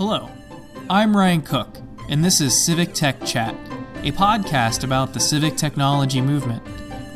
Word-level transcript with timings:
Hello, 0.00 0.30
I'm 0.88 1.14
Ryan 1.14 1.42
Cook, 1.42 1.76
and 2.08 2.24
this 2.24 2.40
is 2.40 2.58
Civic 2.58 2.94
Tech 2.94 3.22
Chat, 3.22 3.54
a 3.96 4.10
podcast 4.12 4.82
about 4.82 5.12
the 5.12 5.20
civic 5.20 5.58
technology 5.58 6.22
movement. 6.22 6.62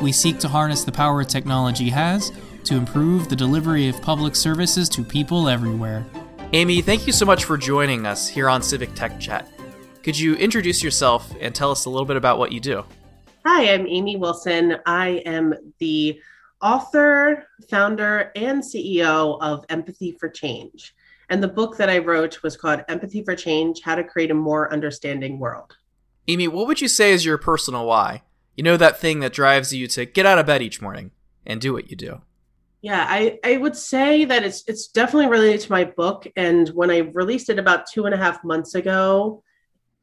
We 0.02 0.12
seek 0.12 0.38
to 0.40 0.48
harness 0.48 0.84
the 0.84 0.92
power 0.92 1.24
technology 1.24 1.88
has 1.88 2.30
to 2.64 2.74
improve 2.74 3.30
the 3.30 3.36
delivery 3.36 3.88
of 3.88 4.02
public 4.02 4.36
services 4.36 4.90
to 4.90 5.02
people 5.02 5.48
everywhere. 5.48 6.04
Amy, 6.52 6.82
thank 6.82 7.06
you 7.06 7.14
so 7.14 7.24
much 7.24 7.46
for 7.46 7.56
joining 7.56 8.04
us 8.04 8.28
here 8.28 8.50
on 8.50 8.60
Civic 8.60 8.92
Tech 8.92 9.18
Chat. 9.18 9.48
Could 10.02 10.18
you 10.18 10.34
introduce 10.34 10.82
yourself 10.82 11.34
and 11.40 11.54
tell 11.54 11.70
us 11.70 11.86
a 11.86 11.88
little 11.88 12.04
bit 12.04 12.18
about 12.18 12.38
what 12.38 12.52
you 12.52 12.60
do? 12.60 12.84
Hi, 13.46 13.72
I'm 13.72 13.86
Amy 13.86 14.16
Wilson. 14.16 14.76
I 14.84 15.22
am 15.24 15.54
the 15.78 16.20
author, 16.60 17.46
founder, 17.70 18.30
and 18.36 18.62
CEO 18.62 19.38
of 19.40 19.64
Empathy 19.70 20.18
for 20.20 20.28
Change. 20.28 20.94
And 21.30 21.42
the 21.42 21.48
book 21.48 21.76
that 21.76 21.90
I 21.90 21.98
wrote 21.98 22.42
was 22.42 22.56
called 22.56 22.84
Empathy 22.88 23.22
for 23.24 23.34
Change 23.34 23.80
How 23.82 23.94
to 23.94 24.04
Create 24.04 24.30
a 24.30 24.34
More 24.34 24.72
Understanding 24.72 25.38
World. 25.38 25.76
Amy, 26.28 26.48
what 26.48 26.66
would 26.66 26.80
you 26.80 26.88
say 26.88 27.12
is 27.12 27.24
your 27.24 27.38
personal 27.38 27.86
why? 27.86 28.22
You 28.56 28.62
know, 28.62 28.76
that 28.76 28.98
thing 28.98 29.20
that 29.20 29.32
drives 29.32 29.72
you 29.72 29.86
to 29.88 30.04
get 30.04 30.26
out 30.26 30.38
of 30.38 30.46
bed 30.46 30.62
each 30.62 30.80
morning 30.80 31.10
and 31.46 31.60
do 31.60 31.72
what 31.72 31.90
you 31.90 31.96
do. 31.96 32.22
Yeah, 32.80 33.06
I, 33.08 33.38
I 33.42 33.56
would 33.56 33.76
say 33.76 34.26
that 34.26 34.44
it's 34.44 34.62
it's 34.66 34.88
definitely 34.88 35.28
related 35.28 35.60
to 35.62 35.72
my 35.72 35.84
book. 35.84 36.26
And 36.36 36.68
when 36.68 36.90
I 36.90 36.98
released 36.98 37.48
it 37.48 37.58
about 37.58 37.86
two 37.90 38.04
and 38.04 38.14
a 38.14 38.18
half 38.18 38.44
months 38.44 38.74
ago, 38.74 39.42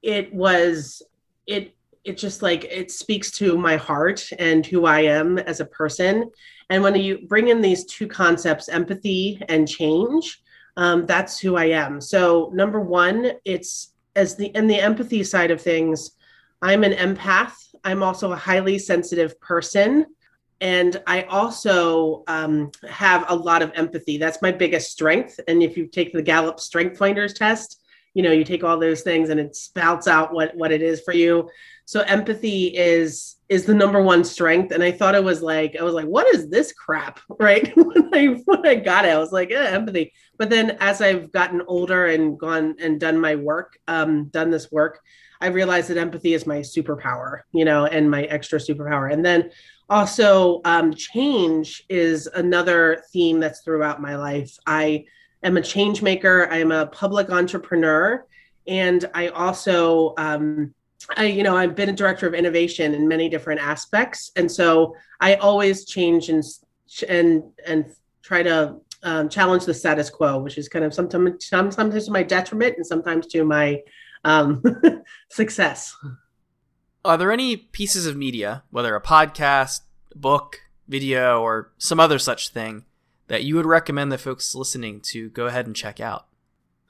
it 0.01 0.33
was 0.33 1.03
it 1.45 1.75
it 2.03 2.17
just 2.17 2.41
like 2.41 2.63
it 2.63 2.89
speaks 2.89 3.29
to 3.33 3.57
my 3.57 3.77
heart 3.77 4.27
and 4.39 4.65
who 4.65 4.85
I 4.85 5.01
am 5.01 5.37
as 5.37 5.59
a 5.59 5.65
person. 5.65 6.31
And 6.71 6.81
when 6.81 6.95
you 6.95 7.27
bring 7.27 7.49
in 7.49 7.61
these 7.61 7.85
two 7.85 8.07
concepts, 8.07 8.67
empathy 8.67 9.39
and 9.47 9.67
change, 9.67 10.41
um, 10.81 11.05
that's 11.05 11.39
who 11.39 11.57
I 11.57 11.65
am. 11.65 12.01
So 12.01 12.49
number 12.55 12.81
one, 12.81 13.33
it's 13.45 13.93
as 14.15 14.35
the 14.35 14.47
in 14.47 14.65
the 14.65 14.79
empathy 14.79 15.23
side 15.23 15.51
of 15.51 15.61
things, 15.61 16.11
I'm 16.59 16.83
an 16.83 16.93
empath. 16.93 17.53
I'm 17.83 18.01
also 18.01 18.31
a 18.31 18.35
highly 18.35 18.79
sensitive 18.79 19.39
person. 19.39 20.07
And 20.59 20.99
I 21.05 21.23
also 21.23 22.23
um, 22.27 22.71
have 22.89 23.25
a 23.29 23.35
lot 23.35 23.61
of 23.61 23.71
empathy. 23.75 24.17
That's 24.17 24.41
my 24.41 24.51
biggest 24.51 24.91
strength. 24.91 25.39
And 25.47 25.61
if 25.61 25.77
you 25.77 25.85
take 25.85 26.13
the 26.13 26.21
Gallup 26.23 26.59
Strength 26.59 26.97
Finders 26.97 27.33
test, 27.33 27.79
you 28.15 28.23
know, 28.23 28.31
you 28.31 28.43
take 28.43 28.63
all 28.63 28.79
those 28.79 29.01
things 29.01 29.29
and 29.29 29.39
it 29.39 29.55
spouts 29.55 30.07
out 30.07 30.33
what 30.33 30.55
what 30.55 30.71
it 30.71 30.81
is 30.81 31.01
for 31.01 31.13
you. 31.13 31.47
So 31.85 32.01
empathy 32.01 32.67
is 32.67 33.35
is 33.49 33.65
the 33.65 33.73
number 33.73 34.01
one 34.01 34.23
strength. 34.23 34.71
And 34.71 34.81
I 34.81 34.93
thought 34.93 35.13
it 35.13 35.23
was 35.23 35.41
like, 35.41 35.75
I 35.77 35.83
was 35.83 35.93
like, 35.93 36.05
what 36.05 36.33
is 36.33 36.49
this 36.49 36.71
crap? 36.71 37.19
Right. 37.39 37.71
when 37.75 38.09
I 38.13 38.27
when 38.45 38.65
I 38.65 38.75
got 38.75 39.05
it, 39.05 39.09
I 39.09 39.17
was 39.17 39.31
like, 39.31 39.49
yeah, 39.49 39.67
empathy. 39.69 40.13
But 40.37 40.49
then 40.49 40.77
as 40.79 41.01
I've 41.01 41.31
gotten 41.31 41.61
older 41.67 42.05
and 42.05 42.39
gone 42.39 42.75
and 42.79 42.99
done 42.99 43.19
my 43.19 43.35
work, 43.35 43.77
um, 43.87 44.25
done 44.25 44.51
this 44.51 44.71
work, 44.71 45.01
I 45.41 45.47
realized 45.47 45.89
that 45.89 45.97
empathy 45.97 46.33
is 46.33 46.45
my 46.45 46.59
superpower, 46.59 47.41
you 47.51 47.65
know, 47.65 47.85
and 47.85 48.09
my 48.09 48.23
extra 48.23 48.59
superpower. 48.59 49.11
And 49.11 49.25
then 49.25 49.49
also 49.89 50.61
um, 50.63 50.93
change 50.93 51.83
is 51.89 52.27
another 52.27 53.03
theme 53.11 53.39
that's 53.39 53.61
throughout 53.61 54.01
my 54.01 54.15
life. 54.15 54.55
I 54.65 55.05
am 55.43 55.57
a 55.57 55.61
change 55.61 56.01
maker. 56.01 56.47
I 56.49 56.57
am 56.57 56.71
a 56.71 56.85
public 56.85 57.31
entrepreneur, 57.31 58.25
and 58.67 59.09
I 59.13 59.29
also, 59.29 60.13
um, 60.17 60.73
I, 61.17 61.25
you 61.25 61.43
know, 61.43 61.57
I've 61.57 61.75
been 61.75 61.89
a 61.89 61.93
director 61.93 62.27
of 62.27 62.33
innovation 62.33 62.93
in 62.93 63.07
many 63.07 63.29
different 63.29 63.61
aspects, 63.61 64.31
and 64.35 64.51
so 64.51 64.95
I 65.19 65.35
always 65.35 65.85
change 65.85 66.29
and 66.29 66.43
and 67.07 67.43
and 67.65 67.85
try 68.21 68.43
to 68.43 68.77
um, 69.03 69.29
challenge 69.29 69.65
the 69.65 69.73
status 69.73 70.09
quo, 70.09 70.39
which 70.39 70.57
is 70.57 70.69
kind 70.69 70.85
of 70.85 70.93
sometimes 70.93 71.45
sometimes 71.47 72.05
to 72.05 72.11
my 72.11 72.23
detriment 72.23 72.75
and 72.77 72.85
sometimes 72.85 73.27
to 73.27 73.43
my 73.43 73.81
um, 74.23 74.63
success. 75.29 75.95
Are 77.03 77.17
there 77.17 77.31
any 77.31 77.57
pieces 77.57 78.05
of 78.05 78.15
media, 78.15 78.63
whether 78.69 78.95
a 78.95 79.01
podcast, 79.01 79.81
book, 80.15 80.59
video, 80.87 81.41
or 81.41 81.71
some 81.79 81.99
other 81.99 82.19
such 82.19 82.49
thing, 82.49 82.85
that 83.27 83.43
you 83.43 83.55
would 83.55 83.65
recommend 83.65 84.11
the 84.11 84.17
folks 84.19 84.53
listening 84.53 85.01
to 85.01 85.29
go 85.29 85.47
ahead 85.47 85.65
and 85.65 85.75
check 85.75 85.99
out? 85.99 86.27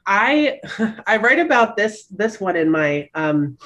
I 0.05 0.59
I 1.07 1.17
write 1.17 1.39
about 1.39 1.77
this 1.77 2.05
this 2.05 2.39
one 2.41 2.55
in 2.55 2.69
my 2.69 3.09
um, 3.13 3.57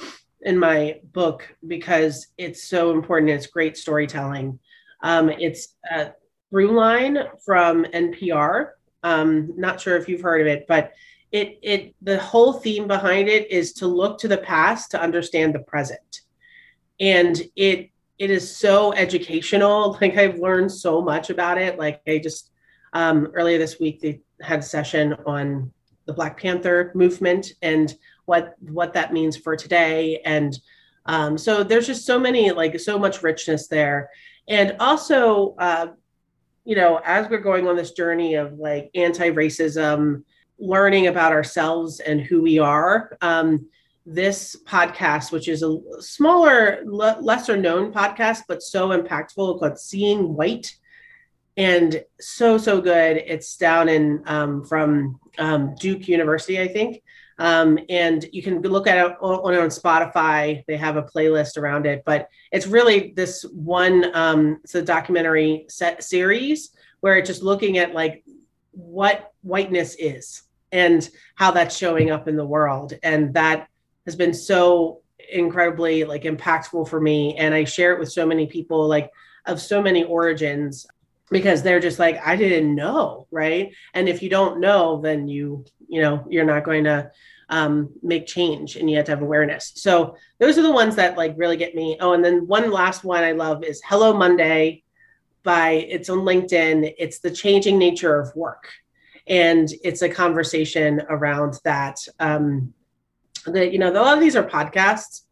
in 0.42 0.58
my 0.58 1.00
book 1.12 1.56
because 1.66 2.28
it's 2.38 2.64
so 2.64 2.92
important. 2.92 3.30
It's 3.30 3.46
great 3.46 3.76
storytelling. 3.76 4.58
Um, 5.02 5.30
it's 5.30 5.74
a 5.90 6.12
Throughline 6.52 7.28
from 7.44 7.84
NPR. 7.84 8.70
Um, 9.02 9.52
not 9.56 9.80
sure 9.80 9.96
if 9.96 10.08
you've 10.08 10.20
heard 10.20 10.40
of 10.40 10.46
it, 10.46 10.66
but 10.68 10.92
it 11.32 11.58
it 11.62 11.94
the 12.02 12.18
whole 12.18 12.54
theme 12.54 12.86
behind 12.86 13.28
it 13.28 13.50
is 13.50 13.72
to 13.74 13.86
look 13.86 14.18
to 14.20 14.28
the 14.28 14.38
past 14.38 14.92
to 14.92 15.00
understand 15.00 15.54
the 15.54 15.60
present, 15.60 16.20
and 17.00 17.42
it 17.56 17.90
it 18.18 18.30
is 18.30 18.56
so 18.56 18.92
educational. 18.94 19.98
Like 20.00 20.16
I've 20.16 20.38
learned 20.38 20.72
so 20.72 21.02
much 21.02 21.30
about 21.30 21.58
it. 21.58 21.78
Like 21.78 22.00
I 22.06 22.18
just 22.18 22.50
um, 22.92 23.30
earlier 23.34 23.58
this 23.58 23.80
week 23.80 24.00
they 24.00 24.20
had 24.40 24.60
a 24.60 24.62
session 24.62 25.14
on 25.26 25.72
the 26.06 26.12
Black 26.12 26.40
Panther 26.40 26.92
movement 26.94 27.52
and 27.62 27.94
what 28.26 28.54
what 28.60 28.92
that 28.94 29.12
means 29.12 29.36
for 29.36 29.56
today. 29.56 30.20
And 30.24 30.56
um, 31.06 31.38
so 31.38 31.62
there's 31.62 31.86
just 31.86 32.04
so 32.04 32.18
many 32.18 32.50
like 32.50 32.78
so 32.78 32.98
much 32.98 33.22
richness 33.22 33.68
there. 33.68 34.10
And 34.48 34.76
also 34.78 35.54
uh, 35.58 35.88
you 36.64 36.76
know 36.76 37.00
as 37.04 37.30
we're 37.30 37.38
going 37.38 37.66
on 37.66 37.76
this 37.76 37.92
journey 37.92 38.34
of 38.34 38.58
like 38.58 38.90
anti-racism 38.94 40.22
learning 40.58 41.06
about 41.06 41.32
ourselves 41.32 42.00
and 42.00 42.20
who 42.20 42.42
we 42.42 42.58
are 42.58 43.16
um, 43.22 43.68
this 44.04 44.56
podcast 44.66 45.32
which 45.32 45.48
is 45.48 45.62
a 45.62 45.78
smaller 46.00 46.80
l- 46.80 47.18
lesser 47.22 47.56
known 47.56 47.92
podcast 47.92 48.40
but 48.48 48.62
so 48.62 48.88
impactful 48.88 49.58
called 49.58 49.78
seeing 49.78 50.34
white. 50.34 50.76
And 51.58 52.04
so 52.20 52.58
so 52.58 52.82
good. 52.82 53.16
It's 53.16 53.56
down 53.56 53.88
in 53.88 54.22
um, 54.26 54.62
from 54.64 55.18
um, 55.38 55.74
duke 55.78 56.08
university 56.08 56.60
i 56.60 56.68
think 56.68 57.02
um, 57.38 57.78
and 57.88 58.24
you 58.32 58.42
can 58.42 58.62
look 58.62 58.86
at 58.86 58.98
it 58.98 59.16
on, 59.20 59.54
on 59.54 59.68
Spotify. 59.68 60.64
They 60.66 60.76
have 60.76 60.96
a 60.96 61.02
playlist 61.02 61.58
around 61.58 61.86
it, 61.86 62.02
but 62.04 62.28
it's 62.52 62.66
really 62.66 63.12
this 63.14 63.42
one. 63.52 64.14
Um, 64.14 64.60
it's 64.64 64.74
a 64.74 64.82
documentary 64.82 65.66
set 65.68 66.02
series 66.02 66.70
where 67.00 67.16
it's 67.16 67.28
just 67.28 67.42
looking 67.42 67.78
at 67.78 67.94
like 67.94 68.24
what 68.72 69.32
whiteness 69.42 69.96
is 69.98 70.42
and 70.72 71.08
how 71.34 71.50
that's 71.50 71.76
showing 71.76 72.10
up 72.10 72.26
in 72.28 72.36
the 72.36 72.44
world, 72.46 72.94
and 73.02 73.32
that 73.34 73.68
has 74.04 74.16
been 74.16 74.34
so 74.34 75.02
incredibly 75.32 76.04
like 76.04 76.22
impactful 76.22 76.88
for 76.88 77.00
me. 77.00 77.36
And 77.36 77.54
I 77.54 77.64
share 77.64 77.92
it 77.92 77.98
with 77.98 78.12
so 78.12 78.26
many 78.26 78.46
people, 78.46 78.88
like 78.88 79.10
of 79.46 79.60
so 79.60 79.82
many 79.82 80.04
origins 80.04 80.86
because 81.30 81.62
they're 81.62 81.80
just 81.80 81.98
like 81.98 82.20
i 82.24 82.36
didn't 82.36 82.74
know 82.74 83.26
right? 83.30 83.74
And 83.94 84.08
if 84.08 84.22
you 84.22 84.30
don't 84.30 84.60
know 84.60 85.00
then 85.00 85.28
you 85.28 85.64
you 85.88 86.00
know 86.00 86.24
you're 86.28 86.44
not 86.44 86.64
going 86.64 86.84
to 86.84 87.10
um, 87.48 87.92
make 88.02 88.26
change 88.26 88.74
and 88.74 88.90
you 88.90 88.96
have 88.96 89.04
to 89.06 89.12
have 89.12 89.22
awareness. 89.22 89.70
So 89.76 90.16
those 90.40 90.58
are 90.58 90.62
the 90.62 90.72
ones 90.72 90.96
that 90.96 91.16
like 91.16 91.34
really 91.36 91.56
get 91.56 91.76
me. 91.76 91.96
Oh 92.00 92.12
and 92.12 92.24
then 92.24 92.46
one 92.46 92.70
last 92.70 93.04
one 93.04 93.22
i 93.22 93.32
love 93.32 93.62
is 93.62 93.80
hello 93.84 94.12
monday 94.12 94.82
by 95.42 95.70
it's 95.70 96.08
on 96.08 96.20
linkedin. 96.20 96.92
It's 96.98 97.20
the 97.20 97.30
changing 97.30 97.78
nature 97.78 98.18
of 98.18 98.34
work. 98.34 98.68
And 99.28 99.68
it's 99.84 100.02
a 100.02 100.08
conversation 100.08 101.02
around 101.08 101.60
that 101.64 101.98
um 102.18 102.72
that 103.46 103.72
you 103.72 103.78
know 103.78 103.90
a 103.90 103.94
lot 103.94 104.14
of 104.14 104.20
these 104.20 104.36
are 104.36 104.42
podcasts 104.44 105.22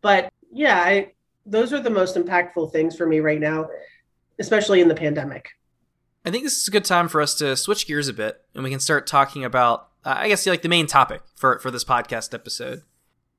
but 0.00 0.32
yeah 0.52 0.80
I, 0.80 1.12
those 1.44 1.72
are 1.72 1.80
the 1.80 1.90
most 1.90 2.16
impactful 2.16 2.72
things 2.72 2.96
for 2.96 3.06
me 3.06 3.18
right 3.18 3.40
now 3.40 3.68
especially 4.38 4.80
in 4.80 4.88
the 4.88 4.94
pandemic. 4.94 5.50
I 6.24 6.30
think 6.30 6.44
this 6.44 6.60
is 6.60 6.68
a 6.68 6.70
good 6.70 6.84
time 6.84 7.08
for 7.08 7.20
us 7.20 7.34
to 7.36 7.56
switch 7.56 7.86
gears 7.86 8.08
a 8.08 8.12
bit 8.12 8.42
and 8.54 8.64
we 8.64 8.70
can 8.70 8.80
start 8.80 9.06
talking 9.06 9.44
about, 9.44 9.88
uh, 10.04 10.14
I 10.16 10.28
guess, 10.28 10.46
like 10.46 10.62
the 10.62 10.68
main 10.68 10.86
topic 10.86 11.22
for, 11.34 11.58
for 11.58 11.70
this 11.70 11.84
podcast 11.84 12.32
episode. 12.32 12.82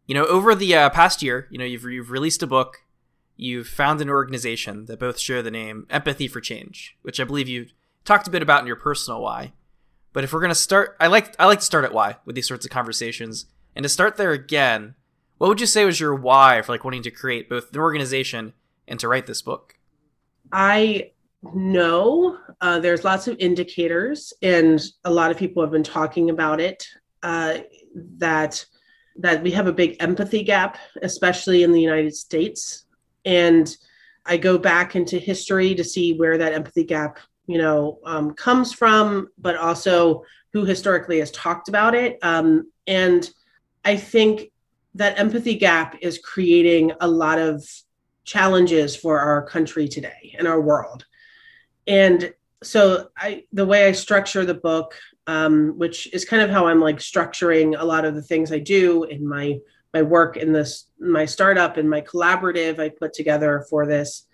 You 0.06 0.14
know, 0.14 0.26
over 0.26 0.54
the 0.54 0.76
uh, 0.76 0.90
past 0.92 1.24
year, 1.24 1.48
you 1.50 1.58
know, 1.58 1.66
you've, 1.66 1.84
you've 1.84 2.12
released 2.12 2.44
a 2.44 2.48
book, 2.48 2.84
you've 3.36 3.68
found 3.68 4.02
an 4.02 4.10
organization 4.10 4.86
that 4.86 5.00
both 5.00 5.18
share 5.18 5.42
the 5.42 5.50
name 5.50 5.88
Empathy 5.90 6.28
for 6.28 6.40
Change, 6.40 6.96
which 7.02 7.20
I 7.20 7.24
believe 7.24 7.48
you 7.48 7.68
talked 8.04 8.28
a 8.28 8.32
bit 8.32 8.44
about 8.44 8.62
in 8.62 8.68
your 8.68 8.76
personal 8.76 9.22
why. 9.22 9.54
But 10.14 10.24
if 10.24 10.32
we're 10.32 10.40
going 10.40 10.50
to 10.50 10.56
start, 10.56 10.96
I 11.00 11.08
like, 11.08 11.36
I 11.40 11.46
like 11.48 11.60
to 11.60 11.66
start 11.66 11.86
at 11.86 11.94
why 11.94 12.18
with 12.24 12.36
these 12.36 12.48
sorts 12.48 12.66
of 12.66 12.72
conversations. 12.72 13.48
And 13.76 13.84
to 13.84 13.90
start 13.90 14.16
there 14.16 14.32
again, 14.32 14.94
what 15.40 15.48
would 15.48 15.60
you 15.60 15.68
say 15.68 15.86
was 15.86 16.00
your 16.00 16.16
why 16.16 16.62
for 16.62 16.72
like 16.72 16.84
wanting 16.84 17.04
to 17.04 17.12
create 17.12 17.50
both 17.50 17.74
an 17.74 17.80
organization 17.80 18.54
and 18.88 19.00
to 19.00 19.08
write 19.08 19.26
this 19.26 19.42
book? 19.42 19.75
I 20.52 21.12
know 21.54 22.38
uh, 22.62 22.80
there's 22.80 23.04
lots 23.04 23.28
of 23.28 23.38
indicators, 23.40 24.34
and 24.42 24.82
a 25.04 25.12
lot 25.12 25.32
of 25.32 25.38
people 25.38 25.62
have 25.62 25.72
been 25.72 25.84
talking 25.84 26.30
about 26.30 26.60
it. 26.60 26.88
Uh, 27.24 27.60
that 28.18 28.66
that 29.18 29.42
we 29.42 29.52
have 29.52 29.68
a 29.68 29.74
big 29.74 29.96
empathy 30.00 30.44
gap, 30.44 30.78
especially 31.02 31.64
in 31.64 31.72
the 31.72 31.82
United 31.82 32.14
States. 32.14 32.86
And 33.24 33.74
I 34.26 34.38
go 34.38 34.58
back 34.58 34.96
into 34.96 35.18
history 35.18 35.74
to 35.76 35.84
see 35.84 36.14
where 36.14 36.38
that 36.38 36.54
empathy 36.54 36.84
gap, 36.84 37.20
you 37.48 37.58
know, 37.58 38.00
um, 38.06 38.34
comes 38.34 38.74
from, 38.74 39.30
but 39.38 39.56
also 39.56 40.24
who 40.52 40.66
historically 40.66 41.20
has 41.20 41.32
talked 41.32 41.70
about 41.70 41.96
it. 41.96 42.20
Um, 42.24 42.72
and 42.88 43.30
I 43.86 43.96
think 43.96 44.52
that 44.96 45.20
empathy 45.20 45.56
gap 45.56 45.98
is 46.02 46.20
creating 46.20 46.92
a 47.00 47.08
lot 47.08 47.40
of 47.40 47.66
challenges 48.26 48.96
for 48.96 49.20
our 49.20 49.44
country 49.44 49.88
today 49.88 50.36
and 50.38 50.48
our 50.48 50.60
world. 50.60 51.06
And 51.88 52.34
so 52.64 53.10
I 53.16 53.44
the 53.54 53.66
way 53.66 53.88
I 53.88 53.92
structure 53.92 54.46
the 54.46 54.56
book, 54.56 54.96
um, 55.28 55.78
which 55.78 56.12
is 56.14 56.26
kind 56.26 56.42
of 56.42 56.50
how 56.50 56.68
I'm 56.68 56.82
like 56.82 56.98
structuring 56.98 57.80
a 57.80 57.86
lot 57.86 58.06
of 58.06 58.16
the 58.16 58.22
things 58.22 58.52
I 58.52 58.60
do 58.60 59.04
in 59.04 59.28
my 59.28 59.60
my 59.94 60.02
work 60.02 60.36
in 60.36 60.52
this 60.52 60.88
my 61.00 61.26
startup 61.26 61.78
and 61.78 61.90
my 61.90 62.02
collaborative 62.02 62.80
I 62.80 62.90
put 62.90 63.14
together 63.14 63.66
for 63.70 63.86
this, 63.86 64.28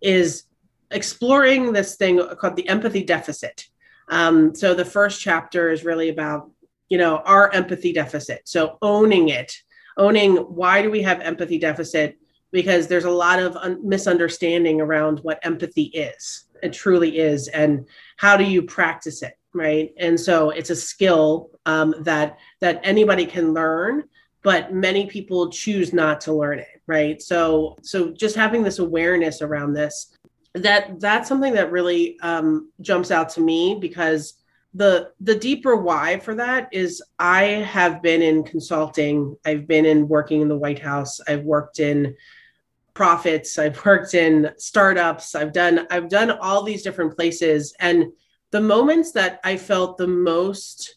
is 0.00 0.44
exploring 0.90 1.72
this 1.72 1.96
thing 1.96 2.20
called 2.38 2.56
the 2.56 2.68
empathy 2.68 3.04
deficit. 3.04 3.66
Um, 4.10 4.54
so 4.54 4.74
the 4.74 4.84
first 4.84 5.20
chapter 5.20 5.70
is 5.70 5.84
really 5.84 6.10
about 6.10 6.50
you 6.90 6.98
know 6.98 7.18
our 7.18 7.50
empathy 7.52 7.92
deficit. 7.92 8.42
So 8.44 8.76
owning 8.82 9.30
it, 9.30 9.56
owning 9.96 10.36
why 10.36 10.82
do 10.82 10.90
we 10.90 11.02
have 11.02 11.20
empathy 11.20 11.58
deficit 11.58 12.18
because 12.50 12.86
there's 12.86 13.04
a 13.04 13.10
lot 13.10 13.38
of 13.38 13.56
un- 13.56 13.80
misunderstanding 13.86 14.80
around 14.80 15.20
what 15.20 15.38
empathy 15.42 15.84
is 15.84 16.44
it 16.62 16.72
truly 16.72 17.18
is 17.18 17.48
and 17.48 17.86
how 18.16 18.36
do 18.36 18.44
you 18.44 18.62
practice 18.62 19.22
it 19.22 19.34
right? 19.54 19.92
And 19.98 20.20
so 20.20 20.50
it's 20.50 20.70
a 20.70 20.76
skill 20.76 21.50
um, 21.64 21.94
that 22.00 22.38
that 22.60 22.80
anybody 22.82 23.26
can 23.26 23.54
learn 23.54 24.04
but 24.42 24.72
many 24.72 25.06
people 25.06 25.50
choose 25.50 25.92
not 25.92 26.20
to 26.22 26.32
learn 26.32 26.58
it 26.58 26.82
right? 26.86 27.20
So 27.20 27.76
so 27.82 28.12
just 28.12 28.36
having 28.36 28.62
this 28.62 28.78
awareness 28.78 29.42
around 29.42 29.72
this 29.72 30.14
that 30.54 31.00
that's 31.00 31.28
something 31.28 31.54
that 31.54 31.70
really 31.70 32.18
um, 32.20 32.70
jumps 32.80 33.10
out 33.10 33.28
to 33.30 33.40
me 33.40 33.78
because 33.80 34.34
the 34.74 35.10
the 35.20 35.34
deeper 35.34 35.76
why 35.76 36.18
for 36.18 36.34
that 36.34 36.68
is 36.72 37.02
i 37.18 37.44
have 37.44 38.02
been 38.02 38.20
in 38.20 38.44
consulting 38.44 39.34
i've 39.46 39.66
been 39.66 39.86
in 39.86 40.06
working 40.06 40.42
in 40.42 40.48
the 40.48 40.56
white 40.56 40.78
house 40.78 41.20
i've 41.26 41.42
worked 41.42 41.80
in 41.80 42.14
profits 42.98 43.60
i've 43.60 43.84
worked 43.84 44.12
in 44.14 44.50
startups 44.56 45.36
i've 45.36 45.52
done 45.52 45.86
i've 45.92 46.08
done 46.08 46.32
all 46.32 46.64
these 46.64 46.82
different 46.82 47.14
places. 47.16 47.72
And 47.78 48.06
the 48.50 48.60
moments 48.60 49.12
that 49.12 49.38
i 49.44 49.56
felt 49.56 49.98
the 49.98 50.08
most 50.08 50.96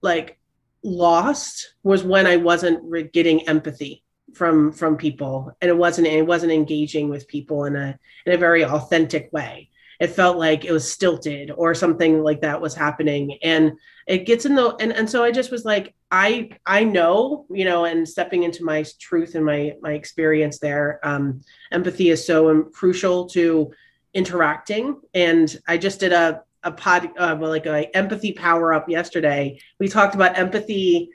like 0.00 0.38
lost 0.84 1.74
was 1.82 2.04
when 2.04 2.24
i 2.28 2.36
wasn't 2.36 2.78
re- 2.84 3.10
getting 3.18 3.48
empathy 3.48 4.04
from 4.32 4.70
from 4.72 4.96
people. 4.96 5.52
And 5.60 5.68
it 5.68 5.76
wasn't 5.76 6.06
it 6.06 6.26
wasn't 6.26 6.52
engaging 6.52 7.08
with 7.08 7.26
people 7.26 7.64
in 7.64 7.74
a 7.74 7.98
in 8.24 8.32
a 8.32 8.38
very 8.38 8.64
authentic 8.64 9.28
way 9.32 9.70
it 10.02 10.10
felt 10.10 10.36
like 10.36 10.64
it 10.64 10.72
was 10.72 10.90
stilted 10.90 11.52
or 11.56 11.76
something 11.76 12.24
like 12.24 12.40
that 12.40 12.60
was 12.60 12.74
happening. 12.74 13.38
And 13.44 13.70
it 14.08 14.26
gets 14.26 14.44
in 14.46 14.56
the 14.56 14.74
and, 14.80 14.92
and 14.92 15.08
so 15.08 15.22
i 15.22 15.30
just 15.30 15.52
was 15.52 15.64
like 15.64 15.94
i 16.10 16.50
i 16.66 16.82
know 16.82 17.46
you 17.48 17.64
know 17.64 17.84
and 17.84 18.08
stepping 18.08 18.42
into 18.42 18.64
my 18.64 18.84
truth 18.98 19.36
and 19.36 19.44
my 19.44 19.74
my 19.80 19.92
experience 19.92 20.58
there 20.58 20.98
um, 21.04 21.40
empathy 21.70 22.10
is 22.10 22.26
so 22.26 22.64
crucial 22.64 23.28
to 23.28 23.70
interacting. 24.12 25.00
And 25.14 25.56
i 25.68 25.78
just 25.78 26.00
did 26.00 26.12
a 26.12 26.42
a 26.64 26.72
pod 26.72 27.10
uh, 27.16 27.36
like 27.40 27.66
a 27.66 27.96
empathy 27.96 28.32
power 28.32 28.74
up 28.74 28.88
yesterday. 28.88 29.60
We 29.78 29.86
talked 29.86 30.16
about 30.16 30.36
empathy 30.36 31.10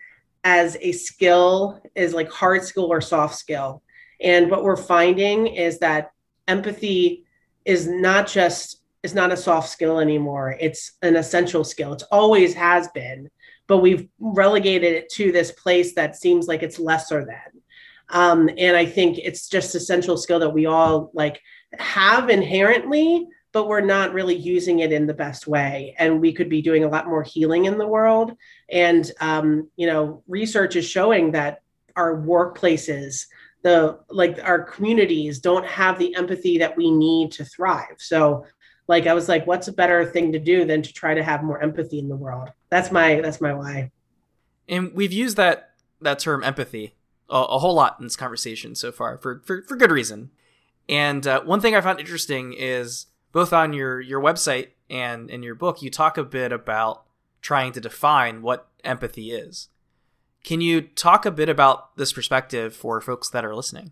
as 0.46 0.78
a 0.80 0.94
skill 0.94 1.82
is 1.94 2.14
like 2.14 2.32
hard 2.32 2.64
skill 2.64 2.86
or 2.86 3.02
soft 3.02 3.36
skill. 3.36 3.84
And 4.22 4.50
what 4.50 4.64
we're 4.64 4.78
finding 4.78 5.48
is 5.48 5.80
that 5.80 6.12
empathy 6.48 7.27
is 7.68 7.88
not 7.88 8.28
just 8.28 8.82
is 9.04 9.14
not 9.14 9.32
a 9.32 9.38
soft 9.38 9.70
skill 9.70 10.00
anymore. 10.00 10.58
It's 10.60 10.94
an 11.04 11.16
essential 11.16 11.64
skill. 11.64 11.94
It's 11.94 12.04
always 12.04 12.54
has 12.56 12.88
been 12.90 13.30
but 13.68 13.80
we've 13.80 14.08
relegated 14.20 14.94
it 14.94 15.10
to 15.10 15.32
this 15.32 15.52
place 15.52 15.94
that 15.94 16.16
seems 16.16 16.48
like 16.48 16.64
it's 16.64 16.80
lesser 16.80 17.26
than. 17.26 17.62
Um, 18.10 18.50
and 18.58 18.78
i 18.78 18.86
think 18.86 19.18
it's 19.18 19.50
just 19.50 19.76
essential 19.76 20.16
skill 20.16 20.40
that 20.40 20.54
we 20.54 20.66
all 20.66 21.12
like 21.14 21.42
have 21.78 22.30
inherently 22.30 23.28
but 23.52 23.68
we're 23.68 23.82
not 23.82 24.14
really 24.14 24.36
using 24.36 24.80
it 24.80 24.92
in 24.92 25.08
the 25.08 25.14
best 25.14 25.48
way. 25.48 25.96
And 25.98 26.22
we 26.22 26.32
could 26.32 26.48
be 26.48 26.62
doing 26.62 26.84
a 26.84 26.90
lot 26.90 27.08
more 27.08 27.24
healing 27.24 27.66
in 27.66 27.80
the 27.80 27.88
world. 27.88 28.34
And 28.70 29.10
um, 29.20 29.70
you 29.76 29.88
know 29.88 30.24
research 30.28 30.76
is 30.76 30.88
showing 30.88 31.32
that 31.32 31.62
our 31.96 32.16
workplaces 32.16 33.26
the 33.64 34.00
like 34.10 34.40
our 34.44 34.64
communities 34.64 35.40
don't 35.40 35.66
have 35.66 35.98
the 36.00 36.16
empathy 36.16 36.58
that 36.58 36.76
we 36.78 36.92
need 36.92 37.32
to 37.34 37.46
thrive. 37.46 37.96
So 37.98 38.46
like 38.88 39.06
i 39.06 39.14
was 39.14 39.28
like 39.28 39.46
what's 39.46 39.68
a 39.68 39.74
better 39.74 40.06
thing 40.06 40.32
to 40.32 40.40
do 40.40 40.64
than 40.64 40.82
to 40.82 40.94
try 40.94 41.14
to 41.14 41.22
have 41.24 41.44
more 41.44 41.62
empathy 41.62 42.00
in 42.00 42.08
the 42.08 42.16
world? 42.16 42.50
That's 42.70 42.92
my 42.92 43.22
that's 43.22 43.42
my 43.42 43.54
why. 43.54 43.92
And 44.68 44.94
we've 44.94 45.14
used 45.14 45.38
that 45.38 45.72
that 46.02 46.20
term 46.20 46.44
empathy 46.44 46.96
a, 47.30 47.36
a 47.38 47.60
whole 47.60 47.74
lot 47.74 47.98
in 48.00 48.06
this 48.06 48.16
conversation 48.16 48.76
so 48.76 48.92
far 48.92 49.18
for 49.18 49.42
for, 49.46 49.64
for 49.64 49.76
good 49.76 49.92
reason. 49.92 50.32
And 50.90 51.28
uh, 51.28 51.42
one 51.44 51.60
thing 51.60 51.76
i 51.76 51.82
found 51.82 52.00
interesting 52.00 52.54
is 52.58 53.08
both 53.32 53.54
on 53.54 53.74
your 53.74 54.00
your 54.00 54.22
website 54.22 54.70
and 54.90 55.30
in 55.30 55.44
your 55.44 55.56
book 55.56 55.82
you 55.82 55.90
talk 55.90 56.18
a 56.18 56.24
bit 56.24 56.52
about 56.52 57.04
trying 57.42 57.72
to 57.74 57.82
define 57.82 58.42
what 58.42 58.68
empathy 58.84 59.32
is 59.32 59.70
can 60.48 60.62
you 60.62 60.80
talk 60.80 61.26
a 61.26 61.32
bit 61.32 61.50
about 61.50 61.98
this 61.98 62.14
perspective 62.14 62.74
for 62.74 63.02
folks 63.02 63.30
that 63.32 63.44
are 63.44 63.54
listening? 63.54 63.92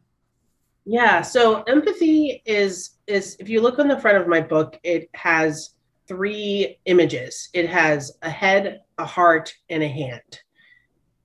Yeah, 0.86 1.22
so 1.22 1.64
empathy 1.64 2.42
is 2.46 2.92
is 3.08 3.36
if 3.42 3.50
you 3.50 3.60
look 3.60 3.78
on 3.78 3.90
the 3.90 4.00
front 4.00 4.20
of 4.20 4.30
my 4.30 4.40
book, 4.40 4.80
it 4.82 5.10
has 5.16 5.72
three 6.08 6.78
images. 6.86 7.50
It 7.54 7.68
has 7.68 8.14
a 8.22 8.30
head, 8.30 8.84
a 8.98 9.04
heart, 9.04 9.54
and 9.70 9.84
a 9.84 9.88
hand. 9.90 10.40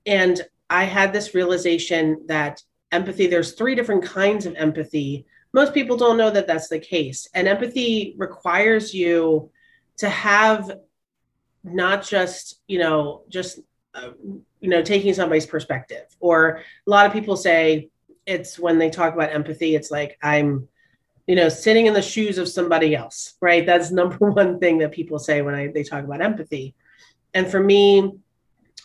And 0.05 0.41
I 0.69 0.83
had 0.83 1.13
this 1.13 1.33
realization 1.33 2.25
that 2.27 2.61
empathy 2.91 3.27
there's 3.27 3.53
three 3.53 3.73
different 3.73 4.03
kinds 4.03 4.45
of 4.45 4.55
empathy. 4.55 5.25
Most 5.53 5.73
people 5.73 5.95
don't 5.95 6.17
know 6.17 6.31
that 6.31 6.45
that's 6.45 6.67
the 6.67 6.79
case. 6.79 7.25
And 7.33 7.47
empathy 7.47 8.15
requires 8.17 8.93
you 8.93 9.49
to 9.99 10.09
have 10.09 10.69
not 11.63 12.03
just, 12.03 12.59
you 12.67 12.79
know, 12.79 13.23
just 13.29 13.61
you 13.95 14.69
know 14.69 14.81
taking 14.81 15.13
somebody's 15.13 15.45
perspective. 15.45 16.05
Or 16.19 16.61
a 16.85 16.89
lot 16.89 17.05
of 17.05 17.13
people 17.13 17.35
say 17.35 17.89
it's 18.25 18.59
when 18.59 18.77
they 18.77 18.89
talk 18.89 19.13
about 19.13 19.31
empathy 19.31 19.75
it's 19.75 19.89
like 19.89 20.17
i'm 20.21 20.67
you 21.27 21.35
know 21.35 21.49
sitting 21.49 21.87
in 21.87 21.93
the 21.93 22.01
shoes 22.01 22.37
of 22.37 22.47
somebody 22.47 22.95
else 22.95 23.35
right? 23.41 23.65
That's 23.65 23.91
number 23.91 24.17
one 24.31 24.59
thing 24.59 24.77
that 24.79 24.91
people 24.91 25.19
say 25.19 25.41
when 25.41 25.55
I, 25.55 25.67
they 25.67 25.83
talk 25.83 26.03
about 26.03 26.21
empathy. 26.21 26.75
And 27.33 27.49
for 27.49 27.59
me 27.59 28.11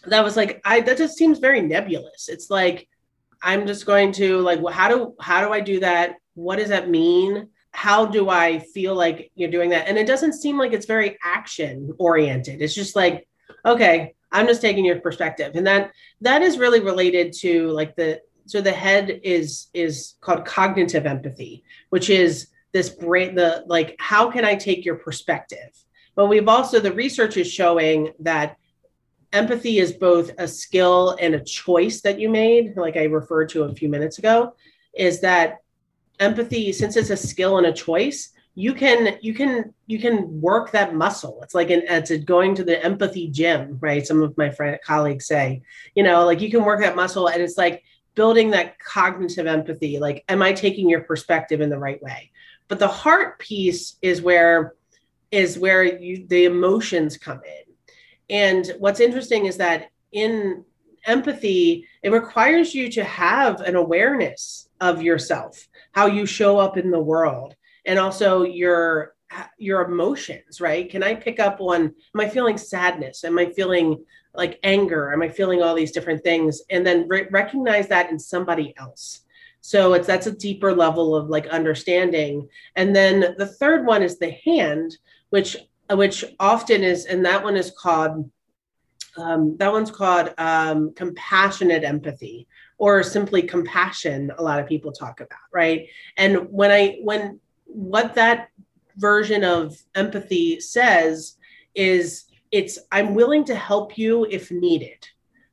that 0.05 0.23
was 0.23 0.37
like 0.37 0.61
i 0.64 0.81
that 0.81 0.99
just 0.99 1.17
seems 1.17 1.38
very 1.38 1.61
nebulous. 1.61 2.29
It's 2.29 2.51
like 2.51 2.89
i'm 3.43 3.67
just 3.67 3.86
going 3.86 4.13
to 4.13 4.41
like 4.41 4.60
well, 4.60 4.72
how 4.72 4.89
do 4.89 5.15
how 5.20 5.46
do 5.46 5.53
i 5.53 5.60
do 5.60 5.81
that? 5.81 6.17
What 6.34 6.56
does 6.56 6.69
that 6.69 6.89
mean? 6.89 7.48
How 7.72 8.06
do 8.06 8.29
i 8.29 8.58
feel 8.58 8.94
like 8.94 9.31
you're 9.34 9.51
doing 9.51 9.70
that? 9.70 9.89
And 9.89 9.98
it 9.98 10.06
doesn't 10.06 10.34
seem 10.34 10.58
like 10.58 10.72
it's 10.72 10.86
very 10.86 11.19
action 11.25 11.93
oriented 11.98 12.63
it's 12.63 12.75
just 12.75 12.96
like 12.96 13.29
okay 13.65 14.15
I'm 14.32 14.46
just 14.46 14.60
taking 14.60 14.84
your 14.84 15.00
perspective. 15.00 15.52
And 15.54 15.66
that 15.66 15.92
that 16.20 16.42
is 16.42 16.58
really 16.58 16.80
related 16.80 17.32
to 17.40 17.68
like 17.70 17.96
the 17.96 18.20
so 18.46 18.60
the 18.60 18.72
head 18.72 19.20
is 19.22 19.68
is 19.74 20.14
called 20.20 20.44
cognitive 20.44 21.06
empathy, 21.06 21.64
which 21.90 22.10
is 22.10 22.48
this 22.72 22.88
brain 22.88 23.34
the 23.34 23.64
like 23.66 23.96
how 23.98 24.30
can 24.30 24.44
I 24.44 24.54
take 24.54 24.84
your 24.84 24.96
perspective? 24.96 25.70
But 26.14 26.26
we've 26.26 26.48
also 26.48 26.80
the 26.80 26.92
research 26.92 27.36
is 27.36 27.50
showing 27.50 28.12
that 28.20 28.56
empathy 29.32 29.78
is 29.78 29.92
both 29.92 30.30
a 30.38 30.48
skill 30.48 31.16
and 31.20 31.34
a 31.34 31.44
choice 31.44 32.00
that 32.00 32.18
you 32.18 32.28
made, 32.28 32.76
like 32.76 32.96
I 32.96 33.04
referred 33.04 33.48
to 33.50 33.64
a 33.64 33.74
few 33.74 33.88
minutes 33.88 34.18
ago, 34.18 34.54
is 34.94 35.20
that 35.20 35.58
empathy, 36.20 36.72
since 36.72 36.96
it's 36.96 37.10
a 37.10 37.16
skill 37.16 37.58
and 37.58 37.66
a 37.66 37.72
choice, 37.72 38.32
you 38.58 38.72
can 38.72 39.19
you 39.20 39.34
can 39.34 39.75
you 39.86 40.01
can 40.01 40.41
work 40.41 40.72
that 40.72 40.94
muscle. 40.94 41.41
It's 41.43 41.55
like 41.55 41.69
an 41.70 41.82
it's 41.89 42.10
a 42.10 42.17
going 42.17 42.55
to 42.55 42.65
the 42.65 42.82
empathy 42.82 43.29
gym 43.29 43.77
right? 43.81 44.05
Some 44.05 44.22
of 44.22 44.36
my 44.39 44.51
friend 44.51 44.79
colleagues 44.82 45.27
say 45.27 45.63
you 45.94 46.03
know 46.03 46.25
like 46.25 46.41
you 46.41 46.51
can 46.51 46.65
work 46.65 46.81
that 46.81 46.96
muscle 46.96 47.29
and 47.29 47.43
it's 47.43 47.58
like 47.58 47.84
building 48.15 48.51
that 48.51 48.79
cognitive 48.79 49.46
empathy 49.46 49.98
like 49.98 50.25
am 50.31 50.41
i 50.41 50.51
taking 50.51 50.89
your 50.89 51.03
perspective 51.03 51.60
in 51.60 51.69
the 51.69 51.79
right 51.79 52.03
way? 52.03 52.32
But 52.67 52.79
the 52.79 52.89
heart 52.89 53.39
piece 53.39 53.96
is 54.01 54.22
where 54.22 54.72
is 55.31 55.58
where 55.58 55.84
you 55.84 56.27
the 56.27 56.46
emotions 56.46 57.19
come 57.19 57.43
in. 57.44 57.75
And 58.31 58.72
what's 58.79 59.01
interesting 59.01 59.44
is 59.44 59.58
that 59.58 59.91
in 60.13 60.65
empathy 61.05 61.86
it 62.03 62.10
requires 62.10 62.75
you 62.75 62.91
to 62.93 63.05
have 63.05 63.60
an 63.60 63.77
awareness 63.77 64.70
of 64.81 65.03
yourself 65.03 65.69
how 65.93 66.06
you 66.06 66.27
show 66.27 66.58
up 66.58 66.77
in 66.77 66.91
the 66.91 67.01
world 67.01 67.55
and 67.86 67.98
also 67.98 68.43
your 68.43 69.14
your 69.58 69.82
emotions 69.82 70.60
right? 70.60 70.88
Can 70.90 71.02
i 71.02 71.14
pick 71.14 71.40
up 71.40 71.60
on 71.60 71.82
am 71.82 72.20
i 72.20 72.28
feeling 72.28 72.58
sadness? 72.58 73.24
Am 73.24 73.38
i 73.38 73.46
feeling 73.46 74.05
like 74.34 74.58
anger? 74.62 75.12
Am 75.12 75.22
i 75.22 75.28
feeling 75.28 75.62
all 75.62 75.74
these 75.74 75.93
different 75.93 76.22
things? 76.22 76.62
And 76.70 76.86
then 76.86 77.08
re- 77.08 77.28
recognize 77.31 77.88
that 77.88 78.10
in 78.10 78.19
somebody 78.19 78.74
else. 78.76 79.22
So 79.60 79.94
it's 79.94 80.06
that's 80.06 80.28
a 80.28 80.32
deeper 80.32 80.72
level 80.72 81.16
of 81.16 81.28
like 81.28 81.48
understanding. 81.48 82.48
And 82.76 82.94
then 82.94 83.34
the 83.36 83.48
third 83.48 83.84
one 83.84 84.02
is 84.02 84.19
the 84.19 84.31
hand 84.44 84.96
which 85.31 85.56
which 85.90 86.24
often 86.38 86.82
is 86.82 87.06
and 87.06 87.24
that 87.24 87.43
one 87.43 87.56
is 87.56 87.72
called 87.76 88.31
um, 89.19 89.56
that 89.56 89.72
one's 89.72 89.90
called 89.90 90.34
um, 90.36 90.93
compassionate 90.94 91.84
empathy 91.84 92.46
or 92.78 93.02
simply 93.02 93.43
compassion 93.43 94.31
a 94.36 94.43
lot 94.43 94.60
of 94.60 94.69
people 94.69 94.93
talk 94.93 95.20
about 95.20 95.48
right? 95.52 95.88
And 96.16 96.48
when 96.50 96.70
i 96.70 96.98
when 97.02 97.40
what 97.67 98.15
that 98.15 98.49
version 98.96 99.44
of 99.44 99.77
empathy 99.94 100.58
says 100.61 101.37
is 101.75 102.25
it's 102.51 102.79
i'm 102.93 103.15
willing 103.15 103.44
to 103.44 103.55
help 103.55 103.99
you 103.99 104.25
if 104.31 104.51
needed. 104.51 105.06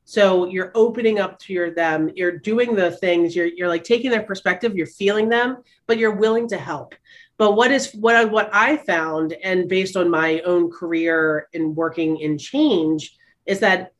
So 0.05 0.47
you're 0.47 0.71
opening 0.75 1.19
up 1.19 1.39
to 1.39 1.53
your 1.53 1.73
them. 1.73 2.11
You're 2.13 2.37
doing 2.37 2.75
the 2.75 2.91
things. 2.91 3.35
You're 3.35 3.47
you're 3.47 3.69
like 3.69 3.83
taking 3.83 4.11
their 4.11 4.23
perspective. 4.23 4.75
You're 4.75 4.85
feeling 4.85 5.29
them 5.29 5.63
but 5.87 5.97
you're 5.97 6.15
willing 6.15 6.47
to 6.49 6.57
help. 6.57 6.95
But 7.37 7.53
what 7.53 7.71
is 7.71 7.91
what 7.93 8.15
I, 8.15 8.25
what 8.25 8.49
I 8.53 8.77
found 8.77 9.33
and 9.33 9.67
based 9.67 9.97
on 9.97 10.09
my 10.09 10.39
own 10.41 10.69
career 10.69 11.47
in 11.53 11.75
working 11.75 12.19
in 12.19 12.37
change 12.37 13.15
is 13.45 13.59
that 13.59 13.93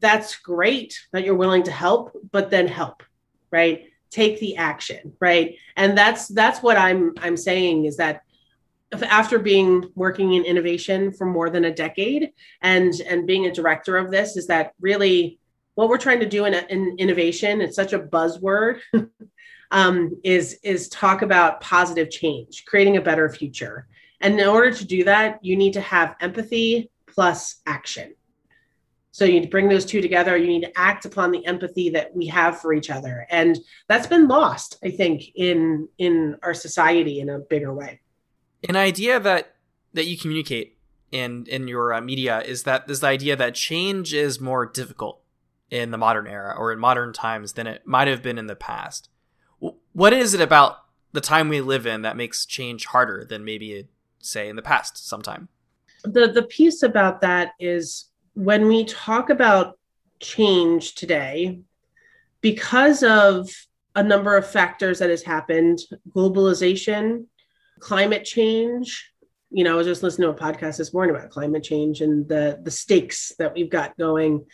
that's 0.00 0.36
great 0.36 0.98
that 1.12 1.24
you're 1.24 1.34
willing 1.34 1.62
to 1.64 1.70
help 1.70 2.14
but 2.30 2.50
then 2.50 2.66
help 2.66 3.02
right 3.50 3.86
take 4.16 4.40
the 4.40 4.56
action 4.56 5.12
right? 5.20 5.56
And 5.76 5.96
that's 5.96 6.28
that's 6.28 6.62
what 6.62 6.76
i'm 6.86 7.12
i'm 7.24 7.36
saying 7.36 7.84
is 7.84 7.96
that 7.98 8.22
after 9.20 9.38
being 9.38 9.90
working 9.94 10.34
in 10.34 10.44
innovation 10.44 11.12
for 11.12 11.26
more 11.26 11.50
than 11.50 11.64
a 11.66 11.74
decade 11.84 12.32
and 12.62 12.92
and 13.10 13.26
being 13.26 13.46
a 13.46 13.52
director 13.52 13.96
of 13.96 14.10
this 14.10 14.36
is 14.36 14.46
that 14.46 14.72
really 14.80 15.38
what 15.74 15.88
we're 15.88 16.06
trying 16.06 16.20
to 16.20 16.28
do 16.36 16.46
in, 16.46 16.54
in 16.54 16.96
innovation 16.98 17.60
it's 17.60 17.76
such 17.76 17.92
a 17.92 17.98
buzzword 17.98 18.80
um, 19.70 19.96
is 20.24 20.58
is 20.62 20.88
talk 20.88 21.22
about 21.22 21.60
positive 21.60 22.08
change 22.10 22.64
creating 22.66 22.96
a 22.96 23.06
better 23.08 23.28
future. 23.28 23.86
And 24.20 24.40
in 24.40 24.48
order 24.48 24.72
to 24.72 24.84
do 24.96 25.04
that 25.04 25.44
you 25.44 25.56
need 25.56 25.74
to 25.74 25.80
have 25.94 26.16
empathy 26.20 26.90
plus 27.14 27.60
action 27.66 28.14
so 29.16 29.24
you 29.24 29.32
need 29.32 29.44
to 29.44 29.48
bring 29.48 29.70
those 29.70 29.86
two 29.86 30.02
together. 30.02 30.36
You 30.36 30.46
need 30.46 30.60
to 30.60 30.78
act 30.78 31.06
upon 31.06 31.30
the 31.30 31.44
empathy 31.46 31.88
that 31.88 32.14
we 32.14 32.26
have 32.26 32.60
for 32.60 32.74
each 32.74 32.90
other. 32.90 33.26
And 33.30 33.58
that's 33.88 34.06
been 34.06 34.28
lost, 34.28 34.76
I 34.84 34.90
think, 34.90 35.30
in 35.34 35.88
in 35.96 36.36
our 36.42 36.52
society 36.52 37.20
in 37.20 37.30
a 37.30 37.38
bigger 37.38 37.72
way. 37.72 38.00
An 38.68 38.76
idea 38.76 39.18
that 39.18 39.54
that 39.94 40.04
you 40.04 40.18
communicate 40.18 40.76
in 41.12 41.46
in 41.46 41.66
your 41.66 41.94
uh, 41.94 42.02
media 42.02 42.42
is 42.42 42.64
that 42.64 42.88
this 42.88 43.02
idea 43.02 43.36
that 43.36 43.54
change 43.54 44.12
is 44.12 44.38
more 44.38 44.66
difficult 44.66 45.22
in 45.70 45.92
the 45.92 45.98
modern 45.98 46.26
era 46.26 46.54
or 46.54 46.70
in 46.70 46.78
modern 46.78 47.14
times 47.14 47.54
than 47.54 47.66
it 47.66 47.86
might 47.86 48.08
have 48.08 48.22
been 48.22 48.36
in 48.36 48.48
the 48.48 48.54
past. 48.54 49.08
What 49.94 50.12
is 50.12 50.34
it 50.34 50.42
about 50.42 50.76
the 51.12 51.22
time 51.22 51.48
we 51.48 51.62
live 51.62 51.86
in 51.86 52.02
that 52.02 52.18
makes 52.18 52.44
change 52.44 52.84
harder 52.84 53.24
than 53.24 53.46
maybe 53.46 53.88
say 54.18 54.50
in 54.50 54.56
the 54.56 54.62
past 54.62 55.08
sometime? 55.08 55.48
The 56.02 56.28
the 56.28 56.42
piece 56.42 56.82
about 56.82 57.22
that 57.22 57.52
is 57.58 58.10
when 58.36 58.68
we 58.68 58.84
talk 58.84 59.30
about 59.30 59.78
change 60.20 60.94
today, 60.94 61.60
because 62.42 63.02
of 63.02 63.48
a 63.94 64.02
number 64.02 64.36
of 64.36 64.46
factors 64.46 64.98
that 64.98 65.08
has 65.08 65.22
happened, 65.22 65.78
globalization, 66.14 67.24
climate 67.80 68.26
change, 68.26 69.10
you 69.50 69.64
know, 69.64 69.72
I 69.72 69.76
was 69.76 69.86
just 69.86 70.02
listening 70.02 70.28
to 70.28 70.36
a 70.36 70.52
podcast 70.52 70.76
this 70.76 70.92
morning 70.92 71.16
about 71.16 71.30
climate 71.30 71.62
change 71.62 72.02
and 72.02 72.28
the 72.28 72.60
the 72.62 72.70
stakes 72.70 73.32
that 73.38 73.54
we've 73.54 73.70
got 73.70 73.96
going. 73.96 74.44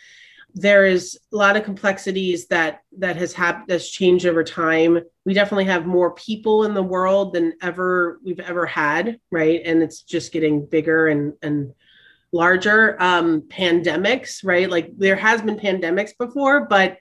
There 0.55 0.85
is 0.85 1.19
a 1.33 1.35
lot 1.35 1.57
of 1.57 1.65
complexities 1.65 2.47
that 2.47 2.83
that 2.99 3.17
has 3.17 3.33
happened 3.33 3.65
that's 3.67 3.89
changed 3.89 4.25
over 4.25 4.45
time. 4.45 4.99
We 5.25 5.33
definitely 5.33 5.65
have 5.65 5.85
more 5.85 6.13
people 6.13 6.63
in 6.63 6.73
the 6.73 6.83
world 6.83 7.33
than 7.33 7.53
ever 7.61 8.19
we've 8.23 8.39
ever 8.39 8.65
had, 8.65 9.19
right? 9.29 9.61
And 9.65 9.83
it's 9.83 10.03
just 10.03 10.31
getting 10.31 10.65
bigger 10.65 11.09
and 11.09 11.33
and 11.41 11.73
larger 12.33 13.01
um, 13.01 13.41
pandemics, 13.43 14.43
right? 14.43 14.69
Like 14.69 14.97
there 14.97 15.15
has 15.15 15.41
been 15.41 15.57
pandemics 15.57 16.11
before, 16.17 16.65
but 16.65 16.97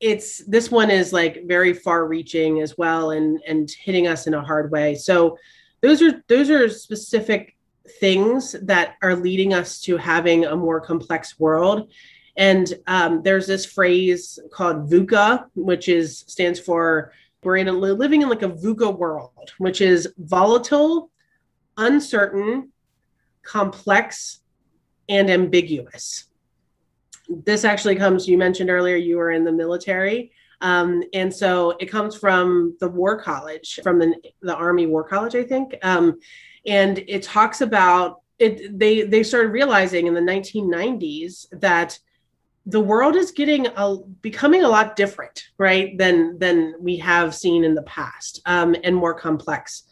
it's 0.00 0.44
this 0.46 0.70
one 0.70 0.90
is 0.90 1.12
like 1.12 1.44
very 1.46 1.72
far 1.72 2.06
reaching 2.06 2.60
as 2.60 2.78
well 2.78 3.10
and 3.10 3.40
and 3.46 3.70
hitting 3.70 4.06
us 4.06 4.26
in 4.26 4.34
a 4.34 4.42
hard 4.42 4.70
way. 4.70 4.94
So 4.94 5.38
those 5.80 6.02
are 6.02 6.22
those 6.28 6.50
are 6.50 6.68
specific 6.68 7.56
things 8.00 8.54
that 8.62 8.96
are 9.02 9.16
leading 9.16 9.54
us 9.54 9.80
to 9.82 9.96
having 9.96 10.44
a 10.44 10.56
more 10.56 10.80
complex 10.80 11.38
world. 11.38 11.90
And 12.36 12.72
um, 12.86 13.22
there's 13.22 13.46
this 13.46 13.66
phrase 13.66 14.38
called 14.52 14.88
VUCA, 14.90 15.46
which 15.54 15.88
is 15.88 16.24
stands 16.28 16.60
for 16.60 17.12
we're 17.42 17.56
in 17.56 17.68
a, 17.68 17.72
living 17.72 18.22
in 18.22 18.28
like 18.28 18.42
a 18.42 18.50
VUCA 18.50 18.96
world, 18.96 19.54
which 19.58 19.80
is 19.80 20.08
volatile, 20.18 21.10
uncertain, 21.76 22.72
complex, 23.42 24.40
and 25.08 25.30
ambiguous. 25.30 26.24
This 27.28 27.64
actually 27.64 27.96
comes, 27.96 28.26
you 28.26 28.38
mentioned 28.38 28.70
earlier, 28.70 28.96
you 28.96 29.16
were 29.16 29.30
in 29.30 29.44
the 29.44 29.52
military. 29.52 30.32
Um, 30.60 31.02
and 31.12 31.32
so 31.32 31.70
it 31.78 31.86
comes 31.86 32.16
from 32.16 32.76
the 32.80 32.88
War 32.88 33.20
College, 33.20 33.80
from 33.82 33.98
the, 33.98 34.14
the 34.40 34.54
Army 34.54 34.86
War 34.86 35.04
College, 35.04 35.34
I 35.34 35.44
think. 35.44 35.76
Um, 35.82 36.18
and 36.66 36.98
it 37.06 37.22
talks 37.22 37.60
about 37.60 38.22
it. 38.38 38.78
They 38.78 39.02
they 39.02 39.22
started 39.22 39.48
realizing 39.48 40.06
in 40.06 40.14
the 40.14 40.20
1990s 40.20 41.46
that 41.60 41.98
the 42.66 42.80
world 42.80 43.16
is 43.16 43.30
getting 43.30 43.66
a, 43.66 43.96
becoming 44.20 44.62
a 44.62 44.68
lot 44.68 44.94
different, 44.94 45.48
right, 45.56 45.96
than 45.96 46.38
than 46.38 46.74
we 46.78 46.96
have 46.98 47.34
seen 47.34 47.64
in 47.64 47.74
the 47.74 47.82
past, 47.82 48.42
um, 48.46 48.76
and 48.84 48.94
more 48.94 49.14
complex. 49.14 49.84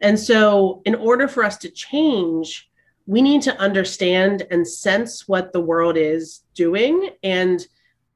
And 0.00 0.18
so, 0.18 0.82
in 0.84 0.94
order 0.94 1.28
for 1.28 1.44
us 1.44 1.58
to 1.58 1.70
change, 1.70 2.69
we 3.10 3.20
need 3.20 3.42
to 3.42 3.58
understand 3.58 4.46
and 4.52 4.66
sense 4.66 5.26
what 5.26 5.52
the 5.52 5.60
world 5.60 5.96
is 5.96 6.44
doing. 6.54 7.10
And 7.24 7.66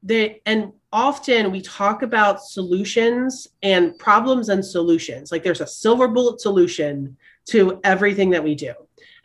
the 0.03 0.39
and 0.45 0.71
often 0.93 1.51
we 1.51 1.59
talk 1.61 2.01
about 2.01 2.41
solutions 2.41 3.45
and 3.61 3.99
problems 3.99 4.47
and 4.47 4.63
solutions. 4.63 5.33
Like 5.33 5.43
there's 5.43 5.59
a 5.59 5.67
silver 5.67 6.07
bullet 6.07 6.39
solution 6.39 7.17
to 7.47 7.81
everything 7.83 8.29
that 8.29 8.43
we 8.45 8.55
do. 8.55 8.73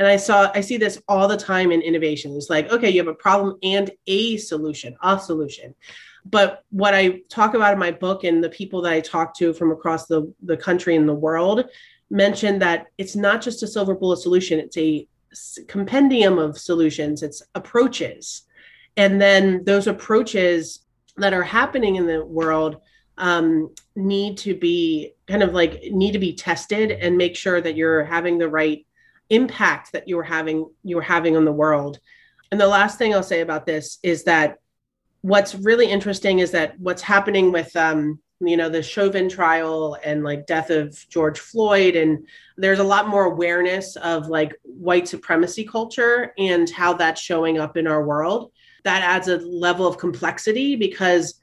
And 0.00 0.08
i 0.08 0.16
saw 0.16 0.50
i 0.56 0.60
see 0.60 0.76
this 0.76 1.00
all 1.06 1.28
the 1.28 1.36
time 1.36 1.70
in 1.70 1.82
innovation. 1.82 2.34
It's 2.34 2.50
like 2.50 2.68
okay 2.72 2.90
you 2.90 2.98
have 2.98 3.06
a 3.06 3.14
problem 3.14 3.56
and 3.62 3.92
a 4.08 4.38
solution 4.38 4.96
a 5.04 5.20
solution. 5.20 5.76
But 6.24 6.64
what 6.70 6.94
i 6.94 7.20
talk 7.28 7.54
about 7.54 7.74
in 7.74 7.78
my 7.78 7.92
book 7.92 8.24
and 8.24 8.42
the 8.42 8.50
people 8.50 8.82
that 8.82 8.92
i 8.92 9.00
talk 9.00 9.36
to 9.36 9.52
from 9.52 9.70
across 9.70 10.06
the, 10.06 10.34
the 10.42 10.56
country 10.56 10.96
and 10.96 11.08
the 11.08 11.14
world 11.14 11.66
mention 12.10 12.58
that 12.58 12.88
it's 12.98 13.14
not 13.14 13.40
just 13.40 13.62
a 13.62 13.68
silver 13.68 13.94
bullet 13.94 14.16
solution 14.16 14.58
it's 14.58 14.76
a 14.76 15.06
compendium 15.68 16.38
of 16.38 16.58
solutions, 16.58 17.22
it's 17.22 17.42
approaches. 17.54 18.42
And 18.96 19.20
then 19.20 19.64
those 19.64 19.86
approaches 19.86 20.80
that 21.16 21.32
are 21.32 21.42
happening 21.42 21.96
in 21.96 22.06
the 22.06 22.24
world 22.24 22.80
um, 23.18 23.74
need 23.94 24.38
to 24.38 24.54
be 24.54 25.12
kind 25.28 25.42
of 25.42 25.52
like 25.52 25.82
need 25.90 26.12
to 26.12 26.18
be 26.18 26.34
tested 26.34 26.90
and 26.90 27.16
make 27.16 27.36
sure 27.36 27.60
that 27.60 27.76
you're 27.76 28.04
having 28.04 28.38
the 28.38 28.48
right 28.48 28.86
impact 29.28 29.92
that 29.92 30.08
you're 30.08 30.22
having 30.22 30.68
you're 30.82 31.02
having 31.02 31.36
on 31.36 31.44
the 31.44 31.52
world. 31.52 32.00
And 32.50 32.60
the 32.60 32.66
last 32.66 32.98
thing 32.98 33.14
I'll 33.14 33.22
say 33.22 33.42
about 33.42 33.66
this 33.66 33.98
is 34.02 34.24
that 34.24 34.58
what's 35.20 35.54
really 35.54 35.86
interesting 35.86 36.38
is 36.38 36.50
that 36.52 36.78
what's 36.80 37.02
happening 37.02 37.52
with 37.52 37.74
um, 37.76 38.18
you 38.40 38.56
know 38.56 38.68
the 38.68 38.82
chauvin 38.82 39.28
trial 39.28 39.96
and 40.02 40.24
like 40.24 40.46
death 40.46 40.70
of 40.70 40.98
george 41.10 41.38
floyd 41.38 41.94
and 41.94 42.26
there's 42.56 42.78
a 42.78 42.84
lot 42.84 43.08
more 43.08 43.24
awareness 43.24 43.96
of 43.96 44.28
like 44.28 44.54
white 44.80 45.06
supremacy 45.06 45.64
culture 45.64 46.32
and 46.38 46.70
how 46.70 46.94
that's 46.94 47.20
showing 47.20 47.58
up 47.58 47.76
in 47.76 47.86
our 47.86 48.04
world 48.04 48.50
that 48.84 49.02
adds 49.02 49.28
a 49.28 49.38
level 49.38 49.86
of 49.86 49.98
complexity 49.98 50.76
because 50.76 51.40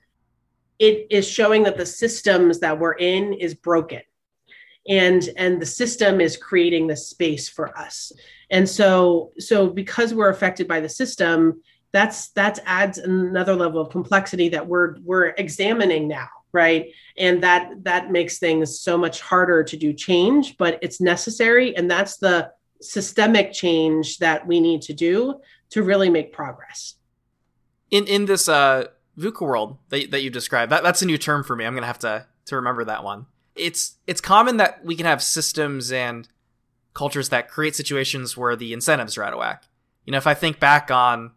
it 0.79 1.07
is 1.09 1.27
showing 1.27 1.63
that 1.63 1.77
the 1.77 1.85
systems 1.85 2.59
that 2.59 2.79
we're 2.79 2.93
in 2.93 3.33
is 3.33 3.53
broken 3.53 4.01
and 4.87 5.29
and 5.37 5.61
the 5.61 5.65
system 5.65 6.21
is 6.21 6.37
creating 6.37 6.87
the 6.87 6.95
space 6.95 7.49
for 7.49 7.77
us. 7.77 8.11
And 8.49 8.67
so 8.67 9.31
so 9.39 9.67
because 9.67 10.13
we're 10.13 10.29
affected 10.29 10.67
by 10.67 10.79
the 10.79 10.89
system 10.89 11.61
that's 11.91 12.29
that 12.31 12.59
adds 12.65 12.97
another 12.97 13.55
level 13.55 13.81
of 13.81 13.89
complexity 13.89 14.49
that 14.49 14.67
we're 14.67 14.95
we're 15.03 15.29
examining 15.37 16.07
now 16.07 16.27
right? 16.53 16.93
And 17.17 17.43
that 17.43 17.83
that 17.83 18.09
makes 18.09 18.39
things 18.39 18.79
so 18.79 18.97
much 18.97 19.19
harder 19.19 19.63
to 19.63 19.77
do 19.77 19.93
change 19.93 20.57
but 20.57 20.79
it's 20.81 21.01
necessary. 21.01 21.75
And 21.75 21.91
that's 21.91 22.17
the 22.17 22.51
systemic 22.81 23.53
change 23.53 24.19
that 24.19 24.45
we 24.47 24.59
need 24.59 24.81
to 24.83 24.93
do 24.93 25.39
to 25.69 25.83
really 25.83 26.09
make 26.09 26.33
progress. 26.33 26.95
In 27.89 28.05
in 28.05 28.25
this 28.25 28.47
uh 28.47 28.87
VUCA 29.17 29.41
world 29.41 29.77
that, 29.89 30.11
that 30.11 30.21
you 30.21 30.29
described 30.29 30.71
that, 30.71 30.83
that's 30.83 31.01
a 31.01 31.05
new 31.05 31.17
term 31.17 31.43
for 31.43 31.55
me. 31.55 31.65
I'm 31.65 31.73
gonna 31.73 31.87
have 31.87 31.99
to 31.99 32.27
to 32.45 32.55
remember 32.55 32.83
that 32.85 33.03
one. 33.03 33.25
It's 33.55 33.97
it's 34.05 34.21
common 34.21 34.57
that 34.57 34.85
we 34.85 34.95
can 34.95 35.05
have 35.05 35.23
systems 35.23 35.91
and 35.91 36.27
cultures 36.93 37.29
that 37.29 37.49
create 37.49 37.75
situations 37.75 38.35
where 38.35 38.55
the 38.55 38.73
incentives 38.73 39.17
are 39.17 39.23
out 39.23 39.33
of 39.33 39.39
whack. 39.39 39.65
You 40.05 40.11
know 40.11 40.17
if 40.17 40.27
i 40.27 40.33
think 40.33 40.59
back 40.59 40.89
on 40.89 41.31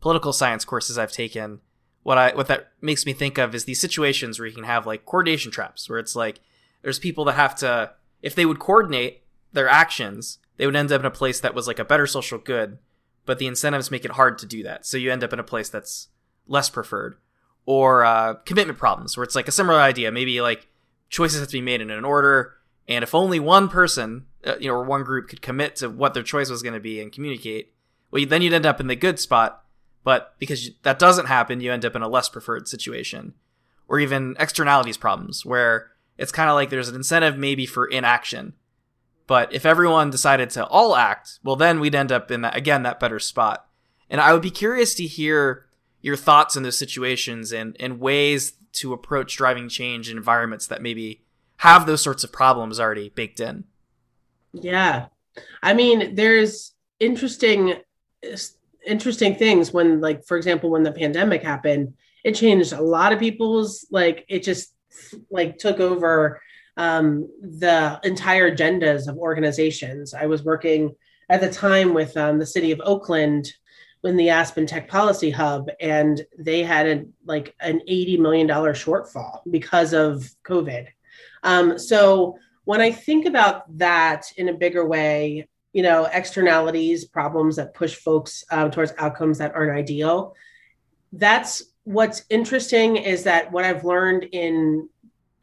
political 0.00 0.32
science 0.32 0.64
courses 0.64 0.96
i've 0.96 1.12
taken 1.12 1.60
what 2.06 2.18
I 2.18 2.32
what 2.36 2.46
that 2.46 2.68
makes 2.80 3.04
me 3.04 3.12
think 3.12 3.36
of 3.36 3.52
is 3.52 3.64
these 3.64 3.80
situations 3.80 4.38
where 4.38 4.46
you 4.46 4.54
can 4.54 4.62
have 4.62 4.86
like 4.86 5.04
coordination 5.04 5.50
traps, 5.50 5.90
where 5.90 5.98
it's 5.98 6.14
like 6.14 6.38
there's 6.82 7.00
people 7.00 7.24
that 7.24 7.32
have 7.32 7.56
to 7.56 7.94
if 8.22 8.32
they 8.32 8.46
would 8.46 8.60
coordinate 8.60 9.24
their 9.52 9.68
actions, 9.68 10.38
they 10.56 10.66
would 10.66 10.76
end 10.76 10.92
up 10.92 11.00
in 11.00 11.06
a 11.06 11.10
place 11.10 11.40
that 11.40 11.54
was 11.54 11.66
like 11.66 11.78
a 11.78 11.84
better 11.84 12.06
social 12.06 12.38
good, 12.38 12.78
but 13.24 13.38
the 13.38 13.46
incentives 13.46 13.90
make 13.90 14.04
it 14.04 14.12
hard 14.12 14.38
to 14.38 14.46
do 14.46 14.62
that. 14.62 14.86
So 14.86 14.96
you 14.96 15.12
end 15.12 15.24
up 15.24 15.32
in 15.32 15.38
a 15.38 15.44
place 15.44 15.68
that's 15.68 16.08
less 16.46 16.70
preferred. 16.70 17.16
Or 17.64 18.04
uh, 18.04 18.34
commitment 18.44 18.78
problems, 18.78 19.16
where 19.16 19.24
it's 19.24 19.34
like 19.34 19.48
a 19.48 19.52
similar 19.52 19.80
idea. 19.80 20.12
Maybe 20.12 20.40
like 20.40 20.68
choices 21.08 21.40
have 21.40 21.48
to 21.48 21.52
be 21.52 21.60
made 21.60 21.80
in 21.80 21.90
an 21.90 22.04
order, 22.04 22.54
and 22.88 23.02
if 23.02 23.14
only 23.14 23.40
one 23.40 23.68
person, 23.68 24.26
uh, 24.44 24.54
you 24.60 24.68
know, 24.68 24.74
or 24.74 24.84
one 24.84 25.02
group 25.02 25.28
could 25.28 25.42
commit 25.42 25.76
to 25.76 25.90
what 25.90 26.14
their 26.14 26.22
choice 26.22 26.48
was 26.48 26.62
going 26.62 26.74
to 26.74 26.80
be 26.80 27.00
and 27.00 27.12
communicate, 27.12 27.72
well, 28.10 28.24
then 28.24 28.42
you'd 28.42 28.52
end 28.52 28.66
up 28.66 28.80
in 28.80 28.86
the 28.86 28.94
good 28.94 29.18
spot. 29.18 29.64
But 30.04 30.36
because 30.38 30.70
that 30.84 31.00
doesn't 31.00 31.26
happen, 31.26 31.60
you 31.60 31.72
end 31.72 31.84
up 31.84 31.96
in 31.96 32.02
a 32.02 32.08
less 32.08 32.28
preferred 32.28 32.68
situation. 32.68 33.34
Or 33.88 33.98
even 33.98 34.36
externalities 34.38 34.96
problems, 34.96 35.44
where 35.44 35.90
it's 36.18 36.32
kind 36.32 36.48
of 36.48 36.54
like 36.54 36.70
there's 36.70 36.88
an 36.88 36.94
incentive 36.94 37.36
maybe 37.36 37.66
for 37.66 37.86
inaction. 37.86 38.54
But 39.26 39.52
if 39.52 39.66
everyone 39.66 40.10
decided 40.10 40.50
to 40.50 40.66
all 40.66 40.94
act, 40.94 41.40
well, 41.42 41.56
then 41.56 41.80
we'd 41.80 41.94
end 41.94 42.12
up 42.12 42.30
in 42.30 42.42
that, 42.42 42.56
again, 42.56 42.82
that 42.84 43.00
better 43.00 43.18
spot. 43.18 43.66
And 44.08 44.20
I 44.20 44.32
would 44.32 44.42
be 44.42 44.50
curious 44.50 44.94
to 44.94 45.06
hear 45.06 45.66
your 46.00 46.16
thoughts 46.16 46.56
in 46.56 46.62
those 46.62 46.78
situations 46.78 47.52
and, 47.52 47.76
and 47.80 47.98
ways 47.98 48.52
to 48.74 48.92
approach 48.92 49.36
driving 49.36 49.68
change 49.68 50.08
in 50.08 50.16
environments 50.16 50.66
that 50.68 50.82
maybe 50.82 51.24
have 51.58 51.86
those 51.86 52.02
sorts 52.02 52.22
of 52.22 52.32
problems 52.32 52.78
already 52.78 53.08
baked 53.08 53.40
in. 53.40 53.64
Yeah. 54.52 55.06
I 55.62 55.74
mean, 55.74 56.14
there's 56.14 56.72
interesting 57.00 57.74
interesting 58.86 59.34
things 59.34 59.72
when 59.72 60.00
like 60.00 60.24
for 60.24 60.36
example 60.36 60.70
when 60.70 60.82
the 60.82 60.92
pandemic 60.92 61.42
happened, 61.42 61.94
it 62.24 62.34
changed 62.34 62.72
a 62.72 62.80
lot 62.80 63.12
of 63.12 63.18
people's 63.18 63.86
like 63.90 64.24
it 64.28 64.42
just 64.42 64.72
like 65.30 65.58
took 65.58 65.80
over 65.80 66.40
um, 66.76 67.28
the 67.40 68.00
entire 68.04 68.54
agendas 68.54 69.08
of 69.08 69.16
organizations. 69.16 70.14
I 70.14 70.26
was 70.26 70.42
working 70.42 70.94
at 71.28 71.40
the 71.40 71.50
time 71.50 71.94
with 71.94 72.16
um, 72.16 72.38
the 72.38 72.46
city 72.46 72.72
of 72.72 72.80
Oakland 72.84 73.52
in 74.04 74.16
the 74.16 74.30
Aspen 74.30 74.66
Tech 74.66 74.88
Policy 74.88 75.30
Hub, 75.30 75.68
and 75.80 76.24
they 76.38 76.62
had 76.62 76.86
a, 76.86 77.04
like 77.24 77.54
an 77.60 77.80
$80 77.88 78.18
million 78.18 78.48
shortfall 78.48 79.40
because 79.50 79.92
of 79.92 80.30
COVID. 80.44 80.86
Um, 81.42 81.78
so 81.78 82.38
when 82.64 82.80
I 82.80 82.92
think 82.92 83.26
about 83.26 83.64
that 83.78 84.26
in 84.36 84.48
a 84.48 84.54
bigger 84.54 84.86
way, 84.86 85.48
you 85.72 85.82
know, 85.82 86.06
externalities, 86.12 87.04
problems 87.04 87.56
that 87.56 87.74
push 87.74 87.94
folks 87.94 88.44
uh, 88.50 88.68
towards 88.68 88.92
outcomes 88.98 89.38
that 89.38 89.54
aren't 89.54 89.76
ideal, 89.76 90.34
that's 91.12 91.62
what's 91.84 92.24
interesting 92.28 92.96
is 92.96 93.24
that 93.24 93.52
what 93.52 93.64
I've 93.64 93.84
learned 93.84 94.24
in 94.32 94.88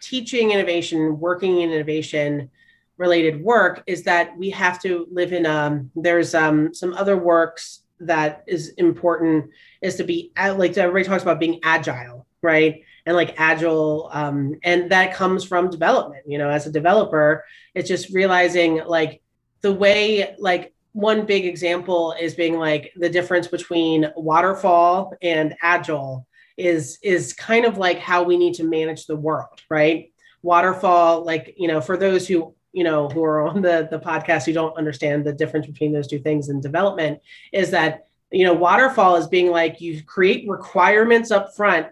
teaching 0.04 0.52
innovation, 0.52 1.20
working 1.20 1.62
in 1.62 1.72
innovation 1.72 2.50
related 2.98 3.42
work 3.42 3.84
is 3.88 4.04
that 4.04 4.38
we 4.38 4.50
have 4.52 4.80
to 4.80 5.08
live 5.12 5.34
in 5.34 5.48
um 5.48 5.90
there's 5.96 6.36
um 6.36 6.74
some 6.74 6.94
other 6.94 7.18
works 7.18 7.82
that 8.00 8.44
is 8.48 8.70
important 8.78 9.50
is 9.82 9.96
to 9.96 10.04
be 10.04 10.32
like 10.38 10.78
everybody 10.78 11.04
talks 11.04 11.24
about 11.24 11.40
being 11.40 11.60
agile 11.64 12.28
right? 12.44 12.84
And 13.06 13.16
like 13.16 13.36
agile 13.38 14.10
um, 14.14 14.60
and 14.64 14.92
that 14.92 15.14
comes 15.14 15.44
from 15.44 15.70
development 15.70 16.24
you 16.28 16.38
know 16.38 16.50
as 16.50 16.68
a 16.68 16.72
developer 16.72 17.44
it's 17.74 17.90
just 17.90 18.14
realizing 18.14 18.82
like 18.86 19.22
the 19.62 19.74
way 19.74 20.36
like 20.40 20.74
one 20.94 21.26
big 21.26 21.46
example 21.46 22.14
is 22.20 22.34
being 22.36 22.58
like 22.58 22.94
the 22.96 23.10
difference 23.10 23.48
between 23.48 24.12
waterfall 24.16 25.14
and 25.22 25.56
agile 25.62 26.26
is 26.58 27.00
is 27.02 27.34
kind 27.34 27.66
of 27.66 27.78
like 27.78 28.00
how 28.00 28.24
we 28.24 28.38
need 28.38 28.54
to 28.56 28.64
manage 28.64 29.06
the 29.06 29.16
world 29.16 29.62
right? 29.70 30.12
Waterfall 30.42 31.24
like 31.24 31.56
you 31.58 31.68
know 31.68 31.82
for 31.82 31.98
those 31.98 32.28
who 32.28 32.54
you 32.74 32.84
know 32.84 33.08
who 33.08 33.24
are 33.24 33.48
on 33.48 33.62
the 33.62 33.88
the 33.90 34.00
podcast 34.00 34.46
who 34.46 34.54
don't 34.54 34.78
understand 34.78 35.26
the 35.26 35.34
difference 35.34 35.68
between 35.68 35.94
those 35.94 36.08
two 36.08 36.20
things 36.20 36.50
in 36.50 36.60
development 36.60 37.22
is 37.52 37.72
that 37.72 38.08
you 38.32 38.46
know 38.46 38.54
waterfall 38.54 39.16
is 39.16 39.28
being 39.28 39.52
like 39.52 39.80
you 39.80 40.04
create 40.04 40.50
requirements 40.50 41.32
up 41.32 41.56
front 41.56 41.88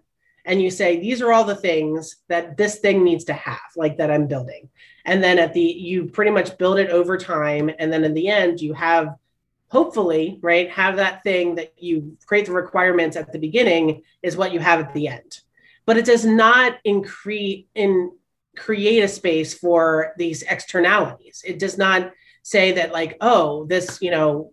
and 0.45 0.61
you 0.61 0.71
say 0.71 0.99
these 0.99 1.21
are 1.21 1.31
all 1.31 1.43
the 1.43 1.55
things 1.55 2.17
that 2.27 2.57
this 2.57 2.79
thing 2.79 3.03
needs 3.03 3.23
to 3.25 3.33
have 3.33 3.59
like 3.75 3.97
that 3.97 4.11
i'm 4.11 4.27
building. 4.27 4.69
And 5.05 5.23
then 5.23 5.39
at 5.39 5.53
the 5.53 5.61
you 5.61 6.05
pretty 6.05 6.31
much 6.31 6.57
build 6.57 6.77
it 6.77 6.89
over 6.89 7.17
time. 7.17 7.71
And 7.79 7.91
then 7.91 8.03
in 8.03 8.13
the 8.13 8.27
end 8.27 8.61
you 8.61 8.73
have 8.73 9.15
hopefully 9.71 10.39
right 10.41 10.69
have 10.69 10.97
that 10.97 11.23
thing 11.23 11.55
that 11.55 11.73
you 11.77 12.17
create 12.25 12.45
the 12.45 12.51
requirements 12.51 13.15
at 13.15 13.31
the 13.31 13.39
beginning 13.39 14.03
is 14.21 14.37
what 14.37 14.51
you 14.51 14.59
have 14.59 14.79
at 14.79 14.93
the 14.93 15.07
end 15.07 15.39
but 15.85 15.97
it 15.97 16.05
does 16.05 16.25
not 16.25 16.77
increase 16.83 17.65
in 17.75 18.11
create 18.55 19.01
a 19.01 19.07
space 19.07 19.53
for 19.53 20.13
these 20.17 20.43
externalities. 20.43 21.43
It 21.45 21.59
does 21.59 21.77
not 21.77 22.11
say 22.43 22.73
that 22.73 22.91
like, 22.91 23.17
oh, 23.21 23.65
this, 23.65 24.01
you 24.01 24.11
know, 24.11 24.51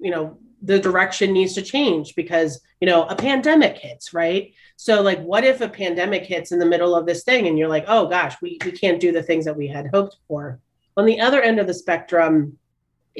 you 0.00 0.10
know, 0.10 0.38
the 0.62 0.78
direction 0.78 1.32
needs 1.32 1.54
to 1.54 1.62
change 1.62 2.14
because, 2.14 2.60
you 2.80 2.86
know, 2.86 3.04
a 3.04 3.16
pandemic 3.16 3.78
hits, 3.78 4.12
right? 4.12 4.52
So 4.76 5.00
like 5.02 5.20
what 5.20 5.44
if 5.44 5.60
a 5.60 5.68
pandemic 5.68 6.24
hits 6.24 6.52
in 6.52 6.58
the 6.58 6.66
middle 6.66 6.94
of 6.94 7.06
this 7.06 7.24
thing 7.24 7.46
and 7.46 7.58
you're 7.58 7.68
like, 7.68 7.86
oh 7.88 8.06
gosh, 8.06 8.36
we, 8.42 8.58
we 8.64 8.72
can't 8.72 9.00
do 9.00 9.10
the 9.10 9.22
things 9.22 9.46
that 9.46 9.56
we 9.56 9.66
had 9.66 9.90
hoped 9.92 10.16
for. 10.28 10.60
On 10.96 11.06
the 11.06 11.20
other 11.20 11.40
end 11.40 11.58
of 11.58 11.66
the 11.66 11.74
spectrum 11.74 12.58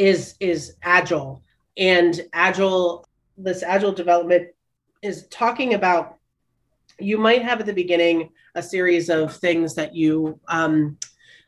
is 0.00 0.34
is 0.40 0.76
agile. 0.82 1.42
And 1.76 2.20
agile 2.32 3.06
this 3.36 3.62
agile 3.62 3.92
development 3.92 4.48
is 5.02 5.26
talking 5.28 5.74
about 5.74 6.16
you 6.98 7.16
might 7.18 7.42
have 7.42 7.60
at 7.60 7.66
the 7.66 7.72
beginning 7.72 8.30
a 8.54 8.62
series 8.62 9.08
of 9.08 9.34
things 9.36 9.74
that 9.74 9.94
you 9.94 10.40
um, 10.48 10.98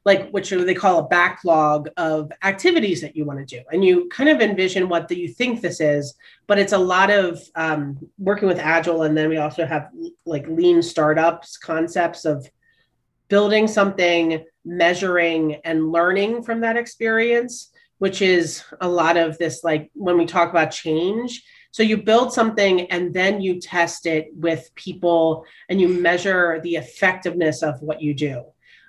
like 0.05 0.31
which 0.31 0.51
they 0.51 0.75
call 0.75 0.99
a 0.99 1.09
backlog 1.09 1.89
of 1.97 2.31
activities 2.43 3.01
that 3.01 3.17
you 3.17 3.25
want 3.25 3.39
to 3.39 3.57
do. 3.57 3.63
And 3.71 3.85
you 3.85 4.09
kind 4.09 4.29
of 4.29 4.41
envision 4.41 4.89
what 4.89 5.09
the, 5.09 5.17
you 5.17 5.29
think 5.29 5.61
this 5.61 5.81
is 5.81 6.15
but 6.47 6.59
it's 6.59 6.73
a 6.75 6.79
lot 6.79 7.11
of 7.11 7.41
um, 7.55 7.99
working 8.19 8.49
with 8.49 8.59
agile. 8.59 9.05
And 9.05 9.17
then 9.17 9.31
we 9.31 9.39
also 9.39 9.65
have 9.65 9.89
like 10.27 10.47
lean 10.47 10.83
startups 10.83 11.57
concepts 11.57 12.27
of 12.27 12.47
building 13.29 13.67
something 13.67 14.45
measuring 14.65 15.55
and 15.65 15.91
learning 15.91 16.43
from 16.43 16.61
that 16.61 16.77
experience 16.77 17.72
which 18.03 18.21
is 18.21 18.65
a 18.81 18.89
lot 18.89 19.17
of 19.17 19.39
this 19.39 19.63
like 19.63 19.89
when 19.95 20.19
we 20.19 20.27
talk 20.27 20.51
about 20.51 20.73
change 20.73 21.41
so 21.71 21.85
you 21.85 21.97
build 21.97 22.33
something 22.33 22.91
and 22.91 23.15
then 23.15 23.41
you 23.41 23.61
test 23.61 24.07
it 24.07 24.27
with 24.35 24.75
people 24.75 25.45
and 25.69 25.81
you 25.81 25.87
measure 25.89 26.61
the 26.65 26.75
effectiveness 26.75 27.63
of 27.63 27.81
what 27.81 28.03
you 28.03 28.13
do. 28.13 28.45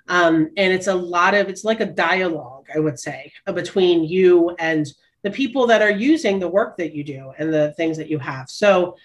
Um, 0.08 0.50
and 0.56 0.72
it's 0.72 0.88
a 0.88 0.94
lot 0.94 1.34
of, 1.34 1.48
it's 1.48 1.64
like 1.64 1.80
a 1.80 1.86
dialogue, 1.86 2.66
I 2.74 2.80
would 2.80 2.98
say, 2.98 3.32
between 3.46 4.02
you 4.02 4.50
and 4.58 4.84
the 5.22 5.30
people 5.30 5.66
that 5.68 5.80
are 5.80 5.90
using 5.90 6.40
the 6.40 6.48
work 6.48 6.76
that 6.76 6.92
you 6.92 7.04
do 7.04 7.32
and 7.38 7.54
the 7.54 7.72
things 7.72 7.96
that 7.96 8.10
you 8.10 8.18
have. 8.18 8.50
So 8.50 8.96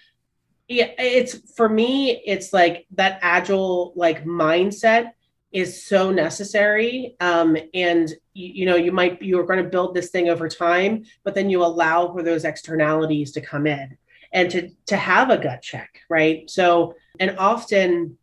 yeah, 0.68 0.90
it's 0.98 1.54
for 1.54 1.68
me, 1.68 2.20
it's 2.26 2.52
like 2.52 2.86
that 2.96 3.20
agile 3.22 3.92
like 3.96 4.24
mindset 4.24 5.12
is 5.52 5.84
so 5.84 6.10
necessary 6.10 7.16
um, 7.20 7.56
and 7.74 8.10
you, 8.34 8.52
you, 8.54 8.66
know 8.66 8.76
you 8.76 8.92
might 8.92 9.20
you're 9.20 9.46
going 9.46 9.62
to 9.62 9.68
build 9.68 9.94
this 9.94 10.10
thing 10.10 10.28
over 10.28 10.48
time 10.48 11.04
but 11.24 11.34
then 11.34 11.50
you 11.50 11.64
allow 11.64 12.12
for 12.12 12.22
those 12.22 12.44
externalities 12.44 13.32
to 13.32 13.40
come 13.40 13.66
in 13.66 13.96
and 14.32 14.50
to 14.50 14.70
to 14.86 14.96
have 14.96 15.30
a 15.30 15.38
gut 15.38 15.60
check 15.60 16.00
right? 16.08 16.48
So 16.48 16.94
and 17.18 17.36
often 17.38 18.16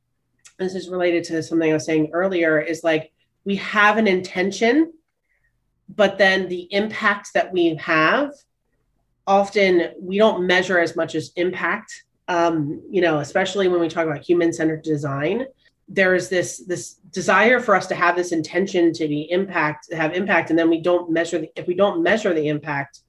this 0.58 0.76
is 0.76 0.90
related 0.90 1.24
to 1.24 1.42
something 1.42 1.70
i 1.70 1.74
was 1.74 1.86
saying 1.86 2.10
earlier 2.14 2.60
is 2.60 2.84
like 2.84 3.12
we 3.46 3.56
have 3.56 3.98
an 3.98 4.08
intention 4.08 4.92
but 5.96 6.18
then 6.18 6.50
the 6.50 6.68
impacts 6.74 7.32
that 7.32 7.52
we 7.54 7.76
have 7.76 8.32
often 9.26 9.92
we 10.02 10.18
don't 10.18 10.46
measure 10.46 10.80
as 10.80 10.96
much 10.96 11.16
as 11.16 11.32
impact 11.36 12.04
um, 12.30 12.82
you 12.90 13.02
know 13.02 13.20
especially 13.20 13.68
when 13.68 13.80
we 13.80 13.88
talk 13.88 14.06
about 14.06 14.20
human 14.20 14.52
centered 14.52 14.82
design 14.82 15.46
there's 15.88 16.30
this 16.30 16.58
this 16.66 16.96
desire 17.12 17.60
for 17.60 17.76
us 17.76 17.88
to 17.88 17.96
have 17.96 18.16
this 18.16 18.32
intention 18.32 18.92
to 18.92 19.08
be 19.08 19.32
impact 19.32 19.92
have 19.94 20.14
impact 20.14 20.50
and 20.50 20.60
then 20.60 20.70
we 20.70 20.82
don't 20.82 21.10
measure 21.10 21.40
the, 21.40 21.50
if 21.56 21.66
we 21.66 21.76
don't 21.76 22.04
measure 22.04 22.34
the 22.34 22.50
impact 22.50 23.00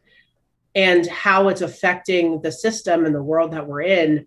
and 0.74 1.06
how 1.08 1.48
it's 1.48 1.60
affecting 1.60 2.40
the 2.42 2.52
system 2.52 3.04
and 3.04 3.14
the 3.14 3.22
world 3.22 3.52
that 3.52 3.66
we're 3.66 3.82
in 3.82 4.26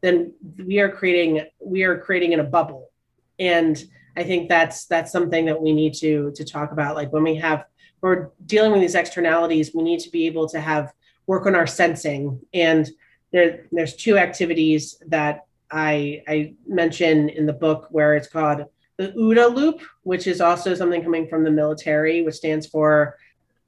then 0.00 0.32
we 0.64 0.78
are 0.80 0.88
creating 0.88 1.44
we 1.64 1.82
are 1.82 1.98
creating 1.98 2.32
in 2.32 2.40
a 2.40 2.44
bubble. 2.44 2.90
And 3.38 3.82
i 4.16 4.24
think 4.24 4.48
that's 4.48 4.86
that's 4.86 5.12
something 5.12 5.46
that 5.46 5.60
we 5.60 5.72
need 5.72 5.94
to 5.94 6.32
to 6.32 6.44
talk 6.44 6.72
about. 6.72 6.96
Like 6.96 7.12
when 7.12 7.22
we 7.22 7.36
have 7.36 7.64
we're 8.00 8.30
dealing 8.46 8.72
with 8.72 8.80
these 8.80 8.94
externalities 8.94 9.72
we 9.74 9.82
need 9.82 10.00
to 10.00 10.10
be 10.10 10.26
able 10.26 10.48
to 10.48 10.60
have 10.60 10.92
work 11.26 11.46
on 11.46 11.54
our 11.54 11.66
sensing. 11.66 12.40
And 12.52 12.88
there 13.32 13.66
there's 13.72 13.94
two 13.94 14.18
activities 14.18 15.00
that 15.06 15.46
I, 15.70 16.22
I 16.28 16.54
mention 16.66 17.28
in 17.28 17.46
the 17.46 17.52
book 17.52 17.88
where 17.90 18.14
it's 18.14 18.28
called 18.28 18.64
the 18.96 19.12
OODA 19.12 19.54
loop, 19.54 19.80
which 20.02 20.26
is 20.26 20.40
also 20.40 20.74
something 20.74 21.02
coming 21.02 21.26
from 21.26 21.44
the 21.44 21.50
military, 21.50 22.22
which 22.22 22.34
stands 22.34 22.66
for 22.66 23.16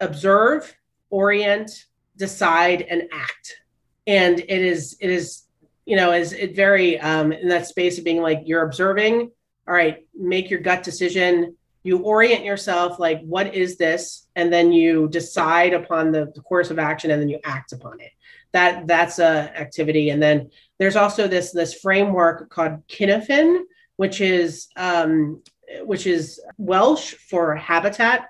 observe, 0.01 0.75
orient, 1.11 1.87
decide, 2.17 2.83
and 2.83 3.05
act. 3.12 3.62
And 4.07 4.41
it 4.41 4.51
is 4.51 4.97
it 5.01 5.11
is 5.11 5.45
you 5.87 5.97
know 5.97 6.12
is 6.12 6.33
it 6.33 6.55
very 6.55 7.01
um, 7.01 7.33
in 7.33 7.49
that 7.49 7.67
space 7.67 7.99
of 7.99 8.05
being 8.05 8.21
like 8.21 8.43
you're 8.45 8.65
observing. 8.65 9.31
All 9.67 9.75
right, 9.75 10.07
make 10.15 10.51
your 10.51 10.61
gut 10.61 10.83
decision. 10.83 11.57
You 11.85 11.99
orient 11.99 12.45
yourself 12.45 12.99
like 12.99 13.21
what 13.23 13.55
is 13.55 13.77
this, 13.77 14.27
and 14.37 14.53
then 14.53 14.71
you 14.71 15.09
decide 15.09 15.73
upon 15.73 16.12
the, 16.12 16.31
the 16.35 16.43
course 16.43 16.71
of 16.71 16.79
action, 16.79 17.11
and 17.11 17.21
then 17.21 17.29
you 17.29 17.41
act 17.45 17.73
upon 17.73 18.01
it 18.01 18.11
that 18.53 18.87
that's 18.87 19.19
a 19.19 19.53
activity. 19.59 20.11
And 20.11 20.23
then 20.23 20.51
there's 20.79 20.97
also 20.97 21.27
this 21.27 21.53
this 21.53 21.75
framework 21.75 22.51
called 22.51 22.87
Cynefin, 22.88 23.62
which 23.97 24.21
is 24.21 24.69
um, 24.77 25.43
which 25.83 26.07
is 26.07 26.41
Welsh 26.59 27.15
for 27.15 27.55
habitat, 27.55 28.29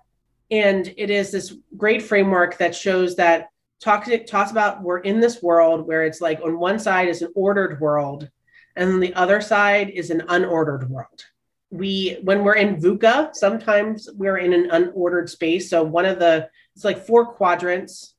and 0.50 0.92
it 0.96 1.11
is 1.11 1.32
this 1.32 1.54
great 1.76 2.02
framework 2.02 2.58
that 2.58 2.74
shows 2.74 3.16
that 3.16 3.48
talks 3.80 4.08
talks 4.28 4.50
about 4.50 4.82
we're 4.82 4.98
in 4.98 5.18
this 5.18 5.42
world 5.42 5.87
where 5.87 6.04
it's 6.04 6.20
like 6.20 6.40
on 6.40 6.58
one 6.58 6.78
side 6.78 7.08
is 7.08 7.22
an 7.22 7.32
ordered 7.35 7.80
world, 7.80 8.28
and 8.76 8.90
then 8.90 9.00
the 9.00 9.14
other 9.14 9.40
side 9.40 9.90
is 9.90 10.11
an 10.11 10.20
unordered 10.28 10.88
world. 10.88 11.24
We 11.70 12.18
when 12.22 12.44
we're 12.44 12.56
in 12.56 12.76
VUCA, 12.76 13.35
sometimes 13.35 14.08
we're 14.14 14.38
in 14.38 14.52
an 14.52 14.70
unordered 14.70 15.28
space. 15.28 15.68
So 15.68 15.82
one 15.82 16.04
of 16.04 16.18
the 16.18 16.48
it's 16.76 16.85
like 16.85 17.06
four 17.06 17.26
quadrants. 17.26 18.14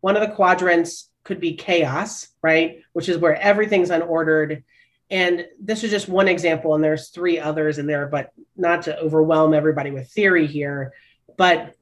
One 0.00 0.16
of 0.16 0.22
the 0.26 0.34
quadrants 0.34 1.10
could 1.24 1.40
be 1.40 1.54
chaos, 1.54 2.28
right? 2.42 2.82
Which 2.92 3.08
is 3.08 3.18
where 3.18 3.40
everything's 3.40 3.90
unordered. 3.90 4.62
And 5.10 5.46
this 5.60 5.84
is 5.84 5.90
just 5.90 6.08
one 6.08 6.28
example, 6.28 6.74
and 6.74 6.82
there's 6.82 7.08
three 7.08 7.38
others 7.38 7.78
in 7.78 7.86
there, 7.86 8.06
but 8.06 8.32
not 8.56 8.82
to 8.82 8.98
overwhelm 8.98 9.52
everybody 9.52 9.90
with 9.90 10.10
theory 10.10 10.46
here. 10.46 10.92
But 11.36 11.74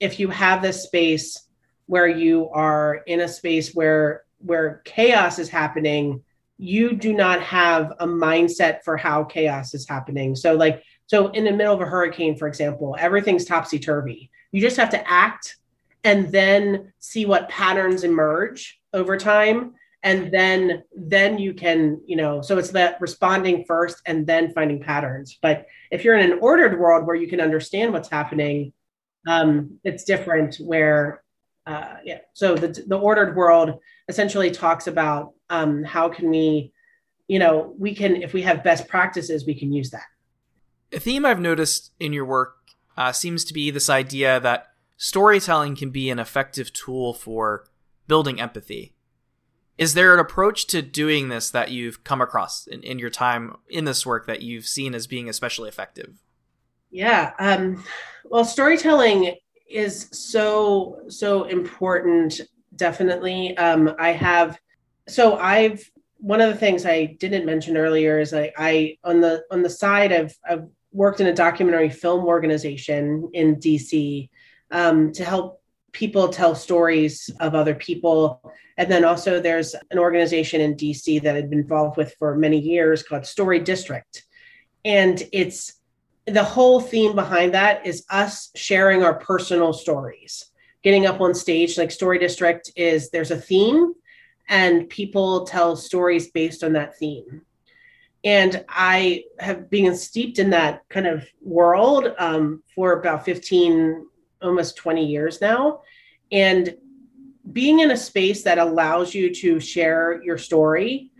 if 0.00 0.20
you 0.20 0.28
have 0.28 0.60
this 0.60 0.82
space 0.82 1.48
where 1.86 2.06
you 2.06 2.50
are 2.50 2.96
in 3.06 3.20
a 3.20 3.28
space 3.28 3.74
where 3.74 4.24
where 4.38 4.82
chaos 4.84 5.38
is 5.38 5.48
happening, 5.48 6.22
you 6.58 6.94
do 6.94 7.14
not 7.14 7.40
have 7.40 7.92
a 8.00 8.06
mindset 8.06 8.82
for 8.84 8.96
how 8.96 9.24
chaos 9.24 9.74
is 9.74 9.88
happening. 9.88 10.34
So 10.34 10.54
like 10.54 10.82
so 11.06 11.28
in 11.28 11.44
the 11.44 11.52
middle 11.52 11.74
of 11.74 11.80
a 11.80 11.86
hurricane, 11.86 12.36
for 12.36 12.48
example, 12.48 12.96
everything's 12.98 13.44
topsy-turvy. 13.44 14.30
You 14.52 14.60
just 14.60 14.76
have 14.76 14.90
to 14.90 15.10
act 15.10 15.56
and 16.02 16.30
then 16.30 16.92
see 16.98 17.24
what 17.24 17.48
patterns 17.48 18.04
emerge 18.04 18.78
over 18.94 19.18
time 19.18 19.74
and 20.02 20.32
then 20.32 20.82
then 20.96 21.38
you 21.38 21.52
can 21.52 22.00
you 22.06 22.16
know 22.16 22.40
so 22.40 22.56
it's 22.56 22.70
that 22.70 23.00
responding 23.00 23.64
first 23.66 24.00
and 24.06 24.26
then 24.26 24.52
finding 24.52 24.80
patterns. 24.80 25.38
But 25.42 25.66
if 25.90 26.04
you're 26.04 26.16
in 26.16 26.32
an 26.32 26.38
ordered 26.40 26.78
world 26.78 27.06
where 27.06 27.16
you 27.16 27.28
can 27.28 27.40
understand 27.40 27.92
what's 27.92 28.10
happening 28.10 28.72
um, 29.26 29.78
it's 29.84 30.04
different 30.04 30.56
where 30.56 31.22
uh, 31.66 31.96
yeah. 32.04 32.18
So 32.34 32.56
the, 32.56 32.84
the 32.86 32.98
ordered 32.98 33.36
world 33.36 33.80
essentially 34.08 34.50
talks 34.50 34.86
about 34.86 35.32
um, 35.48 35.82
how 35.82 36.08
can 36.08 36.30
we 36.30 36.72
you 37.26 37.38
know 37.38 37.74
we 37.78 37.94
can 37.94 38.16
if 38.16 38.32
we 38.34 38.42
have 38.42 38.62
best 38.62 38.86
practices 38.86 39.46
we 39.46 39.58
can 39.58 39.72
use 39.72 39.90
that. 39.90 40.04
A 40.92 41.00
theme 41.00 41.24
i've 41.24 41.40
noticed 41.40 41.92
in 41.98 42.12
your 42.12 42.24
work 42.24 42.56
uh, 42.96 43.12
seems 43.12 43.44
to 43.46 43.54
be 43.54 43.70
this 43.70 43.90
idea 43.90 44.38
that 44.40 44.68
storytelling 44.96 45.74
can 45.74 45.90
be 45.90 46.10
an 46.10 46.18
effective 46.18 46.72
tool 46.72 47.14
for 47.14 47.64
building 48.06 48.40
empathy. 48.40 48.94
Is 49.76 49.94
there 49.94 50.14
an 50.14 50.20
approach 50.20 50.66
to 50.68 50.82
doing 50.82 51.28
this 51.28 51.50
that 51.50 51.70
you've 51.70 52.04
come 52.04 52.20
across 52.20 52.66
in, 52.66 52.82
in 52.82 52.98
your 52.98 53.10
time 53.10 53.56
in 53.68 53.84
this 53.84 54.06
work 54.06 54.26
that 54.26 54.42
you've 54.42 54.66
seen 54.66 54.94
as 54.94 55.06
being 55.06 55.28
especially 55.28 55.68
effective? 55.68 56.22
Yeah. 56.90 57.32
Um, 57.40 57.82
well, 58.24 58.44
storytelling 58.44 59.34
is 59.68 60.08
so, 60.12 61.00
so 61.08 61.44
important. 61.44 62.40
Definitely. 62.76 63.56
Um, 63.56 63.94
I 63.98 64.12
have, 64.12 64.58
so 65.08 65.36
I've, 65.38 65.90
one 66.18 66.40
of 66.40 66.48
the 66.48 66.56
things 66.56 66.86
I 66.86 67.16
didn't 67.18 67.44
mention 67.44 67.76
earlier 67.76 68.18
is 68.18 68.32
I, 68.32 68.52
I 68.56 68.96
on 69.04 69.20
the 69.20 69.44
on 69.50 69.62
the 69.62 69.68
side 69.68 70.10
of 70.10 70.34
I've 70.48 70.64
worked 70.90 71.20
in 71.20 71.26
a 71.26 71.34
documentary 71.34 71.90
film 71.90 72.24
organization 72.24 73.28
in 73.34 73.56
DC 73.56 74.30
um, 74.70 75.12
to 75.12 75.22
help 75.22 75.60
people 75.94 76.28
tell 76.28 76.54
stories 76.54 77.30
of 77.40 77.54
other 77.54 77.74
people. 77.74 78.42
And 78.76 78.90
then 78.90 79.04
also 79.04 79.40
there's 79.40 79.74
an 79.90 79.98
organization 79.98 80.60
in 80.60 80.76
DC 80.76 81.22
that 81.22 81.36
I've 81.36 81.48
been 81.48 81.60
involved 81.60 81.96
with 81.96 82.14
for 82.18 82.36
many 82.36 82.58
years 82.58 83.02
called 83.02 83.24
Story 83.24 83.60
District. 83.60 84.24
And 84.84 85.22
it's 85.32 85.80
the 86.26 86.44
whole 86.44 86.80
theme 86.80 87.14
behind 87.14 87.54
that 87.54 87.86
is 87.86 88.04
us 88.10 88.50
sharing 88.54 89.02
our 89.02 89.14
personal 89.14 89.72
stories. 89.72 90.44
Getting 90.82 91.06
up 91.06 91.20
on 91.20 91.32
stage, 91.34 91.78
like 91.78 91.90
Story 91.90 92.18
District 92.18 92.70
is 92.76 93.10
there's 93.10 93.30
a 93.30 93.40
theme 93.40 93.94
and 94.48 94.88
people 94.90 95.46
tell 95.46 95.76
stories 95.76 96.30
based 96.30 96.62
on 96.62 96.74
that 96.74 96.98
theme. 96.98 97.42
And 98.24 98.64
I 98.68 99.24
have 99.38 99.70
been 99.70 99.94
steeped 99.94 100.38
in 100.38 100.50
that 100.50 100.82
kind 100.88 101.06
of 101.06 101.26
world 101.42 102.14
um, 102.18 102.62
for 102.74 102.98
about 102.98 103.24
15, 103.24 104.06
almost 104.44 104.76
20 104.76 105.04
years 105.04 105.40
now. 105.40 105.80
And 106.30 106.76
being 107.52 107.80
in 107.80 107.90
a 107.90 107.96
space 107.96 108.42
that 108.42 108.58
allows 108.58 109.14
you 109.14 109.34
to 109.34 109.60
share 109.60 110.22
your 110.22 110.38
story 110.38 111.10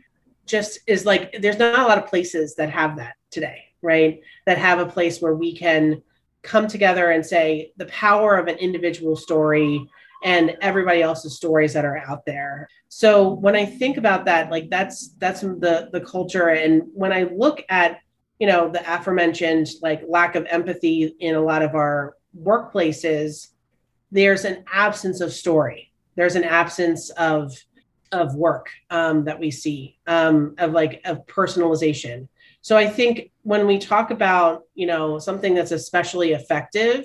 just 0.47 0.79
is 0.87 1.05
like 1.07 1.35
there's 1.41 1.59
not 1.59 1.79
a 1.79 1.87
lot 1.87 1.99
of 1.99 2.07
places 2.07 2.55
that 2.57 2.71
have 2.71 2.97
that 2.97 3.15
today, 3.31 3.65
right? 3.83 4.21
That 4.47 4.59
have 4.59 4.79
a 4.79 4.87
place 4.87 5.21
where 5.21 5.35
we 5.35 5.57
can 5.57 6.03
come 6.43 6.69
together 6.69 7.11
and 7.11 7.25
say 7.25 7.73
the 7.77 7.87
power 7.87 8.37
of 8.37 8.49
an 8.49 8.57
individual 8.57 9.17
story 9.17 9.89
and 10.23 10.57
everybody 10.63 11.03
else's 11.03 11.37
stories 11.37 11.73
that 11.75 11.85
are 11.85 11.99
out 11.99 12.25
there. 12.25 12.69
So 12.89 13.29
when 13.29 13.57
I 13.57 13.67
think 13.67 13.97
about 13.97 14.25
that, 14.27 14.51
like 14.51 14.71
that's 14.71 15.11
that's 15.19 15.41
the 15.41 15.89
the 15.93 16.01
culture. 16.01 16.49
And 16.49 16.83
when 16.95 17.13
I 17.13 17.25
look 17.25 17.63
at 17.69 17.99
you 18.39 18.47
know 18.47 18.71
the 18.71 18.81
aforementioned 18.81 19.69
like 19.83 20.03
lack 20.09 20.35
of 20.35 20.47
empathy 20.47 21.15
in 21.21 21.35
a 21.35 21.41
lot 21.41 21.63
of 21.63 21.75
our 21.75 22.17
workplaces, 22.39 23.49
there's 24.11 24.45
an 24.45 24.65
absence 24.73 25.21
of 25.21 25.33
story. 25.33 25.93
There's 26.17 26.37
an 26.37 26.45
absence 26.45 27.11
of 27.11 27.53
of 28.13 28.35
work 28.37 28.71
um, 28.91 29.25
that 29.25 29.41
we 29.41 29.51
see 29.51 29.99
um, 30.07 30.55
of 30.59 30.73
like 30.73 31.01
of 31.05 31.27
personalization. 31.27 32.29
So 32.61 32.77
I 32.77 32.87
think 32.87 33.33
when 33.43 33.67
we 33.67 33.79
talk 33.79 34.11
about 34.11 34.63
you 34.75 34.87
know 34.87 35.19
something 35.19 35.55
that's 35.55 35.73
especially 35.73 36.33
effective 36.33 37.05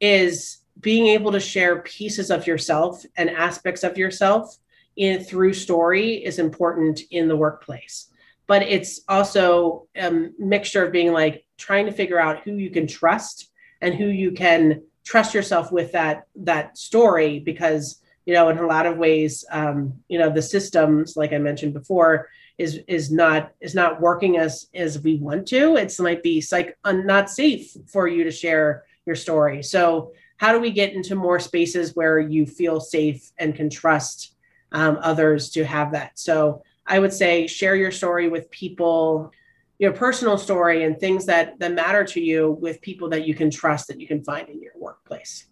is 0.00 0.58
being 0.80 1.06
able 1.08 1.32
to 1.32 1.40
share 1.40 1.82
pieces 1.82 2.30
of 2.30 2.46
yourself 2.46 3.04
and 3.16 3.30
aspects 3.30 3.82
of 3.82 3.96
yourself 3.96 4.56
in 4.96 5.22
through 5.22 5.52
story 5.52 6.24
is 6.24 6.38
important 6.38 7.00
in 7.10 7.28
the 7.28 7.36
workplace 7.36 8.10
but 8.46 8.62
it's 8.62 9.00
also 9.08 9.88
a 9.96 10.28
mixture 10.38 10.84
of 10.84 10.92
being 10.92 11.12
like 11.12 11.44
trying 11.58 11.86
to 11.86 11.92
figure 11.92 12.18
out 12.18 12.40
who 12.40 12.52
you 12.52 12.70
can 12.70 12.86
trust 12.86 13.50
and 13.80 13.94
who 13.94 14.06
you 14.06 14.32
can 14.32 14.82
trust 15.04 15.34
yourself 15.34 15.70
with 15.70 15.92
that 15.92 16.26
that 16.34 16.76
story 16.76 17.38
because 17.38 18.00
you 18.24 18.34
know 18.34 18.48
in 18.48 18.58
a 18.58 18.66
lot 18.66 18.86
of 18.86 18.98
ways 18.98 19.44
um, 19.50 19.94
you 20.08 20.18
know 20.18 20.30
the 20.30 20.42
systems 20.42 21.16
like 21.16 21.32
i 21.32 21.38
mentioned 21.38 21.72
before 21.72 22.28
is 22.58 22.80
is 22.88 23.10
not 23.10 23.52
is 23.60 23.74
not 23.74 24.00
working 24.00 24.38
as 24.38 24.68
as 24.74 25.00
we 25.00 25.16
want 25.16 25.46
to. 25.48 25.76
It's 25.76 25.98
might 26.00 26.22
be 26.22 26.42
like 26.50 26.76
not 26.84 27.30
safe 27.30 27.76
for 27.86 28.08
you 28.08 28.24
to 28.24 28.30
share 28.30 28.84
your 29.04 29.16
story. 29.16 29.62
So 29.62 30.12
how 30.38 30.52
do 30.52 30.60
we 30.60 30.70
get 30.70 30.92
into 30.92 31.14
more 31.14 31.38
spaces 31.38 31.94
where 31.94 32.18
you 32.18 32.46
feel 32.46 32.80
safe 32.80 33.30
and 33.38 33.54
can 33.54 33.70
trust 33.70 34.34
um, 34.72 34.98
others 35.02 35.50
to 35.50 35.64
have 35.64 35.92
that? 35.92 36.18
So 36.18 36.62
i 36.88 37.00
would 37.00 37.12
say 37.12 37.48
share 37.48 37.74
your 37.74 37.90
story 37.90 38.28
with 38.28 38.48
people 38.50 39.32
your 39.78 39.92
personal 39.92 40.38
story 40.38 40.84
and 40.84 40.98
things 40.98 41.26
that 41.26 41.58
that 41.58 41.72
matter 41.72 42.04
to 42.04 42.20
you 42.20 42.52
with 42.60 42.80
people 42.80 43.08
that 43.10 43.26
you 43.26 43.34
can 43.34 43.50
trust 43.50 43.88
that 43.88 44.00
you 44.00 44.06
can 44.06 44.22
find 44.24 44.48
in 44.48 44.60
your 44.62 44.72
workplace. 44.76 45.46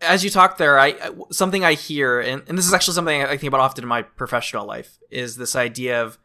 As 0.00 0.24
you 0.24 0.30
talk 0.30 0.58
there 0.58 0.78
i 0.78 0.94
something 1.30 1.64
i 1.64 1.74
hear 1.74 2.20
and, 2.20 2.42
and 2.46 2.58
this 2.58 2.66
is 2.66 2.74
actually 2.74 2.94
something 2.94 3.22
i 3.22 3.36
think 3.36 3.48
about 3.48 3.60
often 3.60 3.84
in 3.84 3.88
my 3.88 4.02
professional 4.02 4.66
life 4.66 4.98
is 5.10 5.36
this 5.36 5.56
idea 5.56 6.02
of 6.02 6.18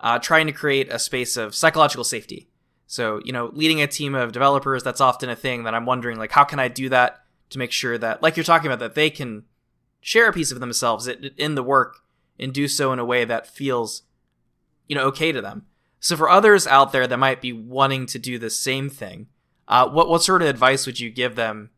uh, 0.00 0.18
trying 0.18 0.46
to 0.46 0.52
create 0.52 0.92
a 0.92 0.98
space 0.98 1.36
of 1.36 1.54
psychological 1.54 2.04
safety. 2.04 2.48
So 2.86 3.20
you 3.24 3.32
know 3.32 3.50
leading 3.52 3.82
a 3.82 3.86
team 3.86 4.14
of 4.14 4.32
developers 4.32 4.82
that's 4.82 5.00
often 5.00 5.28
a 5.28 5.36
thing 5.36 5.64
that 5.64 5.74
i'm 5.74 5.84
wondering 5.84 6.18
like 6.18 6.32
how 6.32 6.44
can 6.44 6.58
i 6.58 6.68
do 6.68 6.88
that 6.88 7.22
to 7.50 7.58
make 7.58 7.72
sure 7.72 7.98
that 7.98 8.22
like 8.22 8.36
you're 8.36 8.44
talking 8.44 8.66
about 8.66 8.78
that 8.78 8.94
they 8.94 9.10
can 9.10 9.44
share 10.00 10.28
a 10.28 10.32
piece 10.32 10.52
of 10.52 10.60
themselves 10.60 11.06
in 11.06 11.54
the 11.54 11.62
work 11.62 11.98
and 12.38 12.52
do 12.52 12.68
so 12.68 12.92
in 12.92 12.98
a 12.98 13.04
way 13.04 13.24
that 13.24 13.46
feels 13.46 14.02
you 14.86 14.96
know 14.96 15.04
okay 15.04 15.32
to 15.32 15.42
them 15.42 15.66
so 16.00 16.16
for 16.16 16.28
others 16.28 16.66
out 16.66 16.92
there 16.92 17.06
that 17.06 17.18
might 17.18 17.40
be 17.40 17.52
wanting 17.52 18.06
to 18.06 18.18
do 18.18 18.38
the 18.38 18.50
same 18.50 18.88
thing, 18.88 19.26
uh, 19.66 19.88
what 19.88 20.08
what 20.08 20.22
sort 20.22 20.42
of 20.42 20.48
advice 20.48 20.86
would 20.86 21.00
you 21.00 21.10
give 21.10 21.34
them 21.34 21.70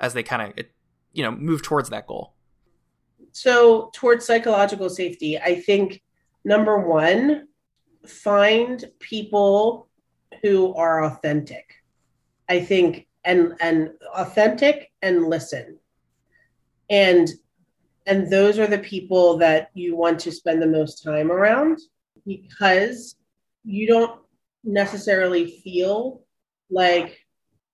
as 0.00 0.14
they 0.14 0.22
kind 0.22 0.42
of 0.42 0.66
you 1.12 1.22
know 1.22 1.30
move 1.30 1.62
towards 1.62 1.90
that 1.90 2.06
goal? 2.06 2.34
So 3.32 3.90
towards 3.94 4.26
psychological 4.26 4.90
safety, 4.90 5.38
I 5.38 5.60
think 5.60 6.02
number 6.44 6.80
one, 6.80 7.48
find 8.06 8.84
people 8.98 9.88
who 10.42 10.74
are 10.74 11.04
authentic. 11.04 11.74
I 12.48 12.60
think 12.60 13.06
and 13.24 13.54
and 13.60 13.90
authentic 14.14 14.90
and 15.02 15.28
listen. 15.28 15.78
And 16.90 17.28
and 18.06 18.30
those 18.30 18.58
are 18.58 18.66
the 18.66 18.78
people 18.78 19.36
that 19.38 19.70
you 19.74 19.94
want 19.94 20.18
to 20.20 20.32
spend 20.32 20.62
the 20.62 20.66
most 20.66 21.04
time 21.04 21.30
around 21.30 21.78
because 22.26 23.17
you 23.68 23.86
don't 23.86 24.20
necessarily 24.64 25.60
feel 25.62 26.22
like 26.70 27.18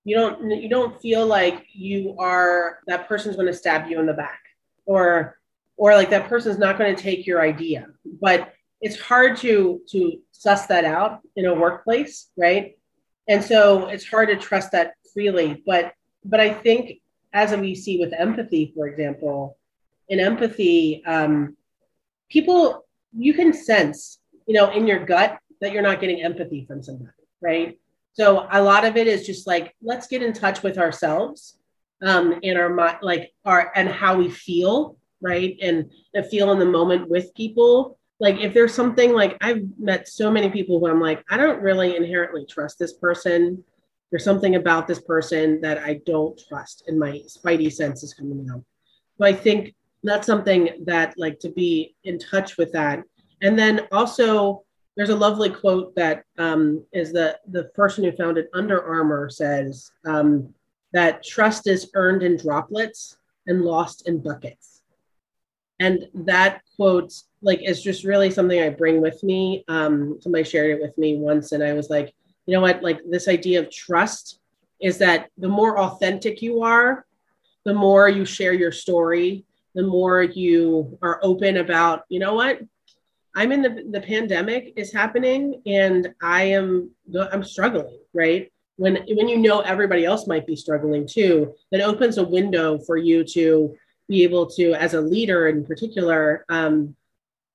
you 0.05 0.15
don't 0.15 0.51
you 0.63 0.69
don't 0.69 1.01
feel 1.01 1.27
like 1.27 1.67
you 1.73 2.15
are 2.19 2.81
that 2.87 3.09
person's 3.09 3.37
going 3.37 3.47
to 3.47 3.55
stab 3.55 3.89
you 3.89 3.99
in 4.01 4.07
the 4.07 4.13
back 4.13 4.41
or 4.87 5.39
or 5.77 5.95
like 5.95 6.11
that 6.11 6.29
person's 6.29 6.59
not 6.59 6.79
going 6.79 6.95
to 6.95 7.03
take 7.03 7.27
your 7.27 7.41
idea. 7.41 7.87
But 8.21 8.53
it's 8.81 9.01
hard 9.01 9.37
to 9.39 9.81
to 9.91 10.19
suss 10.33 10.67
that 10.67 10.85
out 10.85 11.21
in 11.37 11.47
a 11.47 11.55
workplace 11.55 12.31
right? 12.37 12.77
And 13.29 13.43
so 13.43 13.87
it's 13.87 14.07
hard 14.07 14.29
to 14.29 14.37
trust 14.37 14.73
that 14.73 14.95
freely. 15.13 15.63
But 15.65 15.95
but 16.25 16.41
i 16.41 16.53
think 16.53 17.01
as 17.33 17.55
we 17.57 17.75
see 17.75 17.99
with 17.99 18.13
empathy 18.17 18.73
for 18.75 18.89
example 18.89 19.57
in 20.09 20.21
empathy 20.21 21.03
um, 21.07 21.57
people 22.29 22.85
you 23.17 23.35
can 23.35 23.53
sense 23.53 24.19
you 24.47 24.55
know 24.55 24.71
in 24.71 24.87
your 24.87 25.05
gut 25.05 25.39
that 25.65 25.73
you're 25.73 25.83
not 25.83 26.01
getting 26.01 26.23
empathy 26.23 26.65
from 26.67 26.83
somebody 26.83 27.11
right? 27.45 27.79
So 28.15 28.49
a 28.51 28.63
lot 28.63 28.85
of 28.85 28.97
it 28.97 29.07
is 29.07 29.27
just 29.27 29.47
like 29.47 29.75
let's 29.83 30.07
get 30.07 30.23
in 30.23 30.33
touch 30.33 30.63
with 30.63 30.79
ourselves 30.79 31.59
um 32.03 32.41
and 32.43 32.59
our 32.59 32.99
like 33.03 33.33
our 33.45 33.71
and 33.77 33.89
how 33.89 34.17
we 34.17 34.31
feel 34.31 34.97
right? 35.21 35.57
And 35.63 35.91
the 36.13 36.23
feel 36.23 36.53
in 36.53 36.59
the 36.59 36.67
moment 36.67 37.09
with 37.09 37.35
people. 37.35 37.99
Like 38.21 38.41
if 38.41 38.55
there's 38.55 38.75
something 38.75 39.13
like 39.13 39.37
i've 39.41 39.65
met 39.79 40.09
so 40.09 40.31
many 40.31 40.49
people 40.49 40.79
who 40.79 40.89
i'm 40.89 41.01
like 41.01 41.25
i 41.31 41.37
don't 41.37 41.61
really 41.61 41.97
inherently 41.97 42.47
trust 42.47 42.79
this 42.79 42.95
person. 42.95 43.63
There's 44.11 44.25
something 44.25 44.55
about 44.55 44.87
this 44.87 45.01
person 45.01 45.61
that 45.63 45.79
i 45.79 46.01
don't 46.07 46.41
trust 46.49 46.85
and 46.87 46.99
my 46.99 47.23
spidey 47.27 47.73
sense 47.73 48.03
is 48.03 48.15
coming 48.15 48.49
out. 48.53 48.65
So 49.19 49.27
i 49.27 49.33
think 49.33 49.75
that's 50.05 50.27
something 50.27 50.85
that 50.85 51.15
like 51.17 51.39
to 51.41 51.51
be 51.51 51.97
in 52.05 52.19
touch 52.19 52.57
with 52.57 52.73
that. 52.73 53.03
And 53.43 53.59
then 53.59 53.89
also 53.91 54.64
there's 54.97 55.11
a 55.11 55.17
lovely 55.17 55.51
quote 55.51 55.95
that 55.97 56.25
um, 56.39 56.85
is 56.93 57.13
the 57.13 57.39
the 57.49 57.65
person 57.75 58.05
who 58.05 58.13
founded 58.13 58.47
under 58.55 58.83
armour 58.83 59.29
says 59.29 59.91
um, 60.05 60.55
that 60.93 61.25
trust 61.25 61.67
is 61.67 61.91
earned 61.95 62.23
in 62.23 62.37
droplets 62.37 63.17
and 63.47 63.63
lost 63.63 64.09
in 64.09 64.19
buckets. 64.19 64.83
And 65.81 66.07
that 66.15 66.63
quote 66.77 67.13
like 67.43 67.61
is 67.63 67.83
just 67.83 68.05
really 68.05 68.31
something 68.31 68.61
i 68.61 68.69
bring 68.71 69.01
with 69.01 69.23
me. 69.23 69.65
Um, 69.69 70.19
somebody 70.21 70.45
shared 70.45 70.71
it 70.71 70.83
with 70.83 70.97
me 70.97 71.17
once 71.17 71.53
and 71.53 71.63
i 71.63 71.73
was 71.73 71.91
like 71.91 72.15
you 72.47 72.55
know 72.55 72.61
what? 72.61 72.83
Like 72.83 73.01
this 73.09 73.29
idea 73.29 73.61
of 73.61 73.71
trust 73.71 74.41
is 74.81 74.99
that 74.99 75.31
the 75.39 75.49
more 75.49 75.79
authentic 75.79 76.43
you 76.43 76.63
are 76.63 77.07
the 77.65 77.75
more 77.75 78.09
you 78.09 78.25
share 78.25 78.53
your 78.53 78.73
story 78.73 79.45
the 79.75 79.83
more 79.83 80.23
you 80.23 80.99
are 81.01 81.21
open 81.23 81.57
about 81.59 82.03
you 82.09 82.19
know 82.19 82.35
what 82.35 82.61
i'm 83.35 83.53
in 83.53 83.63
the 83.63 83.85
the 83.91 84.01
pandemic 84.01 84.73
is 84.77 84.93
happening 84.93 85.61
and 85.67 86.15
i 86.23 86.43
am 86.43 86.91
i'm 87.33 87.45
struggling 87.45 87.99
right? 88.15 88.51
When 88.77 88.97
when 89.09 89.29
you 89.29 89.37
know 89.37 89.61
everybody 89.61 90.05
else 90.05 90.27
might 90.27 90.47
be 90.47 90.57
struggling 90.57 91.07
too 91.07 91.55
that 91.71 91.83
opens 91.83 92.19
a 92.19 92.25
window 92.25 92.79
for 92.79 92.97
you 92.97 93.23
to 93.25 93.77
be 94.09 94.25
able 94.25 94.47
to 94.51 94.73
as 94.75 94.95
a 94.95 95.01
leader 95.01 95.49
in 95.49 95.65
particular 95.65 96.45
um, 96.49 96.97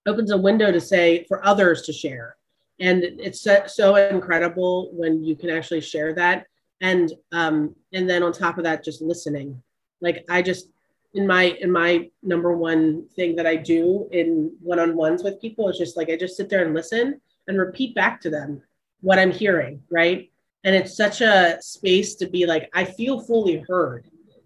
opens 0.06 0.32
a 0.32 0.38
window 0.38 0.72
to 0.72 0.80
say 0.80 1.26
for 1.28 1.46
others 1.46 1.82
to 1.84 1.94
share. 1.94 2.36
And 2.80 3.04
it's 3.04 3.46
so 3.68 3.96
incredible 3.96 4.92
when 4.94 5.24
you 5.24 5.36
can 5.36 5.50
actually 5.50 5.82
share 5.82 6.14
that 6.14 6.48
and 6.80 7.12
um, 7.34 7.76
and 7.92 8.10
then 8.10 8.24
on 8.24 8.32
top 8.32 8.58
of 8.58 8.64
that 8.64 8.86
just 8.86 9.02
listening. 9.02 9.62
Like 10.02 10.24
i 10.30 10.42
just 10.42 10.70
in 11.14 11.26
my 11.26 11.58
in 11.60 11.72
my 11.72 12.10
number 12.22 12.56
one 12.56 13.08
thing 13.16 13.36
that 13.36 13.48
I 13.48 13.56
do 13.56 14.08
in 14.12 14.52
one-on-ones 14.62 15.24
with 15.24 15.42
people 15.42 15.70
is 15.70 15.78
just 15.78 15.98
like 15.98 16.10
I 16.10 16.16
just 16.16 16.38
sit 16.38 16.50
there 16.50 16.64
and 16.64 16.74
listen 16.74 17.20
and 17.48 17.58
repeat 17.58 17.96
back 17.96 18.22
to 18.22 18.30
them 18.30 18.62
what 19.02 19.18
I'm 19.18 19.32
hearing, 19.32 19.82
right? 19.90 20.30
And 20.64 20.76
it's 20.76 20.96
such 20.96 21.22
a 21.22 21.58
space 21.62 22.16
to 22.16 22.28
be 22.28 22.46
like 22.46 22.70
I 22.74 22.84
feel 22.84 23.22
fully 23.22 23.64
heard. 23.68 24.06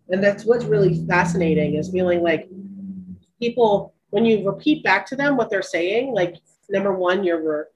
And 0.10 0.24
that's 0.24 0.46
what's 0.46 0.66
really 0.66 1.06
fascinating 1.06 1.76
is 1.76 1.90
feeling 1.90 2.22
like 2.22 2.50
people 3.40 3.94
when 4.12 4.26
you 4.26 4.48
repeat 4.48 4.84
back 4.84 5.06
to 5.08 5.16
them 5.16 5.36
what 5.36 5.50
they're 5.50 5.62
saying, 5.62 6.14
like 6.14 6.36
number 6.70 6.94
one 6.94 7.24
you're 7.24 7.70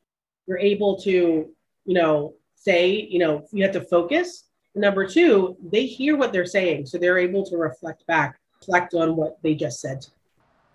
you're 0.45 0.59
able 0.59 0.97
to, 1.01 1.49
you 1.85 1.93
know, 1.93 2.35
say, 2.55 2.89
you 2.89 3.19
know, 3.19 3.45
you 3.51 3.63
have 3.63 3.73
to 3.73 3.81
focus. 3.81 4.45
Number 4.75 5.05
two, 5.05 5.57
they 5.71 5.85
hear 5.85 6.15
what 6.15 6.31
they're 6.31 6.45
saying, 6.45 6.85
so 6.85 6.97
they're 6.97 7.17
able 7.17 7.43
to 7.47 7.57
reflect 7.57 8.05
back 8.07 8.39
reflect 8.59 8.93
on 8.93 9.15
what 9.15 9.37
they 9.41 9.55
just 9.55 9.79
said. 9.79 10.07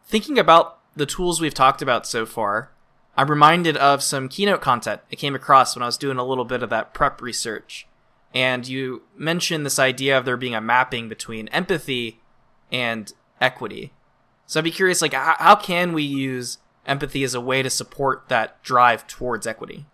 Thinking 0.04 0.38
about 0.38 0.78
the 0.94 1.06
tools 1.06 1.40
we've 1.40 1.54
talked 1.54 1.82
about 1.82 2.06
so 2.06 2.26
far, 2.26 2.70
I'm 3.16 3.30
reminded 3.30 3.76
of 3.76 4.02
some 4.02 4.28
keynote 4.28 4.60
content 4.60 5.00
I 5.10 5.16
came 5.16 5.34
across 5.34 5.76
when 5.76 5.82
I 5.82 5.86
was 5.86 5.98
doing 5.98 6.18
a 6.18 6.24
little 6.24 6.44
bit 6.44 6.62
of 6.62 6.70
that 6.70 6.94
prep 6.94 7.20
research. 7.20 7.86
And 8.34 8.66
you 8.66 9.02
mentioned 9.16 9.66
this 9.66 9.78
idea 9.78 10.16
of 10.16 10.24
there 10.24 10.38
being 10.38 10.54
a 10.54 10.60
mapping 10.60 11.08
between 11.08 11.48
empathy 11.48 12.20
and 12.70 13.12
equity. 13.40 13.92
So 14.46 14.60
I'd 14.60 14.64
be 14.64 14.70
curious, 14.70 15.02
like, 15.02 15.12
how, 15.12 15.56
can 15.56 15.92
we 15.92 16.02
use 16.02 16.58
empathy 16.86 17.24
as 17.24 17.34
a 17.34 17.40
way 17.40 17.62
to 17.62 17.70
support 17.70 18.28
that 18.28 18.62
drive 18.62 19.06
towards 19.06 19.46
equity? 19.46 19.86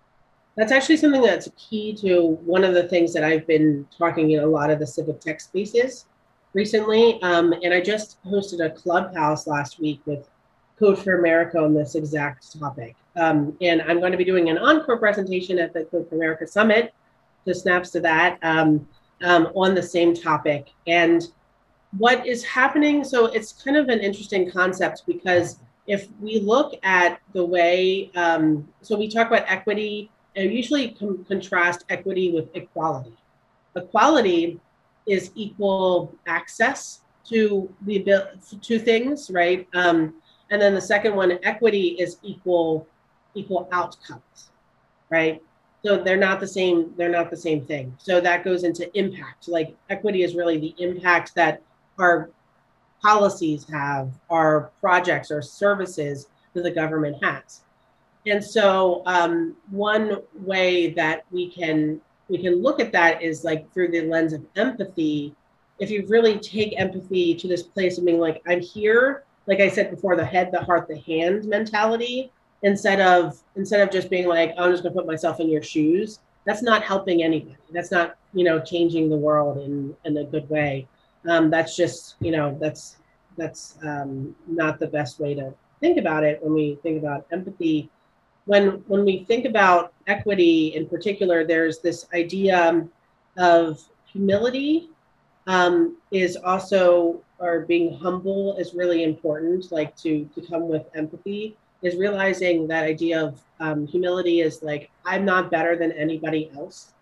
That's 0.57 0.73
actually 0.73 0.97
something 0.97 1.23
that's 1.23 1.49
key 1.57 1.95
to 1.97 2.39
one 2.45 2.65
of 2.65 2.75
the 2.75 2.89
things 2.89 3.13
that 3.15 3.25
I've 3.25 3.47
been 3.47 3.87
talking 3.97 4.33
in 4.33 4.41
a 4.43 4.47
lot 4.47 4.71
of 4.71 4.79
the 4.79 4.87
civic 4.87 5.21
tech 5.21 5.41
spaces 5.41 6.07
recently. 6.55 7.21
Um, 7.23 7.53
and 7.63 7.73
I 7.73 7.81
just 7.81 8.23
hosted 8.25 8.65
a 8.65 8.71
clubhouse 8.71 9.47
last 9.47 9.81
week 9.81 10.01
with 10.07 10.29
Code 10.79 10.99
for 10.99 11.19
America 11.19 11.59
on 11.59 11.75
this 11.75 11.95
exact 11.95 12.59
topic. 12.59 12.97
Um, 13.17 13.57
and 13.61 13.83
I'm 13.83 14.01
going 14.01 14.13
to 14.13 14.19
be 14.19 14.25
doing 14.25 14.49
an 14.49 14.59
encore 14.59 14.99
presentation 14.99 15.59
at 15.59 15.73
the 15.73 15.85
Code 15.85 16.09
for 16.09 16.15
America 16.15 16.47
Summit, 16.47 16.95
just 17.47 17.63
snaps 17.63 17.91
to 17.91 18.01
that, 18.01 18.39
um, 18.43 18.87
um, 19.23 19.49
on 19.57 19.75
the 19.75 19.83
same 19.83 20.15
topic. 20.15 20.69
And 20.87 21.27
what 21.97 22.27
is 22.27 22.45
happening, 22.45 23.03
so 23.03 23.27
it's 23.27 23.53
kind 23.53 23.77
of 23.77 23.89
an 23.89 23.99
interesting 24.01 24.51
concept 24.51 25.03
because 25.07 25.59
if 25.87 26.07
we 26.21 26.39
look 26.39 26.75
at 26.83 27.19
the 27.33 27.45
way, 27.45 28.11
um, 28.15 28.69
so 28.83 28.97
we 28.97 29.09
talk 29.09 29.27
about 29.27 29.45
equity, 29.49 30.11
and 30.37 30.53
usually 30.53 30.91
com- 30.91 31.25
contrast 31.25 31.85
equity 31.89 32.31
with 32.31 32.55
equality. 32.55 33.17
Equality 33.75 34.61
is 35.09 35.31
equal 35.35 36.15
access 36.27 37.01
to 37.29 37.73
the 37.83 38.29
to 38.61 38.79
things, 38.79 39.31
right? 39.31 39.69
Um, 39.75 40.15
and 40.51 40.61
then 40.61 40.75
the 40.75 40.81
second 40.81 41.15
one, 41.15 41.39
equity, 41.43 41.89
is 41.99 42.19
equal 42.23 42.87
equal 43.35 43.69
outcomes, 43.73 44.51
right? 45.11 45.43
So 45.85 46.03
they're 46.03 46.17
not 46.17 46.41
the 46.41 46.47
same. 46.47 46.93
They're 46.97 47.11
not 47.11 47.31
the 47.31 47.37
same 47.37 47.65
thing. 47.65 47.95
So 47.99 48.21
that 48.21 48.45
goes 48.45 48.65
into 48.65 48.91
impact. 48.99 49.49
Like 49.49 49.77
equity 49.91 50.23
is 50.23 50.35
really 50.35 50.59
the 50.59 50.75
impact 50.79 51.35
that 51.35 51.63
our 51.99 52.31
policies 53.03 53.67
have, 53.71 54.11
our 54.31 54.71
projects, 54.81 55.31
our 55.31 55.43
services 55.43 56.27
that 56.55 56.63
the 56.63 56.71
government 56.71 57.23
has. 57.23 57.63
And 58.27 58.45
so 58.45 59.03
um, 59.07 59.57
one 59.71 60.19
way 60.35 60.91
that 60.91 61.25
we 61.31 61.51
can 61.51 62.01
we 62.29 62.39
can 62.39 62.63
look 62.63 62.81
at 62.81 62.93
that 62.93 63.23
is 63.23 63.45
like 63.45 63.73
through 63.73 63.89
the 63.89 64.03
lens 64.03 64.33
of 64.33 64.45
empathy. 64.57 65.35
If 65.79 65.91
you 65.91 66.05
really 66.09 66.39
take 66.39 66.79
empathy 66.79 67.35
to 67.35 67.49
this 67.49 67.63
place 67.63 67.99
of 67.99 68.05
being 68.05 68.19
like, 68.19 68.43
I'm 68.47 68.61
here, 68.61 69.25
like 69.47 69.61
I 69.61 69.69
said 69.69 69.91
before, 69.91 70.17
the 70.17 70.25
head, 70.25 70.51
the 70.53 70.63
heart, 70.63 70.89
the 70.89 70.99
hand 70.99 71.45
mentality, 71.45 72.33
instead 72.63 73.01
of 73.01 73.41
instead 73.57 73.81
of 73.81 73.91
just 73.91 74.11
being 74.11 74.27
like, 74.27 74.55
I'm 74.59 74.71
just 74.71 74.83
gonna 74.83 74.95
put 74.95 75.07
myself 75.07 75.41
in 75.41 75.49
your 75.49 75.63
shoes. 75.63 76.21
That's 76.45 76.63
not 76.63 76.83
helping 76.83 77.23
anybody. 77.23 77.57
That's 77.71 77.91
not, 77.91 78.17
you 78.33 78.45
know, 78.45 78.61
changing 78.61 79.09
the 79.09 79.17
world 79.17 79.59
in 79.59 79.95
in 80.05 80.17
a 80.19 80.25
good 80.25 80.49
way. 80.51 80.87
Um, 81.29 81.51
that's 81.51 81.77
just, 81.77 82.17
you 82.21 82.31
know, 82.31 82.57
that's 82.61 82.97
that's 83.37 83.79
um, 83.83 84.35
not 84.47 84.79
the 84.79 84.87
best 84.87 85.21
way 85.21 85.35
to 85.35 85.55
think 85.81 85.97
about 85.99 86.25
it 86.25 86.43
when 86.43 86.53
we 86.55 86.79
think 86.83 86.99
about 86.99 87.27
empathy 87.33 87.89
when 88.49 88.83
when 88.87 89.05
we 89.05 89.25
think 89.25 89.45
about 89.45 89.93
equity 90.07 90.75
in 90.75 90.89
particular, 90.89 91.45
there's 91.45 91.81
this 91.81 92.07
idea 92.15 92.89
of 93.37 93.79
humility 94.07 94.89
um, 95.47 95.99
is 96.11 96.35
also 96.37 97.21
or 97.39 97.61
being 97.61 97.97
humble 97.99 98.57
is 98.57 98.73
really 98.73 99.05
important. 99.05 99.71
Like 99.71 99.95
to 99.97 100.25
to 100.35 100.41
come 100.41 100.67
with 100.67 100.85
empathy 100.95 101.59
is 101.83 101.97
realizing 101.97 102.67
that 102.69 102.85
idea 102.85 103.23
of 103.23 103.39
um, 103.61 103.87
humility 103.87 104.41
is 104.41 104.63
like 104.63 104.91
I'm 105.05 105.27
not 105.27 105.51
better 105.51 105.77
than 105.77 105.93
anybody 105.93 106.51
else. 106.57 106.95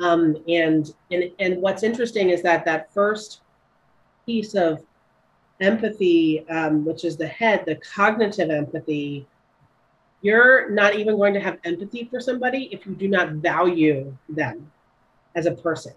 Um, 0.00 0.36
and 0.48 0.92
and 1.10 1.30
and 1.38 1.62
what's 1.62 1.82
interesting 1.82 2.28
is 2.28 2.42
that 2.42 2.66
that 2.66 2.92
first 2.92 3.40
piece 4.26 4.54
of 4.54 4.82
empathy, 5.62 6.46
um, 6.50 6.84
which 6.84 7.06
is 7.06 7.16
the 7.16 7.26
head, 7.26 7.64
the 7.64 7.76
cognitive 7.76 8.50
empathy, 8.50 9.26
you're 10.22 10.70
not 10.70 10.94
even 10.96 11.16
going 11.16 11.34
to 11.34 11.40
have 11.40 11.58
empathy 11.64 12.04
for 12.10 12.20
somebody 12.20 12.68
if 12.72 12.86
you 12.86 12.94
do 12.94 13.08
not 13.08 13.32
value 13.32 14.14
them 14.28 14.70
as 15.34 15.46
a 15.46 15.52
person. 15.52 15.94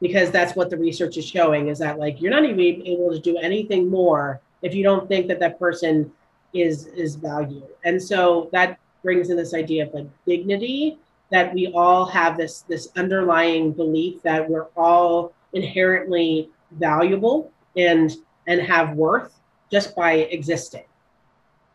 Because 0.00 0.30
that's 0.30 0.54
what 0.54 0.70
the 0.70 0.76
research 0.76 1.16
is 1.16 1.26
showing 1.26 1.68
is 1.68 1.78
that 1.78 1.98
like 1.98 2.20
you're 2.20 2.30
not 2.30 2.44
even 2.44 2.60
able 2.60 3.10
to 3.10 3.18
do 3.18 3.38
anything 3.38 3.88
more 3.88 4.40
if 4.62 4.74
you 4.74 4.82
don't 4.82 5.08
think 5.08 5.28
that 5.28 5.40
that 5.40 5.58
person 5.58 6.12
is 6.52 6.86
is 6.86 7.16
valued. 7.16 7.68
And 7.84 8.02
so 8.02 8.48
that 8.52 8.78
brings 9.02 9.30
in 9.30 9.36
this 9.36 9.54
idea 9.54 9.86
of 9.86 9.94
like 9.94 10.08
dignity 10.26 10.98
that 11.30 11.54
we 11.54 11.72
all 11.74 12.04
have 12.06 12.36
this 12.36 12.62
this 12.62 12.88
underlying 12.96 13.72
belief 13.72 14.22
that 14.22 14.48
we're 14.48 14.68
all 14.76 15.32
inherently 15.52 16.50
valuable 16.72 17.50
and 17.76 18.16
and 18.46 18.60
have 18.60 18.94
worth 18.94 19.40
just 19.70 19.96
by 19.96 20.12
existing 20.12 20.84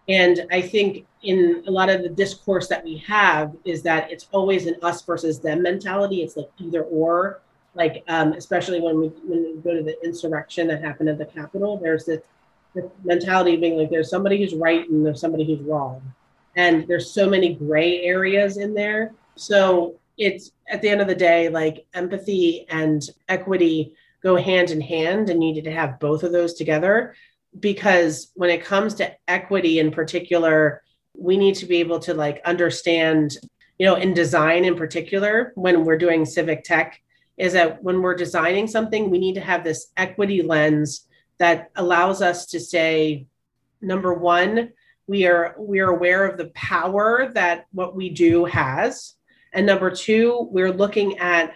And 0.10 0.48
I 0.52 0.62
think 0.62 1.06
in 1.22 1.63
a 1.67 1.72
lot 1.72 1.89
of 1.89 2.02
the 2.02 2.10
discourse 2.10 2.67
that 2.67 2.84
we 2.84 2.98
have 2.98 3.56
is 3.63 3.84
that 3.84 4.12
it's 4.12 4.28
always 4.32 4.65
an 4.65 4.76
us 4.82 5.04
versus 5.04 5.39
them 5.39 5.62
mentality. 5.62 6.24
It's 6.24 6.36
like 6.36 6.50
either 6.58 6.82
or, 6.84 7.41
like 7.76 8.04
um, 8.08 8.34
especially 8.34 8.82
when 8.82 9.00
we 9.00 9.08
when 9.24 9.43
we 9.43 9.62
go 9.62 9.76
to 9.76 9.84
the 9.84 10.04
insurrection 10.04 10.67
that 10.67 10.84
happened 10.84 11.10
at 11.10 11.19
the 11.19 11.26
Capitol. 11.26 11.78
There's 11.78 12.06
this, 12.06 12.22
this 12.74 12.86
mentality 13.04 13.54
of 13.54 13.62
being 13.62 13.78
like 13.78 13.91
there's 13.91 14.10
somebody 14.10 14.39
who's 14.39 14.56
right 14.56 14.89
and 14.89 15.06
there's 15.06 15.22
somebody 15.22 15.45
who's 15.45 15.62
wrong, 15.62 16.02
and 16.56 16.88
there's 16.88 17.12
so 17.12 17.30
many 17.30 17.54
gray 17.54 18.02
areas 18.02 18.58
in 18.58 18.74
there. 18.74 19.12
So 19.36 19.95
it's 20.17 20.52
at 20.67 20.82
the 20.82 20.89
end 20.89 21.02
of 21.02 21.08
the 21.08 21.15
day, 21.15 21.50
like 21.50 21.86
empathy 21.93 22.65
and 22.69 23.08
equity 23.28 23.93
go 24.24 24.36
hand 24.36 24.72
in 24.72 24.82
hand, 24.82 25.30
and 25.30 25.43
you 25.43 25.54
need 25.54 25.63
to 25.65 25.72
have 25.72 26.00
both 26.00 26.24
of 26.24 26.32
those 26.32 26.56
together 26.56 27.13
because 27.60 28.32
when 28.36 28.50
it 28.50 28.63
comes 28.63 28.93
to 28.95 29.12
equity 29.28 29.80
in 29.80 29.91
particular 29.91 30.82
we 31.15 31.38
need 31.38 31.56
to 31.56 31.65
be 31.65 31.78
able 31.78 32.00
to 32.00 32.13
like 32.13 32.41
understand 32.45 33.38
you 33.78 33.86
know 33.86 33.95
in 33.95 34.13
design 34.13 34.65
in 34.65 34.76
particular 34.76 35.52
when 35.56 35.84
we're 35.84 35.98
doing 35.98 36.26
civic 36.26 36.63
tech 36.63 37.02
is 37.38 37.54
that 37.54 37.82
when 37.84 38.02
we're 38.02 38.15
designing 38.15 38.67
something 38.67 39.10
we 39.10 39.19
need 39.19 39.36
to 39.36 39.41
have 39.41 39.63
this 39.63 39.88
equity 39.98 40.41
lens 40.41 41.08
that 41.38 41.72
allows 41.76 42.22
us 42.22 42.45
to 42.45 42.60
say 42.60 43.26
number 43.82 44.13
one 44.13 44.72
we 45.10 45.26
are 45.26 45.56
we 45.58 45.80
are 45.80 45.89
aware 45.89 46.24
of 46.28 46.38
the 46.38 46.50
power 46.50 47.32
that 47.34 47.65
what 47.72 47.95
we 47.95 48.12
do 48.12 48.45
has. 48.45 49.15
And 49.52 49.65
number 49.65 49.89
two 49.89 50.48
we're 50.52 50.72
looking 50.72 51.17
at 51.17 51.56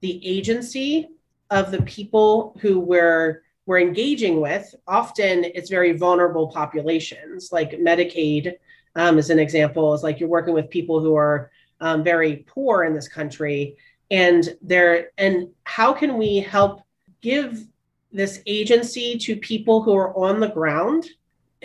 the 0.00 0.24
agency 0.24 1.08
of 1.50 1.72
the 1.72 1.82
people 1.82 2.56
who 2.60 2.78
we're 2.78 3.42
we're 3.66 3.80
engaging 3.80 4.40
with, 4.40 4.74
often 4.86 5.44
it's 5.44 5.70
very 5.70 5.92
vulnerable 5.92 6.48
populations, 6.48 7.50
like 7.50 7.72
Medicaid 7.72 8.54
um, 8.94 9.18
is 9.18 9.30
an 9.30 9.38
example, 9.38 9.94
is 9.94 10.02
like 10.02 10.20
you're 10.20 10.28
working 10.28 10.54
with 10.54 10.70
people 10.70 11.00
who 11.00 11.16
are 11.16 11.50
um, 11.80 12.04
very 12.04 12.44
poor 12.46 12.84
in 12.84 12.94
this 12.94 13.08
country. 13.08 13.76
And 14.10 14.56
there, 14.60 15.08
and 15.18 15.48
how 15.64 15.92
can 15.92 16.18
we 16.18 16.38
help 16.38 16.82
give 17.20 17.66
this 18.12 18.40
agency 18.46 19.18
to 19.18 19.36
people 19.36 19.82
who 19.82 19.94
are 19.96 20.16
on 20.16 20.40
the 20.40 20.48
ground 20.48 21.06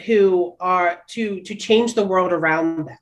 who 0.06 0.56
are 0.60 1.02
to 1.08 1.42
to 1.42 1.54
change 1.54 1.94
the 1.94 2.06
world 2.06 2.34
around 2.34 2.88
them 2.88 2.98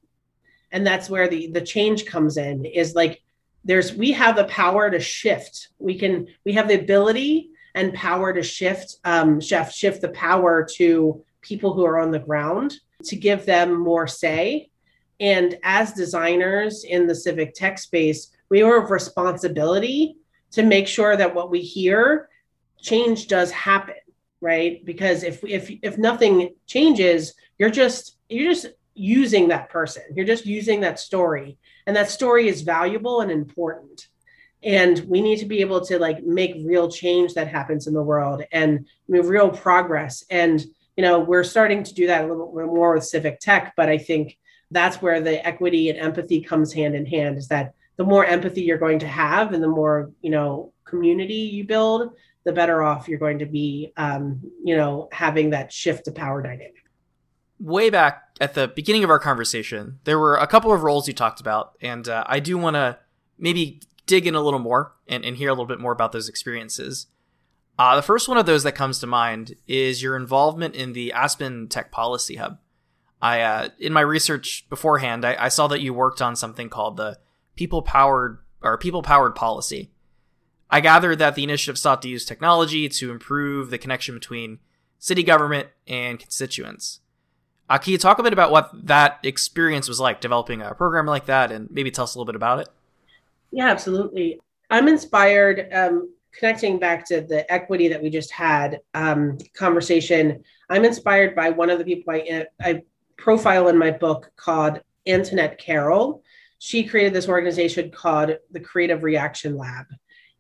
and 0.71 0.85
that's 0.85 1.09
where 1.09 1.27
the 1.27 1.47
the 1.51 1.61
change 1.61 2.05
comes 2.05 2.37
in 2.37 2.65
is 2.65 2.95
like 2.95 3.21
there's 3.63 3.93
we 3.93 4.11
have 4.11 4.35
the 4.35 4.43
power 4.45 4.89
to 4.89 4.99
shift 4.99 5.69
we 5.79 5.97
can 5.97 6.27
we 6.43 6.51
have 6.53 6.67
the 6.67 6.79
ability 6.79 7.49
and 7.77 7.93
power 7.93 8.33
to 8.33 8.43
shift 8.43 8.97
um, 9.05 9.39
shift 9.39 9.73
shift 9.73 10.01
the 10.01 10.09
power 10.09 10.67
to 10.75 11.23
people 11.41 11.73
who 11.73 11.85
are 11.85 11.99
on 11.99 12.11
the 12.11 12.19
ground 12.19 12.75
to 13.05 13.15
give 13.15 13.45
them 13.45 13.79
more 13.79 14.07
say. 14.07 14.69
And 15.19 15.57
as 15.63 15.93
designers 15.93 16.83
in 16.83 17.07
the 17.07 17.15
civic 17.15 17.53
tech 17.53 17.79
space, 17.79 18.31
we 18.49 18.59
have 18.59 18.91
responsibility 18.91 20.17
to 20.51 20.63
make 20.63 20.87
sure 20.87 21.15
that 21.15 21.33
what 21.33 21.51
we 21.51 21.61
hear 21.61 22.29
change 22.81 23.27
does 23.27 23.51
happen 23.51 23.95
right? 24.39 24.85
Because 24.85 25.23
if 25.23 25.43
if 25.43 25.71
if 25.81 25.97
nothing 25.97 26.53
changes 26.67 27.33
you're 27.57 27.71
just 27.71 28.17
you're 28.29 28.53
just 28.53 28.67
using 28.93 29.47
that 29.47 29.69
person. 29.69 30.03
You're 30.15 30.25
just 30.25 30.45
using 30.45 30.81
that 30.81 30.99
story. 30.99 31.57
And 31.85 31.95
that 31.95 32.09
story 32.09 32.47
is 32.47 32.61
valuable 32.61 33.21
and 33.21 33.31
important 33.31 34.07
and 34.67 34.99
we 35.07 35.21
need 35.21 35.39
to 35.39 35.45
be 35.45 35.61
able 35.61 35.81
to 35.81 35.97
like 35.97 36.23
make 36.23 36.53
real 36.63 36.91
change 36.91 37.33
that 37.33 37.47
happens 37.47 37.87
in 37.87 37.93
the 37.93 38.03
world 38.03 38.43
and 38.51 38.85
real 39.07 39.49
progress. 39.49 40.23
And 40.29 40.63
you 40.97 41.03
know 41.03 41.19
we're 41.19 41.43
starting 41.43 41.83
to 41.83 41.93
do 41.93 42.07
that 42.07 42.25
a 42.25 42.27
little 42.27 42.53
bit 42.53 42.65
more 42.65 42.95
with 42.95 43.05
civic 43.05 43.39
tech 43.39 43.73
but 43.77 43.87
i 43.87 43.97
think 43.97 44.37
that's 44.71 45.01
where 45.01 45.21
the 45.21 45.45
equity 45.47 45.89
and 45.89 45.97
empathy 45.97 46.41
comes 46.41 46.73
hand 46.73 46.93
in 46.95 47.05
hand 47.05 47.37
is 47.37 47.47
that 47.47 47.73
the 47.95 48.03
more 48.03 48.25
empathy 48.25 48.63
you're 48.63 48.77
going 48.77 48.99
to 48.99 49.07
have 49.07 49.53
and 49.53 49.63
the 49.63 49.67
more 49.67 50.11
you 50.21 50.29
know 50.29 50.73
community 50.83 51.33
you 51.33 51.63
build 51.63 52.11
the 52.43 52.51
better 52.51 52.81
off 52.81 53.07
you're 53.07 53.19
going 53.19 53.39
to 53.39 53.45
be 53.45 53.93
um, 53.95 54.41
you 54.63 54.75
know 54.75 55.07
having 55.11 55.51
that 55.51 55.71
shift 55.71 56.05
to 56.05 56.11
power 56.11 56.41
dynamic. 56.41 56.73
Way 57.59 57.89
back 57.89 58.23
at 58.39 58.53
the 58.53 58.67
beginning 58.67 59.03
of 59.03 59.09
our 59.09 59.19
conversation 59.19 59.99
there 60.03 60.19
were 60.19 60.35
a 60.35 60.47
couple 60.47 60.73
of 60.73 60.83
roles 60.83 61.07
you 61.07 61.13
talked 61.13 61.39
about 61.39 61.73
and 61.81 62.09
uh, 62.09 62.23
i 62.27 62.39
do 62.39 62.57
want 62.57 62.75
to 62.75 62.97
maybe 63.37 63.81
dig 64.07 64.25
in 64.25 64.33
a 64.33 64.41
little 64.41 64.59
more 64.59 64.95
and, 65.07 65.23
and 65.23 65.37
hear 65.37 65.49
a 65.49 65.51
little 65.51 65.67
bit 65.67 65.79
more 65.79 65.91
about 65.91 66.11
those 66.11 66.27
experiences. 66.27 67.05
Uh, 67.77 67.95
the 67.95 68.01
first 68.01 68.27
one 68.27 68.37
of 68.37 68.47
those 68.47 68.63
that 68.63 68.71
comes 68.71 68.97
to 68.99 69.05
mind 69.07 69.55
is 69.67 70.01
your 70.01 70.15
involvement 70.15 70.73
in 70.73 70.93
the 70.93 71.13
Aspen 71.13 71.67
Tech 71.67 71.91
Policy 71.91 72.37
Hub. 72.37 72.57
I, 73.21 73.41
uh, 73.41 73.69
in 73.79 73.93
my 73.93 74.01
research 74.01 74.65
beforehand, 74.69 75.23
I, 75.25 75.35
I, 75.45 75.47
saw 75.49 75.67
that 75.67 75.81
you 75.81 75.93
worked 75.93 76.21
on 76.21 76.35
something 76.35 76.69
called 76.69 76.97
the 76.97 77.17
People 77.55 77.81
Powered 77.81 78.39
or 78.61 78.77
People 78.77 79.01
Powered 79.01 79.35
Policy. 79.35 79.91
I 80.69 80.81
gathered 80.81 81.19
that 81.19 81.35
the 81.35 81.43
initiative 81.43 81.77
sought 81.77 82.01
to 82.03 82.09
use 82.09 82.25
technology 82.25 82.89
to 82.89 83.11
improve 83.11 83.69
the 83.69 83.77
connection 83.77 84.13
between 84.15 84.59
city 84.99 85.23
government 85.23 85.69
and 85.87 86.19
constituents. 86.19 86.99
Uh, 87.69 87.77
can 87.77 87.91
you 87.91 87.97
talk 87.97 88.19
a 88.19 88.23
bit 88.23 88.33
about 88.33 88.51
what 88.51 88.69
that 88.87 89.19
experience 89.23 89.87
was 89.87 89.99
like 89.99 90.21
developing 90.21 90.61
a 90.61 90.73
program 90.73 91.05
like 91.05 91.25
that, 91.25 91.51
and 91.51 91.69
maybe 91.71 91.91
tell 91.91 92.03
us 92.03 92.15
a 92.15 92.17
little 92.17 92.31
bit 92.31 92.35
about 92.35 92.59
it? 92.59 92.69
Yeah, 93.51 93.69
absolutely. 93.69 94.39
I'm 94.69 94.87
inspired. 94.87 95.67
Um, 95.73 96.13
connecting 96.37 96.77
back 96.77 97.05
to 97.05 97.21
the 97.21 97.51
equity 97.51 97.87
that 97.87 98.01
we 98.01 98.09
just 98.09 98.31
had 98.31 98.79
um, 98.93 99.37
conversation, 99.55 100.43
I'm 100.69 100.85
inspired 100.85 101.35
by 101.35 101.49
one 101.49 101.69
of 101.69 101.79
the 101.79 101.85
people 101.85 102.13
I, 102.13 102.45
I 102.61 102.81
profile 103.17 103.69
in 103.69 103.77
my 103.77 103.91
book 103.91 104.31
called 104.35 104.81
Antoinette 105.07 105.57
Carroll. 105.57 106.23
She 106.59 106.83
created 106.83 107.13
this 107.13 107.29
organization 107.29 107.91
called 107.91 108.37
the 108.51 108.59
Creative 108.59 109.03
Reaction 109.03 109.57
Lab 109.57 109.85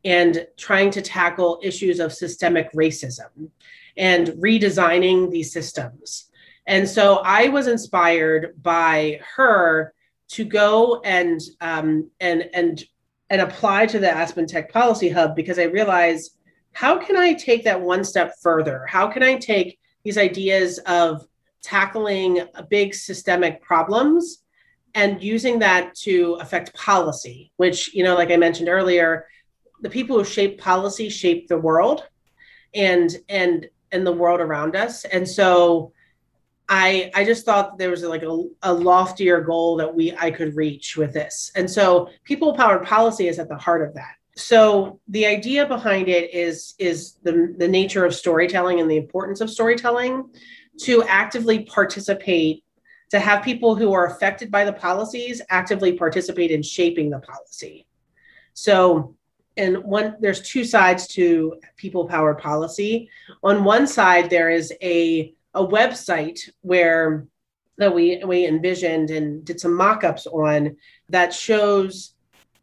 and 0.05 0.45
trying 0.57 0.91
to 0.91 1.01
tackle 1.01 1.59
issues 1.63 1.99
of 1.99 2.13
systemic 2.13 2.71
racism 2.73 3.49
and 3.97 4.27
redesigning 4.29 5.31
these 5.31 5.51
systems. 5.51 6.29
And 6.67 6.87
so 6.87 7.21
I 7.23 7.47
was 7.47 7.67
inspired 7.67 8.61
by 8.61 9.19
her 9.35 9.93
to 10.29 10.43
go 10.43 11.01
and 11.01 11.39
um, 11.61 12.11
and 12.19 12.49
and 12.53 12.83
and 13.29 13.41
apply 13.41 13.85
to 13.87 13.99
the 13.99 14.09
Aspen 14.09 14.47
Tech 14.47 14.71
Policy 14.71 15.09
Hub 15.09 15.35
because 15.35 15.59
I 15.59 15.63
realized 15.63 16.37
how 16.73 16.97
can 16.97 17.17
I 17.17 17.33
take 17.33 17.63
that 17.63 17.81
one 17.81 18.03
step 18.03 18.35
further? 18.41 18.85
How 18.87 19.07
can 19.07 19.23
I 19.23 19.35
take 19.35 19.79
these 20.03 20.17
ideas 20.17 20.77
of 20.79 21.25
tackling 21.63 22.47
big 22.69 22.93
systemic 22.93 23.61
problems 23.61 24.43
and 24.95 25.21
using 25.21 25.59
that 25.59 25.93
to 25.95 26.37
affect 26.39 26.73
policy, 26.73 27.51
which, 27.57 27.93
you 27.93 28.03
know, 28.03 28.15
like 28.15 28.31
I 28.31 28.37
mentioned 28.37 28.69
earlier, 28.69 29.27
the 29.81 29.89
people 29.89 30.17
who 30.17 30.23
shape 30.23 30.59
policy 30.59 31.09
shape 31.09 31.47
the 31.47 31.57
world 31.57 32.03
and 32.73 33.15
and 33.29 33.67
and 33.91 34.05
the 34.05 34.11
world 34.11 34.39
around 34.39 34.75
us. 34.75 35.05
And 35.05 35.27
so 35.27 35.93
I 36.69 37.11
I 37.15 37.23
just 37.23 37.45
thought 37.45 37.77
there 37.77 37.89
was 37.89 38.03
like 38.03 38.23
a, 38.23 38.43
a 38.63 38.73
loftier 38.73 39.41
goal 39.41 39.77
that 39.77 39.93
we 39.93 40.15
I 40.17 40.31
could 40.31 40.55
reach 40.55 40.97
with 40.97 41.13
this. 41.13 41.51
And 41.55 41.69
so 41.69 42.09
people 42.23 42.53
powered 42.53 42.85
policy 42.85 43.27
is 43.27 43.39
at 43.39 43.49
the 43.49 43.57
heart 43.57 43.87
of 43.87 43.93
that. 43.95 44.15
So 44.35 44.99
the 45.07 45.25
idea 45.25 45.65
behind 45.65 46.09
it 46.09 46.33
is 46.33 46.75
is 46.77 47.13
the, 47.23 47.55
the 47.57 47.67
nature 47.67 48.05
of 48.05 48.13
storytelling 48.13 48.79
and 48.79 48.89
the 48.89 48.97
importance 48.97 49.41
of 49.41 49.49
storytelling 49.49 50.29
to 50.81 51.03
actively 51.03 51.63
participate 51.65 52.63
to 53.09 53.19
have 53.19 53.43
people 53.43 53.73
who 53.75 53.93
are 53.93 54.05
affected 54.05 54.51
by 54.51 54.65
the 54.65 54.73
policies 54.73 55.41
actively 55.49 55.93
participate 55.93 56.51
in 56.51 56.61
shaping 56.61 57.09
the 57.09 57.19
policy. 57.19 57.87
So 58.53 59.15
and 59.55 59.83
one 59.83 60.17
there's 60.19 60.41
two 60.41 60.63
sides 60.63 61.07
to 61.07 61.55
people 61.77 62.07
powered 62.07 62.37
policy. 62.37 63.09
On 63.41 63.63
one 63.63 63.87
side 63.87 64.29
there 64.29 64.49
is 64.49 64.73
a 64.81 65.33
a 65.57 65.67
website 65.67 66.39
where 66.61 67.27
that 67.77 67.93
we 67.93 68.23
we 68.25 68.47
envisioned 68.47 69.09
and 69.09 69.45
did 69.45 69.59
some 69.59 69.75
mock-ups 69.75 70.25
on 70.27 70.75
that 71.09 71.33
shows 71.33 72.13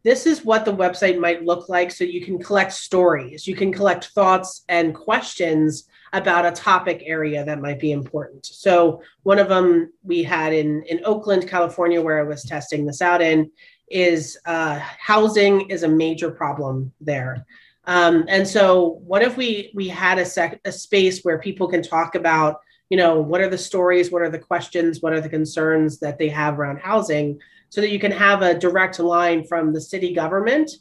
this 0.03 0.27
is 0.27 0.45
what 0.45 0.65
the 0.65 0.75
website 0.75 1.19
might 1.19 1.45
look 1.45 1.67
like. 1.67 1.89
So 1.91 2.03
you 2.03 2.23
can 2.23 2.37
collect 2.41 2.73
stories 2.73 3.47
you 3.47 3.55
can 3.55 3.71
collect 3.71 4.05
thoughts 4.07 4.63
and 4.69 4.93
questions 4.93 5.87
about 6.13 6.45
a 6.45 6.51
topic 6.51 7.01
area 7.05 7.43
that 7.43 7.61
might 7.61 7.79
be 7.79 7.91
important. 7.91 8.45
So 8.45 9.01
one 9.23 9.39
of 9.39 9.49
them 9.49 9.91
we 10.03 10.23
had 10.23 10.53
in 10.53 10.83
in 10.83 11.01
oakland 11.05 11.47
california 11.47 12.01
where 12.01 12.19
i 12.19 12.23
was 12.23 12.43
testing 12.43 12.85
this 12.85 13.01
out 13.01 13.21
in 13.21 13.51
is 13.89 14.37
uh, 14.45 14.79
housing 14.79 15.69
is 15.69 15.83
a 15.83 15.87
major 15.87 16.31
problem 16.31 16.91
there. 17.01 17.45
Um, 17.85 18.25
and 18.27 18.47
so 18.47 18.99
what 19.05 19.21
if 19.21 19.37
we 19.37 19.71
we 19.75 19.87
had 19.87 20.17
a, 20.17 20.25
sec- 20.25 20.61
a 20.65 20.71
space 20.71 21.21
where 21.21 21.37
people 21.39 21.67
can 21.67 21.83
talk 21.83 22.15
about 22.15 22.61
you 22.89 22.97
know 22.97 23.19
what 23.19 23.41
are 23.41 23.49
the 23.49 23.57
stories 23.57 24.11
what 24.11 24.21
are 24.21 24.29
the 24.29 24.39
questions 24.39 25.01
what 25.01 25.13
are 25.13 25.21
the 25.21 25.29
concerns 25.29 25.99
that 25.99 26.17
they 26.17 26.29
have 26.29 26.59
around 26.59 26.77
housing 26.77 27.39
so 27.69 27.81
that 27.81 27.89
you 27.89 27.99
can 27.99 28.11
have 28.11 28.41
a 28.41 28.57
direct 28.57 28.99
line 28.99 29.43
from 29.43 29.73
the 29.73 29.81
city 29.81 30.13
government 30.13 30.71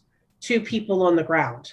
to 0.40 0.60
people 0.60 1.02
on 1.02 1.16
the 1.16 1.24
ground. 1.24 1.72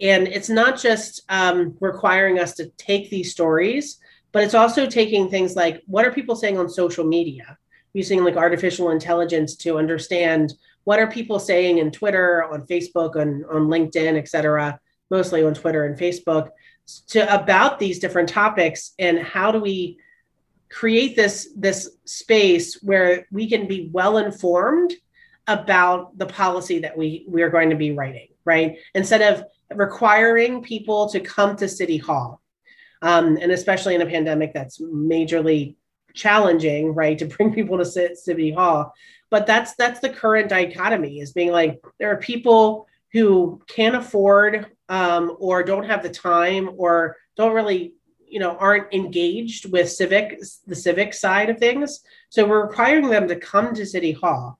And 0.00 0.26
it's 0.26 0.48
not 0.48 0.80
just 0.80 1.22
um, 1.28 1.76
requiring 1.80 2.38
us 2.38 2.54
to 2.54 2.66
take 2.76 3.10
these 3.10 3.32
stories 3.32 3.98
but 4.32 4.44
it's 4.44 4.54
also 4.54 4.86
taking 4.86 5.28
things 5.28 5.56
like 5.56 5.82
what 5.86 6.04
are 6.04 6.12
people 6.12 6.36
saying 6.36 6.56
on 6.56 6.68
social 6.68 7.04
media? 7.04 7.58
Using 7.94 8.22
like 8.22 8.36
artificial 8.36 8.90
intelligence 8.90 9.56
to 9.56 9.76
understand 9.76 10.52
what 10.84 10.98
are 10.98 11.10
people 11.10 11.38
saying 11.38 11.78
in 11.78 11.90
twitter 11.90 12.44
on 12.44 12.66
facebook 12.66 13.16
on, 13.16 13.44
on 13.50 13.68
linkedin 13.68 14.16
et 14.16 14.28
cetera 14.28 14.78
mostly 15.10 15.44
on 15.44 15.54
twitter 15.54 15.84
and 15.84 15.98
facebook 15.98 16.48
to 17.08 17.34
about 17.34 17.78
these 17.78 17.98
different 17.98 18.28
topics 18.28 18.92
and 18.98 19.18
how 19.18 19.50
do 19.50 19.60
we 19.60 19.98
create 20.68 21.16
this 21.16 21.52
this 21.56 21.90
space 22.04 22.80
where 22.82 23.26
we 23.30 23.48
can 23.48 23.66
be 23.66 23.90
well 23.92 24.18
informed 24.18 24.94
about 25.46 26.16
the 26.16 26.26
policy 26.26 26.78
that 26.78 26.96
we 26.96 27.24
we 27.28 27.42
are 27.42 27.50
going 27.50 27.70
to 27.70 27.76
be 27.76 27.92
writing 27.92 28.28
right? 28.44 28.78
Instead 28.94 29.22
of 29.22 29.44
requiring 29.76 30.62
people 30.62 31.08
to 31.08 31.20
come 31.20 31.56
to 31.56 31.68
city 31.68 31.96
hall 31.96 32.40
um, 33.02 33.38
and 33.40 33.52
especially 33.52 33.94
in 33.94 34.02
a 34.02 34.06
pandemic 34.06 34.52
that's 34.52 34.80
majorly 34.80 35.76
challenging 36.14 36.94
right 36.94 37.18
to 37.18 37.24
bring 37.32 37.52
people 37.52 37.78
to 37.78 37.84
city 37.84 38.52
hall. 38.52 38.92
But 39.30 39.46
that's 39.46 39.74
that's 39.76 40.00
the 40.00 40.10
current 40.10 40.48
dichotomy 40.48 41.20
is 41.20 41.32
being 41.32 41.52
like 41.52 41.80
there 41.98 42.10
are 42.10 42.16
people 42.16 42.88
who 43.12 43.60
can't 43.68 43.96
afford 43.96 44.66
um, 44.90 45.36
or 45.38 45.62
don't 45.62 45.86
have 45.86 46.02
the 46.02 46.10
time 46.10 46.70
or 46.76 47.16
don't 47.36 47.54
really 47.54 47.94
you 48.28 48.38
know 48.38 48.56
aren't 48.58 48.92
engaged 48.92 49.72
with 49.72 49.90
civic 49.90 50.38
the 50.66 50.76
civic 50.76 51.14
side 51.14 51.48
of 51.48 51.58
things. 51.58 52.00
So 52.28 52.46
we're 52.46 52.66
requiring 52.66 53.08
them 53.08 53.26
to 53.28 53.36
come 53.36 53.74
to 53.74 53.86
city 53.86 54.12
hall 54.12 54.58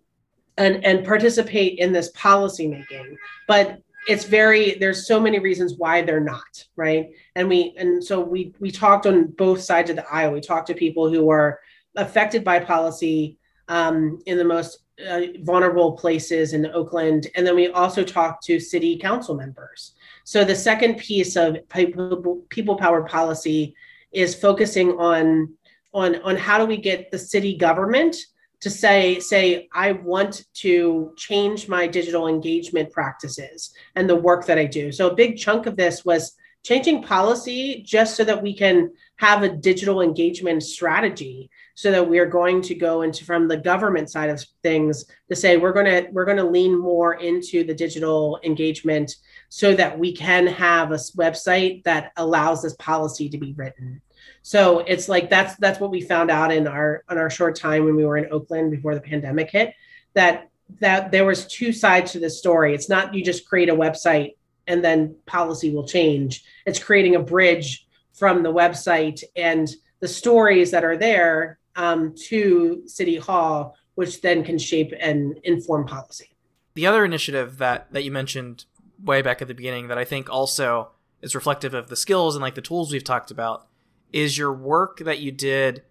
and 0.57 0.83
and 0.85 1.05
participate 1.05 1.79
in 1.79 1.93
this 1.93 2.11
policy 2.15 2.67
making 2.67 3.17
but 3.47 3.83
it's 4.09 4.25
very 4.25 4.75
there's 4.75 5.07
so 5.07 5.21
many 5.21 5.39
reasons 5.39 5.75
why 5.77 6.03
they're 6.03 6.21
not 6.21 6.65
right? 6.77 7.11
And 7.35 7.49
we 7.49 7.75
and 7.77 8.03
so 8.03 8.21
we 8.21 8.55
we 8.59 8.71
talked 8.71 9.07
on 9.07 9.27
both 9.27 9.61
sides 9.61 9.91
of 9.91 9.97
the 9.97 10.09
aisle. 10.11 10.33
We 10.33 10.41
talked 10.41 10.69
to 10.69 10.75
people 10.75 11.11
who 11.11 11.31
are 11.31 11.61
affected 11.97 12.43
by 12.45 12.61
policy 12.61 13.37
um, 13.69 14.19
in 14.27 14.39
the 14.39 14.45
most 14.45 14.79
uh, 15.07 15.21
vulnerable 15.43 15.93
places 15.93 16.53
in 16.53 16.67
oakland. 16.67 17.29
And 17.35 17.47
then 17.47 17.55
we 17.55 17.69
also 17.69 18.03
talked 18.03 18.45
to 18.45 18.59
city 18.59 18.99
council 18.99 19.35
members 19.35 19.95
so 20.31 20.45
the 20.45 20.55
second 20.55 20.99
piece 20.99 21.35
of 21.35 21.57
people, 21.71 22.45
people 22.51 22.77
powered 22.77 23.09
policy 23.09 23.75
is 24.13 24.33
focusing 24.33 24.93
on 24.93 25.55
on 25.93 26.23
on 26.23 26.37
how 26.37 26.57
do 26.57 26.67
we 26.67 26.77
get 26.77 27.11
the 27.11 27.19
city 27.19 27.57
government 27.57 28.15
to 28.61 28.71
say 28.71 29.19
say 29.19 29.69
I 29.75 29.91
want 29.91 30.45
to 30.63 31.15
change 31.17 31.69
my 31.69 31.89
digital 31.89 32.29
engagement 32.29 32.93
practices 32.93 33.75
and 33.97 34.09
the 34.09 34.15
work 34.15 34.47
that 34.47 34.57
I 34.57 34.67
do. 34.67 34.93
So 34.93 35.11
a 35.11 35.17
big 35.17 35.37
chunk 35.37 35.67
of 35.67 35.77
this 35.77 36.05
was 36.05 36.37
changing 36.63 37.03
policy 37.03 37.83
just 37.85 38.17
so 38.17 38.23
that 38.23 38.41
we 38.41 38.55
can 38.55 38.93
have 39.17 39.43
a 39.43 39.49
digital 39.49 40.01
engagement 40.01 40.63
strategy 40.63 41.51
so 41.75 41.91
that 41.91 42.09
we 42.09 42.21
are 42.21 42.27
going 42.27 42.63
to 42.63 42.75
go 42.77 43.03
into 43.03 43.25
from 43.25 43.49
the 43.49 43.57
government 43.57 44.11
side 44.11 44.31
of 44.31 44.45
things 44.63 45.07
to 45.29 45.35
say 45.35 45.57
we're 45.57 45.73
going 45.73 45.87
to 45.87 46.09
we're 46.13 46.25
going 46.25 46.37
to 46.37 46.45
lean 46.45 46.79
more 46.79 47.15
into 47.15 47.65
the 47.65 47.75
digital 47.75 48.39
engagement 48.45 49.17
so 49.51 49.75
that 49.75 49.99
we 49.99 50.13
can 50.13 50.47
have 50.47 50.93
a 50.93 50.95
website 50.95 51.83
that 51.83 52.13
allows 52.17 52.63
this 52.63 52.75
policy 52.75 53.29
to 53.29 53.37
be 53.37 53.53
written. 53.55 54.01
So 54.43 54.79
it's 54.79 55.09
like 55.09 55.29
that's 55.29 55.57
that's 55.57 55.81
what 55.81 55.91
we 55.91 56.01
found 56.01 56.31
out 56.31 56.53
in 56.53 56.67
our 56.67 57.03
on 57.09 57.19
our 57.19 57.29
short 57.29 57.57
time 57.57 57.85
when 57.85 57.97
we 57.97 58.07
were 58.07 58.17
in 58.17 58.33
oakland 58.33 58.71
before 58.71 58.95
the 58.95 59.01
pandemic 59.01 59.51
hit 59.51 59.75
that 60.15 60.49
that 60.79 61.11
there 61.11 61.27
was 61.27 61.47
two 61.49 61.73
sides 61.73 62.13
to 62.13 62.21
this 62.21 62.39
story. 62.39 62.75
It's 62.75 62.89
not 62.89 63.13
you 63.13 63.25
just 63.25 63.49
create 63.49 63.69
a 63.69 63.75
website 63.75 64.37
and 64.69 64.85
then 64.85 65.17
policy 65.27 65.75
will 65.75 65.87
change. 65.87 66.45
It's 66.65 66.83
creating 66.83 67.17
a 67.17 67.21
bridge 67.21 67.89
from 68.13 68.45
the 68.45 68.53
website 68.53 69.25
and 69.35 69.69
the 69.99 70.09
stories 70.09 70.71
that 70.71 70.85
are 70.85 70.97
there 70.97 71.59
um, 71.75 72.15
to 72.29 72.83
city 72.87 73.17
hall 73.17 73.77
which 73.97 74.21
then 74.21 74.45
can 74.45 74.59
shape 74.59 74.95
and 74.99 75.39
inform 75.43 75.87
policy. 75.87 76.31
The 76.75 76.87
other 76.87 77.05
initiative 77.05 77.59
that 77.59 77.93
that 77.93 78.05
you 78.05 78.13
mentioned 78.13 78.65
way 79.03 79.23
back 79.23 79.41
at 79.41 79.49
the 79.49 79.55
beginning 79.55 79.89
that 79.89 79.99
I 79.99 80.05
think 80.05 80.31
also 80.31 80.91
is 81.23 81.35
reflective 81.35 81.75
of 81.75 81.89
the 81.89 81.97
skills 81.97 82.35
and 82.35 82.43
like 82.43 82.55
the 82.55 82.61
tools 82.61 82.93
we've 82.93 83.05
talked 83.05 83.31
about 83.31 83.67
is 84.13 84.39
your 84.39 84.53
work 84.53 84.99
that 84.99 85.21
you 85.21 85.31
did 85.31 85.83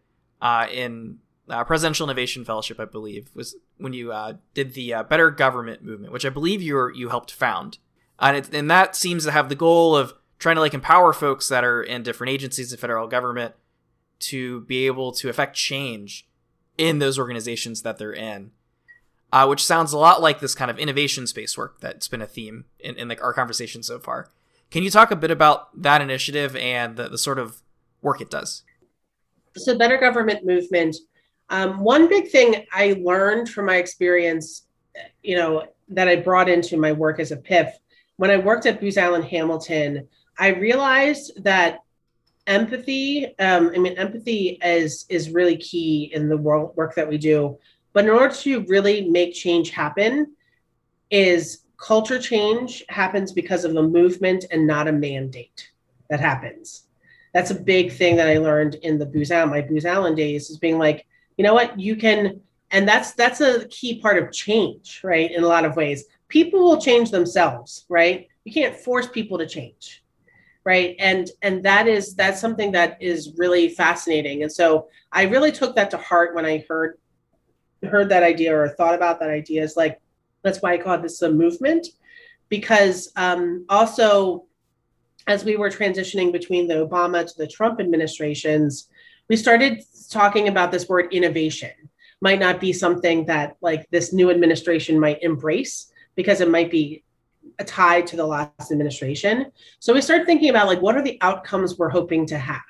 uh, 0.41 0.67
in 0.71 1.19
uh, 1.49 1.63
Presidential 1.63 2.05
Innovation 2.05 2.45
Fellowship, 2.45 2.79
I 2.79 2.85
believe, 2.85 3.29
was 3.33 3.55
when 3.77 3.93
you 3.93 4.11
uh, 4.11 4.33
did 4.53 4.73
the 4.73 4.93
uh, 4.93 5.03
Better 5.03 5.31
Government 5.31 5.83
movement, 5.83 6.13
which 6.13 6.25
I 6.25 6.29
believe 6.29 6.61
you 6.61 6.91
you 6.93 7.09
helped 7.09 7.31
found, 7.31 7.79
and 8.19 8.37
it, 8.37 8.53
and 8.53 8.69
that 8.69 8.95
seems 8.95 9.25
to 9.25 9.31
have 9.31 9.49
the 9.49 9.55
goal 9.55 9.95
of 9.95 10.13
trying 10.37 10.55
to 10.55 10.61
like 10.61 10.73
empower 10.73 11.11
folks 11.11 11.49
that 11.49 11.63
are 11.63 11.81
in 11.81 12.03
different 12.03 12.31
agencies 12.31 12.71
of 12.71 12.79
federal 12.79 13.07
government 13.07 13.55
to 14.19 14.61
be 14.61 14.85
able 14.85 15.11
to 15.13 15.29
affect 15.29 15.55
change 15.55 16.27
in 16.77 16.99
those 16.99 17.17
organizations 17.17 17.81
that 17.81 17.97
they're 17.97 18.13
in 18.13 18.51
uh, 19.31 19.45
which 19.45 19.63
sounds 19.63 19.93
a 19.93 19.97
lot 19.97 20.21
like 20.21 20.39
this 20.39 20.55
kind 20.55 20.71
of 20.71 20.79
innovation 20.79 21.27
space 21.27 21.57
work 21.57 21.79
that's 21.81 22.07
been 22.07 22.21
a 22.21 22.27
theme 22.27 22.65
in, 22.79 22.95
in 22.95 23.07
like 23.07 23.23
our 23.23 23.33
conversation 23.33 23.83
so 23.83 23.99
far. 23.99 24.29
Can 24.71 24.83
you 24.83 24.91
talk 24.91 25.11
a 25.11 25.15
bit 25.15 25.31
about 25.31 25.81
that 25.81 26.01
initiative 26.01 26.55
and 26.55 26.95
the, 26.95 27.09
the 27.09 27.17
sort 27.17 27.39
of 27.39 27.61
work 28.01 28.21
it 28.21 28.29
does? 28.29 28.63
So, 29.57 29.77
Better 29.77 29.97
Government 29.97 30.45
Movement. 30.45 30.95
Um, 31.49 31.79
one 31.79 32.07
big 32.07 32.29
thing 32.29 32.65
I 32.71 32.95
learned 33.03 33.49
from 33.49 33.65
my 33.65 33.77
experience, 33.77 34.67
you 35.23 35.35
know, 35.35 35.65
that 35.89 36.07
I 36.07 36.17
brought 36.17 36.47
into 36.47 36.77
my 36.77 36.91
work 36.91 37.19
as 37.19 37.31
a 37.31 37.37
PIF, 37.37 37.71
when 38.17 38.29
I 38.29 38.37
worked 38.37 38.65
at 38.65 38.79
Booz 38.79 38.97
Allen 38.97 39.23
Hamilton, 39.23 40.07
I 40.37 40.49
realized 40.49 41.43
that 41.43 41.79
empathy. 42.47 43.37
Um, 43.39 43.71
I 43.73 43.77
mean, 43.77 43.97
empathy 43.97 44.59
is 44.63 45.05
is 45.07 45.29
really 45.29 45.55
key 45.57 46.11
in 46.13 46.27
the 46.27 46.37
work 46.37 46.75
work 46.75 46.95
that 46.95 47.07
we 47.07 47.17
do. 47.17 47.57
But 47.93 48.05
in 48.05 48.11
order 48.11 48.33
to 48.35 48.65
really 48.67 49.09
make 49.09 49.33
change 49.33 49.71
happen, 49.71 50.35
is 51.09 51.65
culture 51.77 52.19
change 52.19 52.83
happens 52.89 53.31
because 53.31 53.65
of 53.65 53.75
a 53.75 53.81
movement 53.81 54.45
and 54.51 54.67
not 54.67 54.87
a 54.87 54.91
mandate 54.91 55.71
that 56.09 56.19
happens. 56.19 56.83
That's 57.33 57.51
a 57.51 57.55
big 57.55 57.91
thing 57.91 58.15
that 58.17 58.27
I 58.27 58.37
learned 58.37 58.75
in 58.75 58.97
the 58.97 59.05
Booz 59.05 59.31
Allen, 59.31 59.49
my 59.49 59.61
Booz 59.61 59.85
Allen 59.85 60.15
days, 60.15 60.49
is 60.49 60.57
being 60.57 60.77
like, 60.77 61.05
you 61.37 61.43
know 61.43 61.53
what, 61.53 61.79
you 61.79 61.95
can, 61.95 62.41
and 62.71 62.87
that's 62.87 63.13
that's 63.13 63.41
a 63.41 63.67
key 63.67 63.99
part 64.01 64.21
of 64.21 64.31
change, 64.31 65.01
right? 65.03 65.31
In 65.31 65.43
a 65.43 65.47
lot 65.47 65.65
of 65.65 65.75
ways, 65.75 66.05
people 66.27 66.59
will 66.59 66.81
change 66.81 67.11
themselves, 67.11 67.85
right? 67.87 68.27
You 68.43 68.53
can't 68.53 68.75
force 68.75 69.07
people 69.07 69.37
to 69.37 69.47
change, 69.47 70.03
right? 70.63 70.95
And 70.99 71.29
and 71.41 71.63
that 71.63 71.87
is 71.87 72.15
that's 72.15 72.41
something 72.41 72.71
that 72.73 72.97
is 73.01 73.33
really 73.37 73.69
fascinating. 73.69 74.43
And 74.43 74.51
so 74.51 74.87
I 75.11 75.23
really 75.23 75.51
took 75.51 75.75
that 75.75 75.91
to 75.91 75.97
heart 75.97 76.35
when 76.35 76.45
I 76.45 76.65
heard 76.67 76.97
heard 77.83 78.09
that 78.09 78.23
idea 78.23 78.55
or 78.55 78.69
thought 78.69 78.95
about 78.95 79.19
that 79.19 79.29
idea 79.29 79.63
is 79.63 79.77
like 79.77 79.99
that's 80.43 80.61
why 80.61 80.73
I 80.73 80.77
call 80.77 80.97
this 80.99 81.21
a 81.21 81.31
movement. 81.31 81.87
Because 82.49 83.11
um, 83.15 83.65
also 83.69 84.45
as 85.27 85.45
we 85.45 85.55
were 85.55 85.69
transitioning 85.69 86.31
between 86.31 86.67
the 86.67 86.75
Obama 86.75 87.25
to 87.25 87.37
the 87.37 87.47
Trump 87.47 87.79
administrations, 87.79 88.89
we 89.27 89.35
started 89.35 89.83
talking 90.09 90.47
about 90.47 90.71
this 90.71 90.89
word 90.89 91.13
innovation. 91.13 91.71
Might 92.21 92.39
not 92.39 92.59
be 92.59 92.73
something 92.73 93.25
that 93.27 93.55
like 93.61 93.87
this 93.91 94.11
new 94.11 94.31
administration 94.31 94.99
might 94.99 95.21
embrace 95.21 95.91
because 96.15 96.41
it 96.41 96.49
might 96.49 96.71
be 96.71 97.03
tied 97.65 98.07
to 98.07 98.15
the 98.15 98.25
last 98.25 98.71
administration. 98.71 99.51
So 99.79 99.93
we 99.93 100.01
started 100.01 100.25
thinking 100.25 100.49
about 100.49 100.67
like 100.67 100.81
what 100.81 100.95
are 100.95 101.03
the 101.03 101.17
outcomes 101.21 101.77
we're 101.77 101.89
hoping 101.89 102.25
to 102.27 102.37
have, 102.37 102.61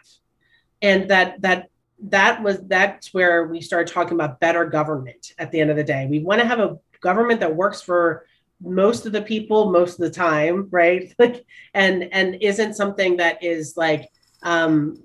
and 0.82 1.10
that 1.10 1.41
that 1.41 1.68
that 2.04 2.41
was 2.41 2.60
that's 2.68 3.14
where 3.14 3.47
we 3.47 3.62
started 3.62 3.91
talking 3.91 4.14
about 4.14 4.39
better 4.39 4.66
government 4.66 5.34
at 5.38 5.52
the 5.52 5.60
end 5.60 5.70
of 5.70 5.76
the 5.76 5.84
day. 5.84 6.08
We 6.10 6.20
want 6.20 6.41
to 6.41 6.47
have 6.47 6.60
a 6.60 6.78
government 7.02 7.39
that 7.41 7.56
works 7.56 7.82
for 7.82 8.26
most 8.62 9.06
of 9.06 9.14
the 9.14 9.22
people 9.22 9.72
most 9.72 9.93
of 9.93 10.00
the 10.00 10.12
time 10.12 10.68
right? 10.72 11.14
Like 11.20 11.45
and 11.74 12.10
and 12.12 12.38
isn't 12.41 12.76
something 12.76 13.18
that 13.18 13.43
is 13.43 13.76
like 13.78 14.10
um 14.43 15.02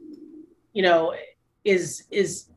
you 0.72 0.82
know 0.82 1.14
is 1.64 2.04
is 2.10 2.50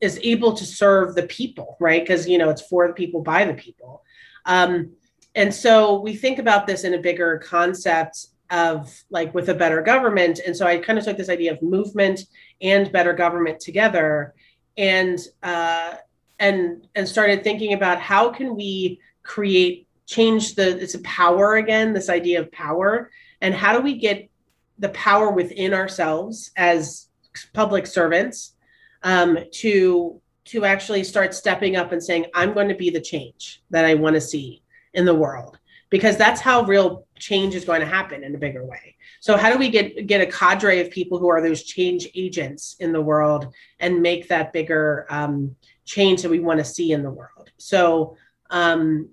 is 0.00 0.20
able 0.22 0.52
to 0.54 0.64
serve 0.64 1.14
the 1.14 1.24
people 1.24 1.76
right? 1.80 2.02
Because 2.02 2.28
you 2.28 2.38
know 2.38 2.50
it's 2.50 2.62
for 2.62 2.86
the 2.88 2.94
people 2.94 3.22
by 3.22 3.44
the 3.44 3.54
people. 3.54 4.02
Um 4.44 4.92
and 5.34 5.54
so 5.54 6.00
we 6.00 6.16
think 6.16 6.38
about 6.38 6.66
this 6.66 6.84
in 6.84 6.94
a 6.94 6.98
bigger 6.98 7.38
concept 7.38 8.28
of 8.50 8.92
like 9.10 9.34
with 9.34 9.50
a 9.50 9.54
better 9.54 9.82
government. 9.82 10.40
And 10.44 10.56
so 10.56 10.66
i 10.66 10.78
kind 10.78 10.98
of 10.98 11.04
took 11.04 11.16
this 11.16 11.28
idea 11.28 11.52
of 11.52 11.62
movement 11.62 12.20
and 12.60 12.90
better 12.92 13.12
government 13.12 13.60
together 13.60 14.34
and 14.76 15.18
uh, 15.42 15.94
and 16.38 16.86
and 16.94 17.08
started 17.08 17.42
thinking 17.42 17.72
about 17.72 18.00
how 18.00 18.30
can 18.30 18.54
we 18.54 19.00
create 19.22 19.86
change 20.06 20.54
the 20.54 20.78
it's 20.78 20.94
a 20.94 21.00
power 21.00 21.56
again 21.56 21.92
this 21.92 22.08
idea 22.08 22.40
of 22.40 22.50
power 22.50 23.10
and 23.40 23.54
how 23.54 23.76
do 23.76 23.82
we 23.82 23.94
get 23.94 24.30
the 24.78 24.88
power 24.90 25.30
within 25.30 25.74
ourselves 25.74 26.50
as 26.56 27.08
public 27.52 27.86
servants 27.86 28.54
um, 29.02 29.38
to 29.52 30.20
to 30.44 30.64
actually 30.64 31.04
start 31.04 31.34
stepping 31.34 31.76
up 31.76 31.92
and 31.92 32.02
saying 32.02 32.24
i'm 32.34 32.54
going 32.54 32.68
to 32.68 32.74
be 32.74 32.90
the 32.90 33.00
change 33.00 33.62
that 33.70 33.84
i 33.84 33.94
want 33.94 34.14
to 34.14 34.20
see 34.20 34.62
in 34.94 35.04
the 35.04 35.14
world 35.14 35.58
because 35.90 36.16
that's 36.16 36.40
how 36.40 36.62
real 36.62 37.06
change 37.18 37.54
is 37.54 37.64
going 37.64 37.80
to 37.80 37.86
happen 37.86 38.22
in 38.24 38.34
a 38.34 38.38
bigger 38.38 38.64
way. 38.64 38.96
So 39.20 39.36
how 39.36 39.52
do 39.52 39.58
we 39.58 39.70
get 39.70 40.06
get 40.06 40.20
a 40.20 40.26
cadre 40.26 40.80
of 40.80 40.90
people 40.90 41.18
who 41.18 41.28
are 41.28 41.42
those 41.42 41.62
change 41.62 42.08
agents 42.14 42.76
in 42.80 42.92
the 42.92 43.00
world 43.00 43.52
and 43.80 44.02
make 44.02 44.28
that 44.28 44.52
bigger 44.52 45.06
um, 45.10 45.56
change 45.84 46.22
that 46.22 46.30
we 46.30 46.40
want 46.40 46.58
to 46.58 46.64
see 46.64 46.92
in 46.92 47.02
the 47.02 47.10
world? 47.10 47.50
So 47.56 48.16
um, 48.50 49.10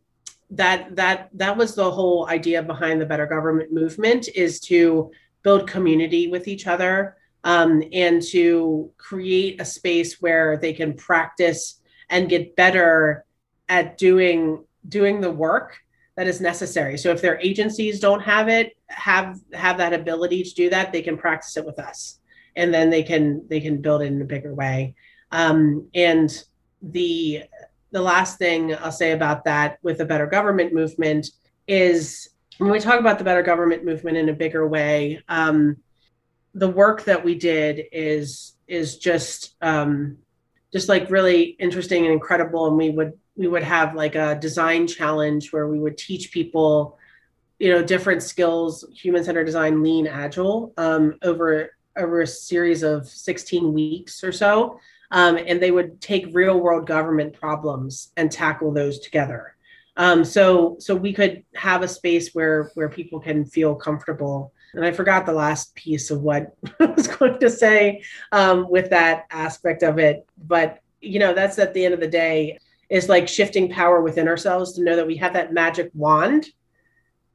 that 0.51 0.95
that 0.95 1.29
that 1.33 1.57
was 1.57 1.75
the 1.75 1.89
whole 1.89 2.27
idea 2.27 2.61
behind 2.61 3.01
the 3.01 3.05
Better 3.05 3.25
Government 3.25 3.73
movement 3.73 4.27
is 4.35 4.59
to 4.61 5.11
build 5.43 5.67
community 5.67 6.27
with 6.27 6.47
each 6.47 6.67
other 6.67 7.17
um, 7.43 7.83
and 7.93 8.21
to 8.21 8.91
create 8.97 9.61
a 9.61 9.65
space 9.65 10.21
where 10.21 10.57
they 10.57 10.73
can 10.73 10.93
practice 10.93 11.79
and 12.09 12.29
get 12.29 12.55
better 12.55 13.25
at 13.69 13.97
doing 13.97 14.63
doing 14.87 15.21
the 15.21 15.31
work 15.31 15.79
that 16.15 16.27
is 16.27 16.39
necessary. 16.39 16.97
So 16.97 17.11
if 17.11 17.21
their 17.21 17.39
agencies 17.39 17.99
don't 17.99 18.21
have 18.21 18.47
it, 18.47 18.77
have 18.87 19.39
have 19.53 19.77
that 19.77 19.93
ability 19.93 20.43
to 20.43 20.53
do 20.53 20.69
that, 20.69 20.91
they 20.91 21.01
can 21.01 21.17
practice 21.17 21.57
it 21.57 21.65
with 21.65 21.79
us, 21.79 22.19
and 22.55 22.73
then 22.73 22.89
they 22.89 23.03
can 23.03 23.45
they 23.49 23.59
can 23.59 23.81
build 23.81 24.01
it 24.01 24.05
in 24.05 24.21
a 24.21 24.25
bigger 24.25 24.53
way. 24.53 24.95
Um, 25.31 25.89
and 25.93 26.31
the 26.81 27.43
the 27.91 28.01
last 28.01 28.37
thing 28.37 28.75
I'll 28.75 28.91
say 28.91 29.11
about 29.11 29.43
that 29.45 29.77
with 29.81 29.97
the 29.97 30.05
better 30.05 30.27
government 30.27 30.73
movement 30.73 31.27
is 31.67 32.29
when 32.57 32.71
we 32.71 32.79
talk 32.79 32.99
about 32.99 33.17
the 33.17 33.25
better 33.25 33.43
government 33.43 33.83
movement 33.83 34.17
in 34.17 34.29
a 34.29 34.33
bigger 34.33 34.67
way, 34.67 35.21
um, 35.27 35.77
the 36.53 36.69
work 36.69 37.03
that 37.03 37.23
we 37.23 37.35
did 37.35 37.85
is 37.91 38.53
is 38.67 38.97
just 38.97 39.55
um, 39.61 40.17
just 40.71 40.87
like 40.87 41.09
really 41.09 41.43
interesting 41.59 42.05
and 42.05 42.13
incredible. 42.13 42.67
And 42.67 42.77
we 42.77 42.89
would 42.89 43.13
we 43.35 43.47
would 43.47 43.63
have 43.63 43.95
like 43.95 44.15
a 44.15 44.35
design 44.35 44.87
challenge 44.87 45.51
where 45.51 45.67
we 45.67 45.79
would 45.79 45.97
teach 45.97 46.31
people 46.31 46.97
you 47.59 47.71
know 47.71 47.81
different 47.81 48.21
skills 48.21 48.85
human 48.93 49.23
centered 49.23 49.45
design 49.45 49.81
lean 49.81 50.07
agile 50.07 50.73
um, 50.77 51.15
over 51.21 51.71
over 51.97 52.21
a 52.21 52.27
series 52.27 52.83
of 52.83 53.07
16 53.07 53.73
weeks 53.73 54.23
or 54.23 54.31
so. 54.31 54.79
Um, 55.11 55.37
and 55.37 55.61
they 55.61 55.71
would 55.71 56.01
take 56.01 56.33
real 56.33 56.59
world 56.59 56.87
government 56.87 57.33
problems 57.33 58.11
and 58.17 58.31
tackle 58.31 58.73
those 58.73 58.99
together. 58.99 59.55
Um, 59.97 60.25
so 60.25 60.75
so 60.79 60.93
we 60.93 61.13
could 61.13 61.43
have 61.55 61.81
a 61.81 61.87
space 61.87 62.33
where 62.33 62.71
where 62.73 62.89
people 62.89 63.19
can 63.19 63.45
feel 63.45 63.75
comfortable. 63.75 64.51
And 64.73 64.83
i 64.83 64.91
forgot 64.91 65.25
the 65.25 65.31
last 65.31 65.73
piece 65.75 66.11
of 66.11 66.21
what 66.21 66.53
i 66.81 66.85
was 66.85 67.07
going 67.07 67.39
to 67.39 67.49
say 67.49 68.03
um, 68.33 68.69
with 68.69 68.89
that 68.89 69.25
aspect 69.31 69.83
of 69.83 69.97
it. 69.99 70.27
But 70.37 70.79
you 70.99 71.19
know 71.19 71.33
that's 71.33 71.59
at 71.59 71.73
the 71.73 71.85
end 71.85 71.93
of 71.93 72.01
the 72.01 72.07
day 72.07 72.57
is 72.89 73.09
like 73.09 73.27
shifting 73.27 73.69
power 73.69 74.01
within 74.01 74.27
ourselves 74.27 74.73
to 74.73 74.83
know 74.83 74.95
that 74.95 75.07
we 75.07 75.17
have 75.17 75.33
that 75.33 75.53
magic 75.53 75.89
wand 75.93 76.47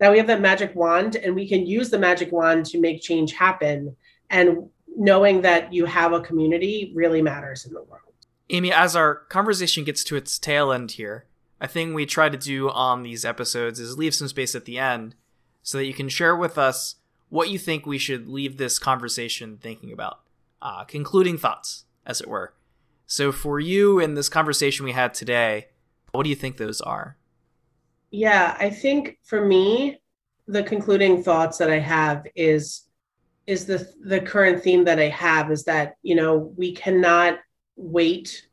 that 0.00 0.10
we 0.10 0.16
have 0.16 0.26
that 0.26 0.40
magic 0.40 0.74
wand 0.74 1.16
and 1.16 1.34
we 1.34 1.46
can 1.46 1.66
use 1.66 1.90
the 1.90 1.98
magic 1.98 2.32
wand 2.32 2.66
to 2.66 2.80
make 2.80 3.00
change 3.02 3.32
happen. 3.32 3.94
And 4.30 4.70
knowing 4.96 5.42
that 5.42 5.72
you 5.72 5.84
have 5.84 6.12
a 6.12 6.20
community 6.20 6.90
really 6.94 7.22
matters 7.22 7.66
in 7.66 7.74
the 7.74 7.82
world. 7.82 8.02
Amy 8.48 8.72
as 8.72 8.96
our 8.96 9.14
conversation 9.14 9.84
gets 9.84 10.02
to 10.04 10.16
its 10.16 10.38
tail 10.38 10.72
end 10.72 10.92
here 10.92 11.26
a 11.60 11.68
thing 11.68 11.92
we 11.92 12.06
try 12.06 12.28
to 12.30 12.38
do 12.38 12.70
on 12.70 13.02
these 13.02 13.24
episodes 13.24 13.78
is 13.78 13.98
leave 13.98 14.14
some 14.14 14.26
space 14.26 14.54
at 14.54 14.64
the 14.64 14.78
end 14.78 15.14
so 15.62 15.76
that 15.76 15.84
you 15.84 15.92
can 15.92 16.08
share 16.08 16.34
with 16.34 16.56
us 16.56 16.96
what 17.28 17.50
you 17.50 17.58
think 17.58 17.84
we 17.84 17.98
should 17.98 18.26
leave 18.26 18.56
this 18.56 18.78
conversation 18.78 19.58
thinking 19.58 19.92
about 19.92 20.20
uh, 20.62 20.84
concluding 20.84 21.36
thoughts 21.36 21.84
as 22.06 22.20
it 22.20 22.26
were 22.26 22.54
so 23.10 23.32
for 23.32 23.58
you 23.58 23.98
in 23.98 24.14
this 24.14 24.28
conversation 24.28 24.84
we 24.84 24.92
had 24.92 25.14
today, 25.14 25.66
what 26.12 26.22
do 26.22 26.30
you 26.30 26.36
think 26.36 26.58
those 26.58 26.80
are? 26.80 27.16
Yeah, 28.12 28.56
I 28.56 28.70
think 28.70 29.18
for 29.24 29.44
me, 29.44 30.00
the 30.46 30.62
concluding 30.62 31.20
thoughts 31.24 31.58
that 31.58 31.68
I 31.68 31.80
have 31.80 32.24
is 32.36 32.82
is 33.48 33.66
the 33.66 33.92
the 34.04 34.20
current 34.20 34.62
theme 34.62 34.84
that 34.84 35.00
I 35.00 35.08
have 35.08 35.50
is 35.50 35.64
that, 35.64 35.96
you 36.04 36.14
know, 36.14 36.54
we 36.56 36.70
cannot 36.70 37.40
wait 37.74 38.46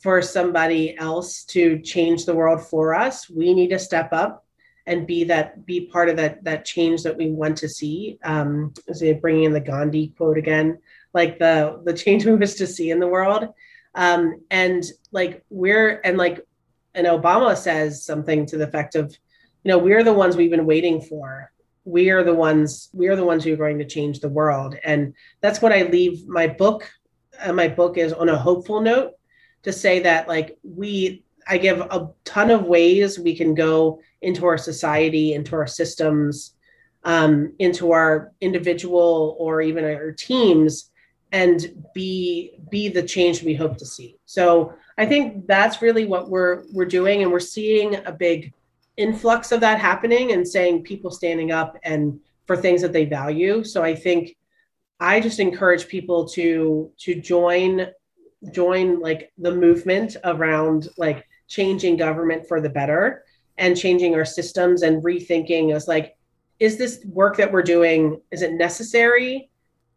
for 0.00 0.22
somebody 0.22 0.96
else 0.96 1.44
to 1.44 1.78
change 1.80 2.24
the 2.24 2.34
world 2.34 2.62
for 2.62 2.94
us. 2.94 3.28
We 3.28 3.52
need 3.52 3.68
to 3.68 3.78
step 3.78 4.10
up 4.14 4.46
and 4.86 5.06
be 5.06 5.24
that 5.24 5.66
be 5.66 5.86
part 5.88 6.08
of 6.08 6.16
that 6.16 6.42
that 6.44 6.64
change 6.64 7.02
that 7.02 7.18
we 7.18 7.30
want 7.30 7.58
to 7.58 7.68
see. 7.68 8.18
Um, 8.24 8.72
bringing 9.20 9.44
in 9.44 9.52
the 9.52 9.60
Gandhi 9.60 10.14
quote 10.16 10.38
again, 10.38 10.78
like 11.12 11.38
the 11.38 11.82
the 11.84 11.92
change 11.92 12.24
we 12.24 12.34
wish 12.34 12.54
to 12.54 12.66
see 12.66 12.90
in 12.90 12.98
the 12.98 13.06
world. 13.06 13.52
Um, 13.94 14.42
and 14.50 14.84
like 15.10 15.44
we're 15.50 16.00
and 16.04 16.16
like 16.16 16.40
and 16.94 17.06
Obama 17.06 17.56
says 17.56 18.04
something 18.04 18.46
to 18.46 18.56
the 18.56 18.64
effect 18.64 18.94
of, 18.94 19.10
you 19.64 19.70
know, 19.70 19.78
we're 19.78 20.04
the 20.04 20.12
ones 20.12 20.36
we've 20.36 20.50
been 20.50 20.66
waiting 20.66 21.00
for. 21.00 21.50
We 21.84 22.10
are 22.10 22.22
the 22.22 22.34
ones. 22.34 22.90
We 22.92 23.08
are 23.08 23.16
the 23.16 23.24
ones 23.24 23.44
who 23.44 23.52
are 23.54 23.56
going 23.56 23.78
to 23.78 23.84
change 23.84 24.20
the 24.20 24.28
world, 24.28 24.76
and 24.84 25.14
that's 25.40 25.60
what 25.60 25.72
I 25.72 25.82
leave 25.82 26.26
my 26.28 26.46
book. 26.46 26.88
Uh, 27.40 27.52
my 27.52 27.68
book 27.68 27.98
is 27.98 28.12
on 28.12 28.28
a 28.28 28.38
hopeful 28.38 28.80
note 28.80 29.12
to 29.62 29.72
say 29.72 30.00
that 30.00 30.28
like 30.28 30.58
we 30.62 31.24
I 31.48 31.58
give 31.58 31.80
a 31.80 32.08
ton 32.24 32.50
of 32.50 32.64
ways 32.64 33.18
we 33.18 33.34
can 33.34 33.54
go 33.54 34.00
into 34.20 34.46
our 34.46 34.58
society, 34.58 35.34
into 35.34 35.56
our 35.56 35.66
systems, 35.66 36.54
um, 37.04 37.52
into 37.58 37.90
our 37.90 38.32
individual 38.40 39.36
or 39.38 39.60
even 39.60 39.84
our 39.84 40.12
teams 40.12 40.91
and 41.32 41.84
be 41.94 42.52
be 42.70 42.88
the 42.88 43.02
change 43.02 43.42
we 43.42 43.54
hope 43.54 43.76
to 43.78 43.86
see. 43.86 44.16
So 44.26 44.74
I 44.98 45.06
think 45.06 45.46
that's 45.46 45.82
really 45.82 46.06
what 46.06 46.30
we're 46.30 46.64
we're 46.72 46.84
doing, 46.84 47.22
and 47.22 47.32
we're 47.32 47.40
seeing 47.40 47.96
a 48.06 48.12
big 48.12 48.52
influx 48.96 49.50
of 49.50 49.60
that 49.60 49.80
happening, 49.80 50.32
and 50.32 50.46
saying 50.46 50.84
people 50.84 51.10
standing 51.10 51.50
up 51.50 51.76
and 51.82 52.20
for 52.46 52.56
things 52.56 52.82
that 52.82 52.92
they 52.92 53.06
value. 53.06 53.64
So 53.64 53.82
I 53.82 53.94
think 53.94 54.36
I 55.00 55.20
just 55.20 55.40
encourage 55.40 55.88
people 55.88 56.28
to 56.28 56.90
to 56.98 57.20
join 57.20 57.88
join 58.52 59.00
like 59.00 59.32
the 59.38 59.54
movement 59.54 60.16
around 60.24 60.88
like 60.98 61.26
changing 61.48 61.96
government 61.96 62.46
for 62.46 62.60
the 62.60 62.68
better 62.68 63.24
and 63.58 63.76
changing 63.76 64.14
our 64.14 64.24
systems 64.24 64.82
and 64.82 65.02
rethinking 65.02 65.74
as 65.74 65.86
like 65.86 66.16
is 66.58 66.76
this 66.76 67.04
work 67.06 67.36
that 67.36 67.52
we're 67.52 67.62
doing 67.62 68.20
is 68.32 68.42
it 68.42 68.52
necessary 68.52 69.48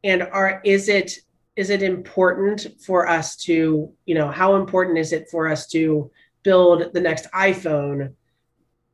and 0.06 0.24
are 0.24 0.62
is 0.64 0.88
it 0.88 1.20
is 1.58 1.70
it 1.70 1.84
important 1.84 2.68
for 2.80 3.10
us 3.10 3.36
to 3.36 3.92
you 4.06 4.16
know 4.16 4.30
how 4.30 4.56
important 4.56 4.98
is 4.98 5.12
it 5.12 5.30
for 5.30 5.50
us 5.50 5.68
to 5.68 6.10
build 6.44 6.94
the 6.94 7.02
next 7.02 7.28
iphone 7.34 8.14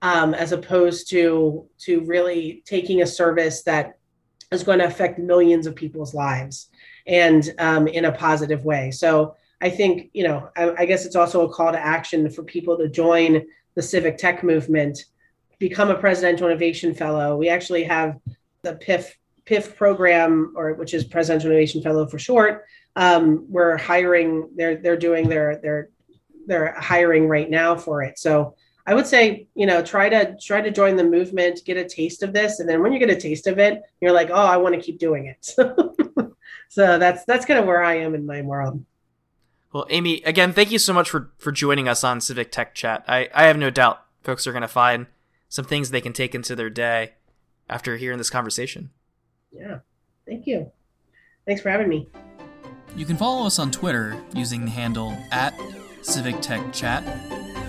um, 0.02 0.34
as 0.34 0.52
opposed 0.52 1.10
to 1.12 1.68
to 1.78 2.02
really 2.06 2.64
taking 2.66 3.04
a 3.04 3.08
service 3.08 3.62
that 3.64 4.00
is 4.52 4.64
going 4.64 4.80
to 4.80 4.86
affect 4.86 5.20
millions 5.20 5.68
of 5.68 5.76
people's 5.76 6.16
lives 6.16 6.70
and 7.06 7.54
um, 7.60 7.88
in 7.88 8.06
a 8.06 8.12
positive 8.12 8.66
way? 8.66 8.90
So 8.90 9.36
i 9.64 9.70
think 9.70 10.10
you 10.14 10.24
know 10.24 10.50
I, 10.58 10.72
I 10.80 10.86
guess 10.86 11.06
it's 11.06 11.16
also 11.16 11.46
a 11.46 11.54
call 11.54 11.72
to 11.72 11.80
action 11.80 12.32
for 12.32 12.44
people 12.44 12.78
to 12.80 12.90
join 12.90 13.46
the 13.76 13.82
civic 13.82 14.18
tech 14.18 14.44
movement 14.44 15.06
become 15.62 15.92
a 15.92 15.96
presidential 15.96 16.48
innovation 16.48 16.94
fellow. 16.94 17.38
We 17.38 17.48
actually 17.48 17.84
have 17.84 18.18
the 18.64 18.74
pif 18.74 19.16
PIF 19.52 19.76
program, 19.76 20.54
or 20.56 20.74
which 20.76 20.94
is 20.94 21.04
Presidential 21.04 21.50
Innovation 21.50 21.82
Fellow 21.82 22.08
for 22.08 22.18
short, 22.18 22.66
um, 22.96 23.46
we're 23.50 23.78
hiring. 23.78 24.50
They're 24.56 24.78
they're 24.78 24.98
doing 24.98 25.28
their 25.28 25.58
their 25.58 25.90
they're 26.48 26.74
hiring 26.80 27.28
right 27.28 27.50
now 27.50 27.76
for 27.76 28.02
it. 28.02 28.18
So 28.18 28.56
I 28.88 28.94
would 28.94 29.06
say 29.06 29.48
you 29.56 29.66
know 29.66 29.82
try 29.84 30.08
to 30.08 30.38
try 30.42 30.62
to 30.62 30.72
join 30.72 30.96
the 30.96 31.04
movement, 31.04 31.62
get 31.66 31.76
a 31.76 31.88
taste 31.88 32.24
of 32.24 32.32
this, 32.32 32.60
and 32.60 32.70
then 32.70 32.82
when 32.82 32.94
you 32.94 33.00
get 33.00 33.10
a 33.10 33.20
taste 33.20 33.48
of 33.48 33.60
it, 33.60 33.82
you're 34.00 34.14
like, 34.14 34.30
oh, 34.30 34.36
I 34.36 34.58
want 34.58 34.76
to 34.76 34.82
keep 34.82 35.00
doing 35.00 35.26
it. 35.26 35.46
so 36.70 36.98
that's 36.98 37.26
that's 37.26 37.46
kind 37.46 37.60
of 37.60 37.66
where 37.66 37.84
I 37.84 37.96
am 37.96 38.16
in 38.16 38.26
my 38.26 38.42
world. 38.42 38.84
Well, 39.74 39.86
Amy, 39.90 40.22
again, 40.24 40.54
thank 40.54 40.72
you 40.72 40.80
so 40.80 40.94
much 40.94 41.10
for 41.10 41.32
for 41.38 41.52
joining 41.52 41.90
us 41.90 42.04
on 42.06 42.22
Civic 42.22 42.52
Tech 42.52 42.74
Chat. 42.74 43.04
I 43.08 43.30
I 43.34 43.44
have 43.44 43.58
no 43.58 43.70
doubt 43.70 44.02
folks 44.24 44.48
are 44.48 44.52
going 44.54 44.62
to 44.62 44.68
find 44.70 45.08
some 45.50 45.66
things 45.66 45.90
they 45.90 46.00
can 46.00 46.14
take 46.14 46.34
into 46.34 46.56
their 46.56 46.70
day 46.70 47.16
after 47.70 47.98
hearing 47.98 48.18
this 48.18 48.30
conversation 48.30 48.92
yeah. 49.52 49.80
Thank 50.26 50.48
you. 50.48 50.72
Thanks 51.46 51.62
for 51.62 51.70
having 51.70 51.90
me. 51.90 52.10
You 52.96 53.06
can 53.06 53.18
follow 53.18 53.46
us 53.46 53.60
on 53.60 53.72
Twitter 53.72 54.22
using 54.34 54.66
the 54.66 54.72
handle 54.72 55.18
at 55.32 55.54
Civic 56.02 56.42
Tech 56.42 56.74
Chat. 56.74 57.04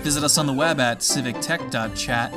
Visit 0.03 0.25
us 0.25 0.37
on 0.37 0.47
the 0.47 0.53
web 0.53 0.81
at 0.81 0.99
civictech.chat 0.99 2.35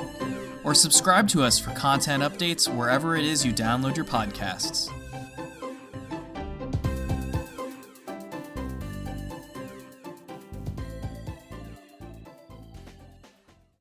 or 0.64 0.74
subscribe 0.74 1.28
to 1.30 1.44
us 1.44 1.60
for 1.60 1.72
content 1.72 2.24
updates 2.24 2.74
wherever 2.74 3.16
it 3.16 3.26
is 3.26 3.46
you 3.46 3.52
download 3.52 3.96
your 3.96 4.06
podcasts. 4.06 4.92